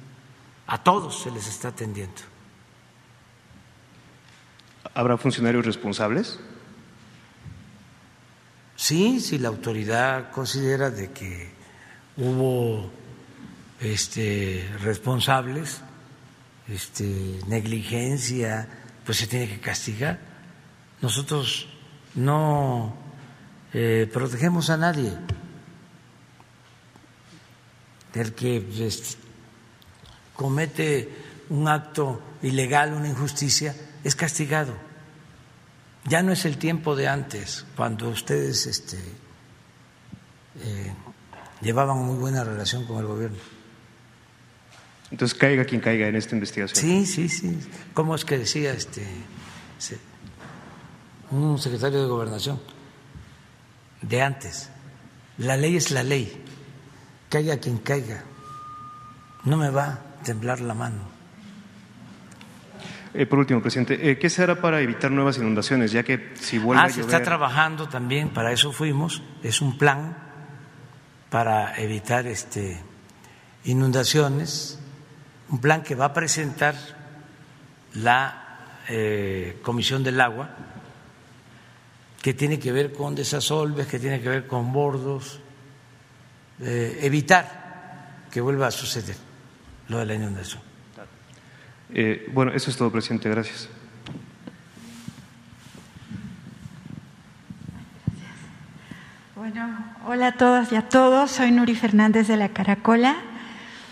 [0.68, 2.22] a todos se les está atendiendo.
[4.94, 6.40] ¿Habrá funcionarios responsables?
[8.76, 11.52] Sí, si la autoridad considera de que
[12.18, 12.92] hubo
[13.80, 15.82] este, responsables,
[16.68, 18.68] este, negligencia,
[19.06, 20.20] pues se tiene que castigar.
[21.02, 21.70] Nosotros
[22.16, 22.96] no
[23.74, 25.14] eh, protegemos a nadie.
[28.18, 29.18] El que este,
[30.36, 31.10] comete
[31.50, 34.74] un acto ilegal, una injusticia, es castigado.
[36.06, 38.98] Ya no es el tiempo de antes, cuando ustedes este,
[40.62, 40.94] eh,
[41.62, 43.38] llevaban muy buena relación con el gobierno.
[45.12, 46.84] Entonces caiga quien caiga en esta investigación.
[46.84, 47.60] Sí, sí, sí.
[47.94, 49.06] ¿Cómo es que decía este
[51.30, 52.60] un secretario de gobernación
[54.02, 54.70] de antes?
[55.38, 56.44] La ley es la ley.
[57.30, 58.24] Caiga quien caiga.
[59.44, 61.18] No me va a temblar la mano.
[63.14, 65.92] Eh, por último, presidente, eh, ¿qué se hará para evitar nuevas inundaciones?
[65.92, 67.04] Ya que si vuelve ah, a llover...
[67.06, 69.24] se está trabajando también, para eso fuimos.
[69.44, 70.18] Es un plan
[71.30, 72.80] para evitar este,
[73.64, 74.80] inundaciones
[75.50, 76.76] un plan que va a presentar
[77.94, 80.50] la eh, Comisión del Agua,
[82.22, 85.40] que tiene que ver con desasolves, que tiene que ver con bordos,
[86.60, 89.16] eh, evitar que vuelva a suceder
[89.88, 90.62] lo de la inundación.
[91.94, 93.30] Eh, bueno, eso es todo, presidente.
[93.30, 93.70] Gracias.
[99.36, 101.32] Bueno, hola a todas y a todos.
[101.32, 103.16] Soy Nuri Fernández de la Caracola.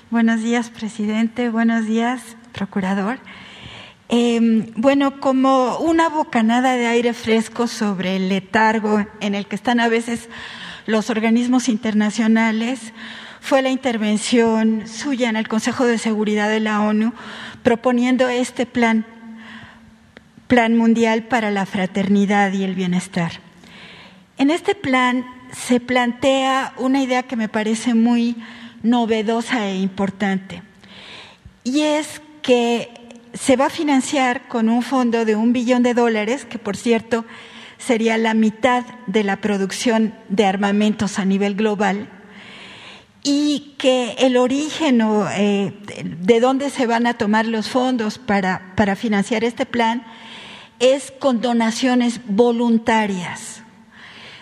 [0.09, 1.49] Buenos días, presidente.
[1.49, 3.19] Buenos días, procurador.
[4.09, 9.79] Em, bueno, como una bocanada de aire fresco sobre el letargo en el que están
[9.79, 10.29] a veces
[10.85, 12.93] los organismos internacionales,
[13.41, 17.13] fue la intervención suya en el Consejo de Seguridad de la ONU
[17.63, 19.05] proponiendo este plan,
[20.47, 23.33] Plan Mundial para la Fraternidad y el Bienestar.
[24.37, 28.35] En este plan se plantea una idea que me parece muy
[28.83, 30.61] novedosa e importante.
[31.63, 32.89] Y es que
[33.33, 37.25] se va a financiar con un fondo de un billón de dólares, que por cierto
[37.85, 42.09] sería la mitad de la producción de armamentos a nivel global,
[43.23, 48.73] y que el origen o eh, de dónde se van a tomar los fondos para,
[48.75, 50.03] para financiar este plan
[50.79, 53.63] es con donaciones voluntarias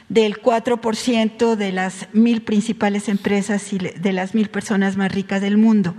[0.09, 5.57] del 4% de las mil principales empresas y de las mil personas más ricas del
[5.57, 5.95] mundo.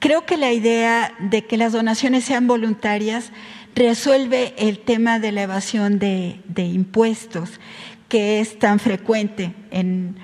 [0.00, 3.30] Creo que la idea de que las donaciones sean voluntarias
[3.74, 7.60] resuelve el tema de la evasión de, impuestos,
[8.08, 10.16] que es tan frecuente en,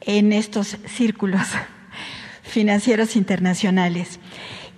[0.00, 1.42] en estos círculos
[2.42, 4.20] financieros internacionales.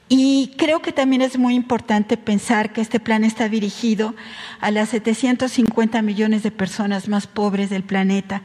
[0.09, 4.15] Y creo que también es muy importante pensar que este plan está dirigido
[4.61, 8.41] a las 750 millones de personas más pobres del planeta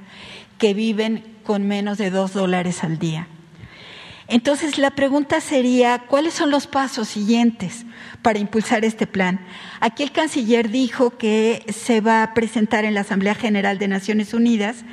[0.58, 3.28] que viven con menos de dos dólares al día.
[4.34, 7.86] Entonces, la pregunta sería, ¿cuáles son los pasos siguientes
[8.24, 9.40] para impulsar este plan?
[9.80, 14.34] Aquí el canciller dijo que se va a presentar en la Asamblea General de Naciones
[14.34, 14.86] Unidas,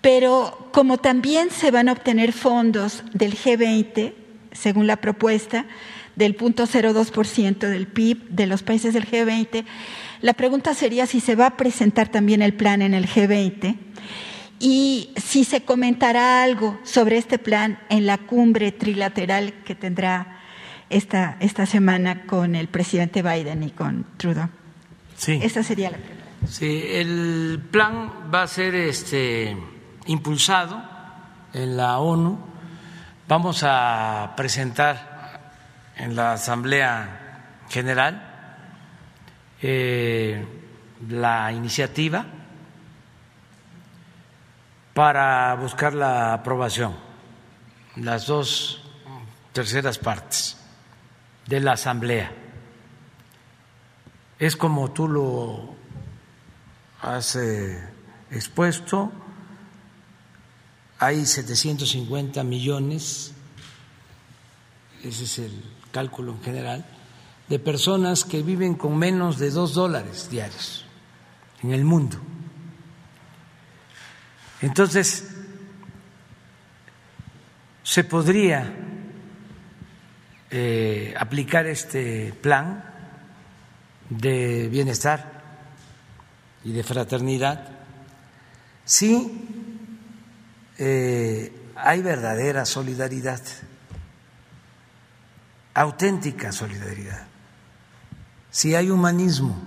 [0.00, 4.14] pero como también se van a obtener fondos del G20,
[4.50, 5.66] según la propuesta,
[6.16, 9.64] del 0.02% del PIB de los países del G20.
[10.22, 13.76] La pregunta sería si se va a presentar también el plan en el G20
[14.58, 20.40] y si se comentará algo sobre este plan en la cumbre trilateral que tendrá
[20.90, 24.48] esta, esta semana con el presidente Biden y con Trudeau.
[25.16, 25.40] Sí.
[25.42, 26.24] Esa sería la pregunta.
[26.48, 29.56] Sí, el plan va a ser este,
[30.06, 30.82] impulsado
[31.52, 32.56] en la ONU
[33.28, 35.50] Vamos a presentar
[35.96, 38.22] en la Asamblea General
[39.60, 40.46] eh,
[41.08, 42.24] la iniciativa
[44.96, 46.96] para buscar la aprobación,
[47.96, 48.80] las dos
[49.52, 50.56] terceras partes
[51.46, 52.32] de la Asamblea.
[54.38, 55.76] Es como tú lo
[57.02, 57.78] has eh,
[58.30, 59.12] expuesto
[60.98, 63.32] hay 750 millones,
[65.04, 65.62] ese es el
[65.92, 66.86] cálculo en general,
[67.50, 70.86] de personas que viven con menos de dos dólares diarios
[71.62, 72.16] en el mundo.
[74.62, 75.28] Entonces,
[77.82, 78.72] se podría
[80.50, 82.84] eh, aplicar este plan
[84.08, 85.42] de bienestar
[86.64, 87.68] y de fraternidad
[88.84, 89.46] si
[90.78, 93.40] eh, hay verdadera solidaridad,
[95.74, 97.26] auténtica solidaridad,
[98.50, 99.60] si hay humanismo.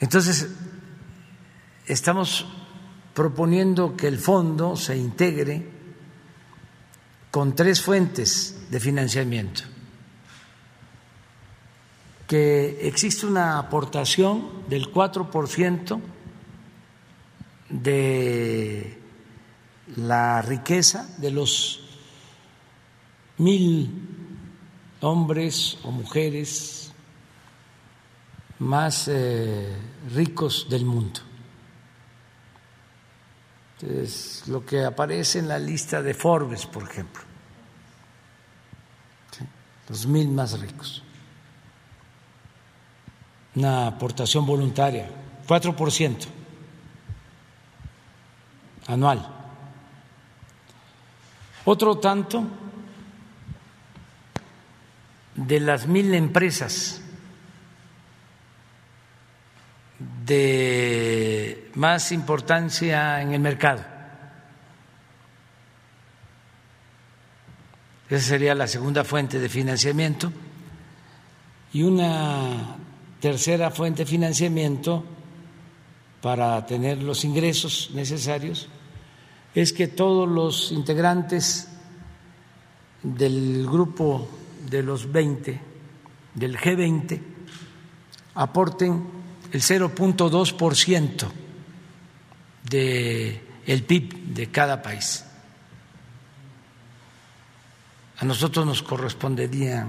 [0.00, 0.48] Entonces,
[1.86, 2.46] estamos
[3.14, 5.68] proponiendo que el fondo se integre
[7.30, 9.62] con tres fuentes de financiamiento.
[12.26, 16.00] Que existe una aportación del 4%
[17.68, 18.98] de
[19.96, 21.80] la riqueza de los
[23.38, 23.90] mil
[25.00, 26.92] hombres o mujeres
[28.58, 29.74] más eh,
[30.14, 31.31] ricos del mundo.
[33.82, 37.22] Es lo que aparece en la lista de Forbes, por ejemplo.
[39.88, 41.02] Los mil más ricos.
[43.56, 45.10] Una aportación voluntaria,
[45.46, 46.26] 4%
[48.86, 49.28] anual.
[51.64, 52.44] Otro tanto
[55.34, 57.01] de las mil empresas
[60.24, 63.84] de más importancia en el mercado.
[68.08, 70.30] Esa sería la segunda fuente de financiamiento.
[71.72, 72.76] Y una
[73.20, 75.04] tercera fuente de financiamiento
[76.20, 78.68] para tener los ingresos necesarios
[79.54, 81.68] es que todos los integrantes
[83.02, 84.28] del grupo
[84.68, 85.60] de los 20,
[86.34, 87.20] del G20,
[88.34, 89.21] aporten
[89.52, 91.30] el 0.2%
[92.64, 95.26] del PIB de cada país.
[98.18, 99.86] A nosotros nos correspondería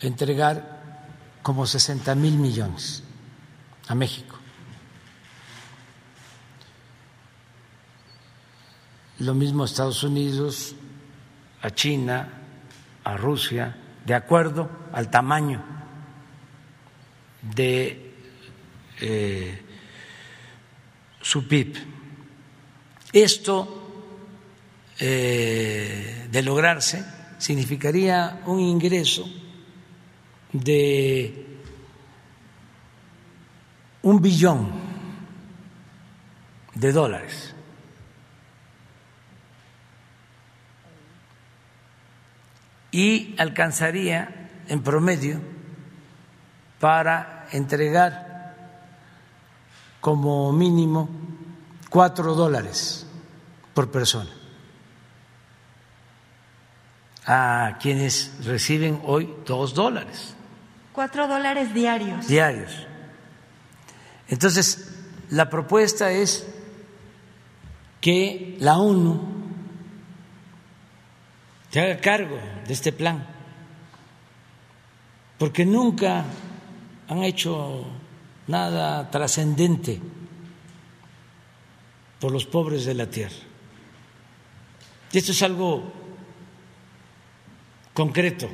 [0.00, 1.10] entregar
[1.42, 3.02] como 60 mil millones
[3.88, 4.38] a México.
[9.18, 10.76] Lo mismo a Estados Unidos,
[11.62, 12.28] a China,
[13.02, 15.73] a Rusia, de acuerdo al tamaño
[17.52, 18.12] de
[19.00, 19.60] eh,
[21.20, 21.76] su PIB.
[23.12, 24.12] Esto,
[24.98, 27.04] eh, de lograrse,
[27.38, 29.24] significaría un ingreso
[30.52, 31.46] de
[34.02, 34.70] un billón
[36.74, 37.54] de dólares.
[42.90, 45.40] Y alcanzaría en promedio
[46.78, 48.54] para entregar
[50.00, 51.08] como mínimo
[51.88, 53.06] cuatro dólares
[53.72, 54.30] por persona
[57.26, 60.34] a quienes reciben hoy dos dólares.
[60.92, 62.26] Cuatro dólares diarios.
[62.26, 62.86] Diarios.
[64.28, 64.92] Entonces,
[65.30, 66.46] la propuesta es
[68.00, 69.20] que la ONU
[71.70, 73.26] se haga cargo de este plan,
[75.38, 76.24] porque nunca
[77.08, 77.84] han hecho
[78.46, 80.00] nada trascendente
[82.20, 83.36] por los pobres de la tierra.
[85.12, 85.92] Y esto es algo
[87.92, 88.48] concreto.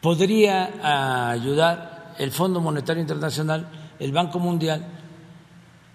[0.00, 3.68] podría ayudar el Fondo Monetario Internacional,
[3.98, 4.86] el Banco Mundial,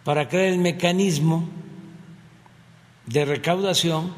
[0.04, 1.50] para crear el mecanismo
[3.08, 4.14] de recaudación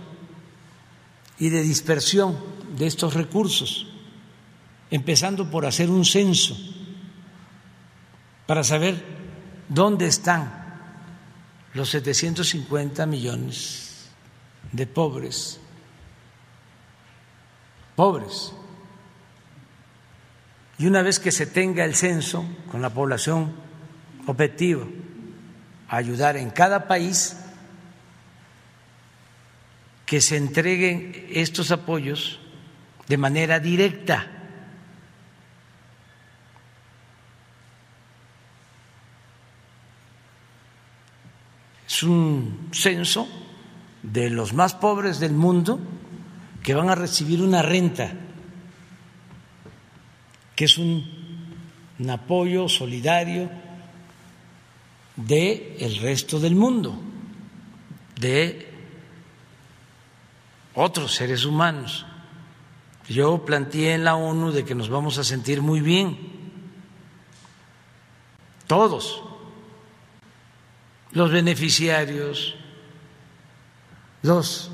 [1.39, 2.37] y de dispersión
[2.77, 3.87] de estos recursos,
[4.91, 6.55] empezando por hacer un censo
[8.45, 9.03] para saber
[9.67, 10.65] dónde están
[11.73, 14.09] los 750 millones
[14.71, 15.59] de pobres,
[17.95, 18.53] pobres.
[20.79, 23.51] Y una vez que se tenga el censo con la población
[24.27, 24.85] objetiva,
[25.89, 27.37] ayudar en cada país
[30.05, 32.39] que se entreguen estos apoyos
[33.07, 34.27] de manera directa.
[41.87, 43.27] Es un censo
[44.03, 45.79] de los más pobres del mundo
[46.63, 48.13] que van a recibir una renta
[50.57, 51.05] que es un,
[52.09, 53.49] apoyo solidario
[55.15, 56.99] del el resto del mundo,
[58.19, 58.67] de
[60.73, 62.06] otros seres humanos.
[63.09, 66.17] Yo planteé en la ONU de que nos vamos a sentir muy bien,
[68.67, 69.23] todos,
[71.13, 72.55] los beneficiarios,
[74.23, 74.71] los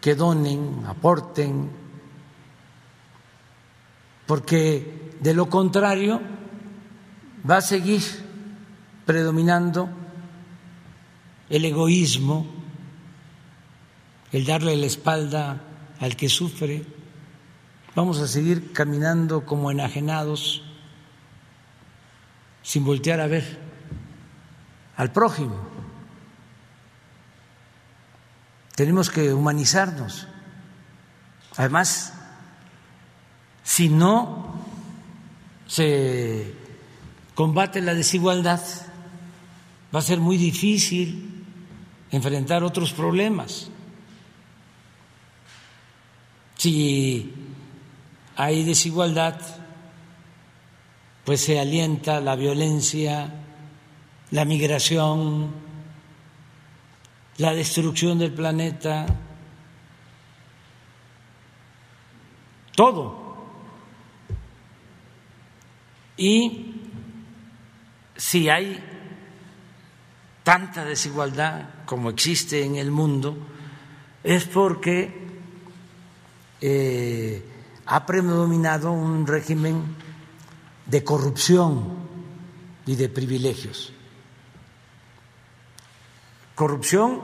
[0.00, 1.70] que donen, aporten,
[4.26, 6.20] porque de lo contrario
[7.48, 8.02] va a seguir
[9.04, 9.90] predominando
[11.50, 12.46] el egoísmo,
[14.32, 15.60] el darle la espalda
[15.98, 16.99] al que sufre,
[18.00, 20.62] Vamos a seguir caminando como enajenados,
[22.62, 23.58] sin voltear a ver
[24.96, 25.54] al prójimo.
[28.74, 30.26] Tenemos que humanizarnos.
[31.58, 32.14] Además,
[33.64, 34.54] si no
[35.66, 36.54] se
[37.34, 38.62] combate la desigualdad,
[39.94, 41.44] va a ser muy difícil
[42.10, 43.68] enfrentar otros problemas.
[46.56, 47.49] Si
[48.42, 49.38] hay desigualdad,
[51.26, 53.30] pues se alienta la violencia,
[54.30, 55.50] la migración,
[57.36, 59.04] la destrucción del planeta,
[62.74, 63.36] todo.
[66.16, 66.76] Y
[68.16, 68.82] si hay
[70.42, 73.36] tanta desigualdad como existe en el mundo,
[74.24, 75.28] es porque
[76.62, 77.49] eh,
[77.92, 79.96] ha predominado un régimen
[80.86, 81.92] de corrupción
[82.86, 83.92] y de privilegios.
[86.54, 87.20] Corrupción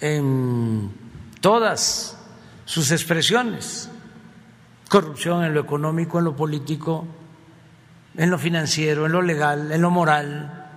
[0.00, 0.92] en
[1.40, 2.18] todas
[2.66, 3.88] sus expresiones.
[4.90, 7.06] Corrupción en lo económico, en lo político,
[8.18, 10.68] en lo financiero, en lo legal, en lo moral.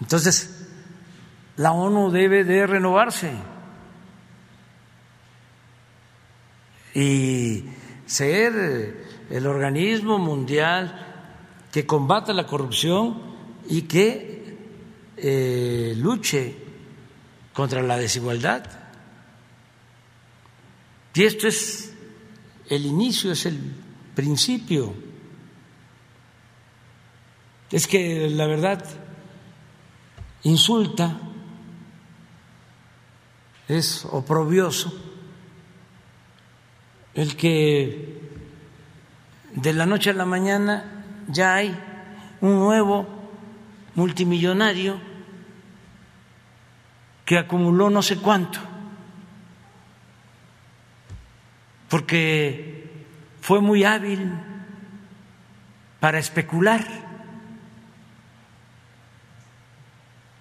[0.00, 0.66] Entonces,
[1.58, 3.51] la ONU debe de renovarse
[6.94, 7.64] y
[8.06, 11.12] ser el organismo mundial
[11.72, 13.20] que combata la corrupción
[13.68, 14.56] y que
[15.16, 16.54] eh, luche
[17.52, 18.64] contra la desigualdad.
[21.14, 21.94] Y esto es
[22.68, 23.58] el inicio, es el
[24.14, 24.94] principio.
[27.70, 28.84] Es que la verdad
[30.42, 31.18] insulta,
[33.68, 35.11] es oprobioso
[37.14, 38.20] el que
[39.54, 41.76] de la noche a la mañana ya hay
[42.40, 43.06] un nuevo
[43.94, 44.98] multimillonario
[47.24, 48.58] que acumuló no sé cuánto,
[51.88, 52.90] porque
[53.40, 54.32] fue muy hábil
[56.00, 56.84] para especular,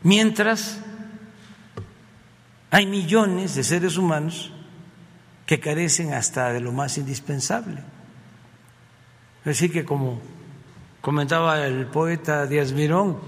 [0.01, 0.81] mientras
[2.71, 4.51] hay millones de seres humanos
[5.51, 7.83] que carecen hasta de lo más indispensable.
[9.43, 10.21] Así que como
[11.01, 13.19] comentaba el poeta Díaz Mirón,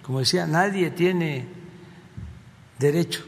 [0.00, 1.48] como decía, nadie tiene
[2.78, 3.24] derecho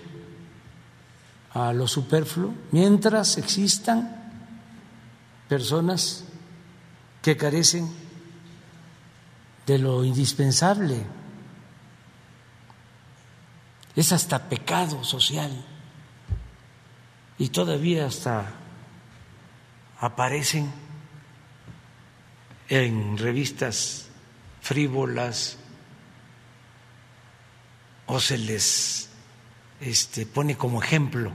[1.52, 4.30] a lo superfluo mientras existan
[5.48, 6.22] personas
[7.22, 7.90] que carecen
[9.66, 11.02] de lo indispensable.
[13.96, 15.50] Es hasta pecado social
[17.42, 18.52] y todavía hasta
[19.98, 20.70] aparecen
[22.68, 24.08] en revistas
[24.60, 25.58] frívolas
[28.06, 29.10] o se les
[29.80, 31.32] este, pone como ejemplo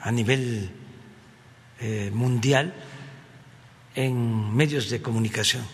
[0.00, 0.70] a nivel
[1.80, 2.72] eh, mundial
[3.94, 5.66] en medios de comunicación.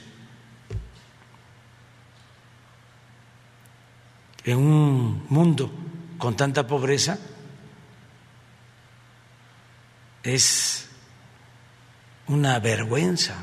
[4.43, 5.71] En un mundo
[6.19, 7.21] con tanta pobreza,
[10.27, 10.89] es
[12.27, 13.37] una vergüenza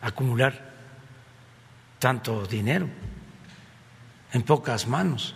[0.00, 0.70] acumular
[1.98, 2.88] tanto dinero
[4.32, 5.34] en pocas manos.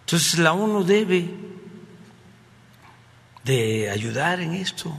[0.00, 1.30] Entonces la ONU debe
[3.44, 4.92] de ayudar en esto.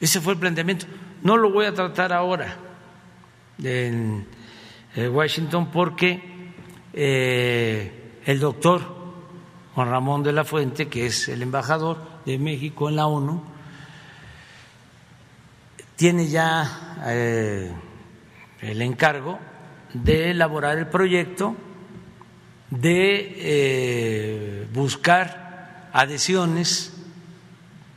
[0.00, 0.86] Ese fue el planteamiento.
[1.22, 2.56] No lo voy a tratar ahora
[3.62, 4.26] en
[4.96, 6.52] eh, Washington porque
[6.92, 8.97] eh, el doctor
[9.78, 13.40] Juan Ramón de la Fuente, que es el embajador de México en la ONU,
[15.94, 17.70] tiene ya eh,
[18.60, 19.38] el encargo
[19.94, 21.54] de elaborar el proyecto,
[22.70, 26.92] de eh, buscar adhesiones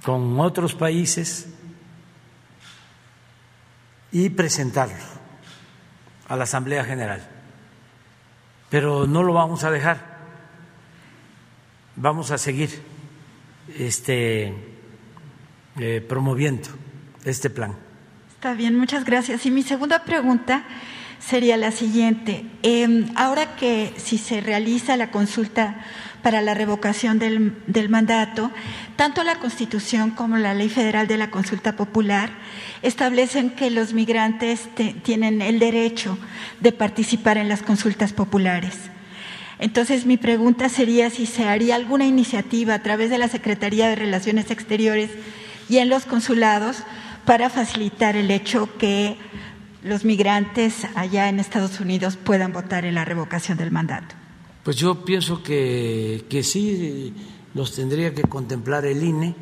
[0.05, 1.47] con otros países
[4.11, 5.03] y presentarlo
[6.27, 7.27] a la Asamblea General.
[8.69, 10.10] Pero no lo vamos a dejar
[12.01, 12.69] vamos a seguir
[13.77, 14.53] este,
[15.79, 16.67] eh, promoviendo
[17.23, 17.75] este plan.
[18.33, 19.45] Está bien, muchas gracias.
[19.45, 20.63] Y mi segunda pregunta
[21.19, 22.45] sería la siguiente.
[22.63, 25.85] Em, ahora que si se realiza la consulta
[26.23, 28.51] para la revocación del, del, mandato,
[28.95, 32.31] tanto la Constitución como la Ley Federal de la Consulta Popular
[32.81, 34.69] establecen que los migrantes
[35.03, 36.17] tienen el derecho
[36.59, 38.91] de participar en las consultas populares.
[39.61, 43.95] Entonces, mi pregunta sería si se haría alguna iniciativa a través de la Secretaría de
[43.95, 45.11] Relaciones Exteriores
[45.69, 46.83] y en los consulados
[47.25, 49.17] para facilitar el hecho que
[49.83, 54.15] los migrantes allá en Estados Unidos puedan votar en la revocación del mandato.
[54.63, 57.13] Pues yo pienso que, que sí
[57.53, 59.35] los tendría que contemplar el INE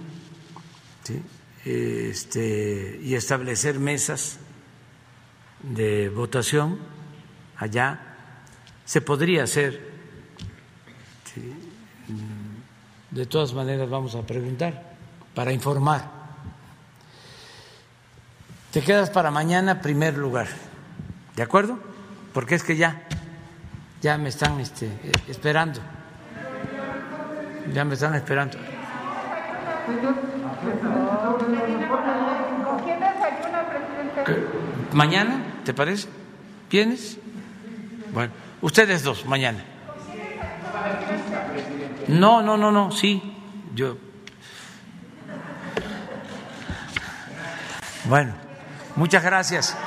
[1.64, 4.40] este, y establecer mesas
[5.64, 6.78] de votación
[7.56, 8.02] allá.
[8.84, 9.89] Se podría hacer.
[13.12, 14.84] De todas maneras vamos a preguntar
[15.34, 16.20] para informar.
[18.72, 20.48] Te quedas para mañana primer lugar,
[21.36, 21.80] ¿de acuerdo?
[22.34, 23.02] Porque es que ya,
[24.02, 24.92] ya me están este,
[25.28, 25.80] esperando,
[27.74, 28.60] ya me están esperando.
[34.94, 35.42] ¿Mañana?
[35.66, 36.08] ¿Te parece?
[36.70, 37.18] ¿Vienes?
[38.14, 38.32] Bueno,
[38.62, 39.64] ustedes dos, mañana.
[42.08, 43.22] No, no, no, no, sí,
[43.76, 43.98] yo.
[48.06, 48.50] Bueno.
[49.00, 49.78] Muchas gracias.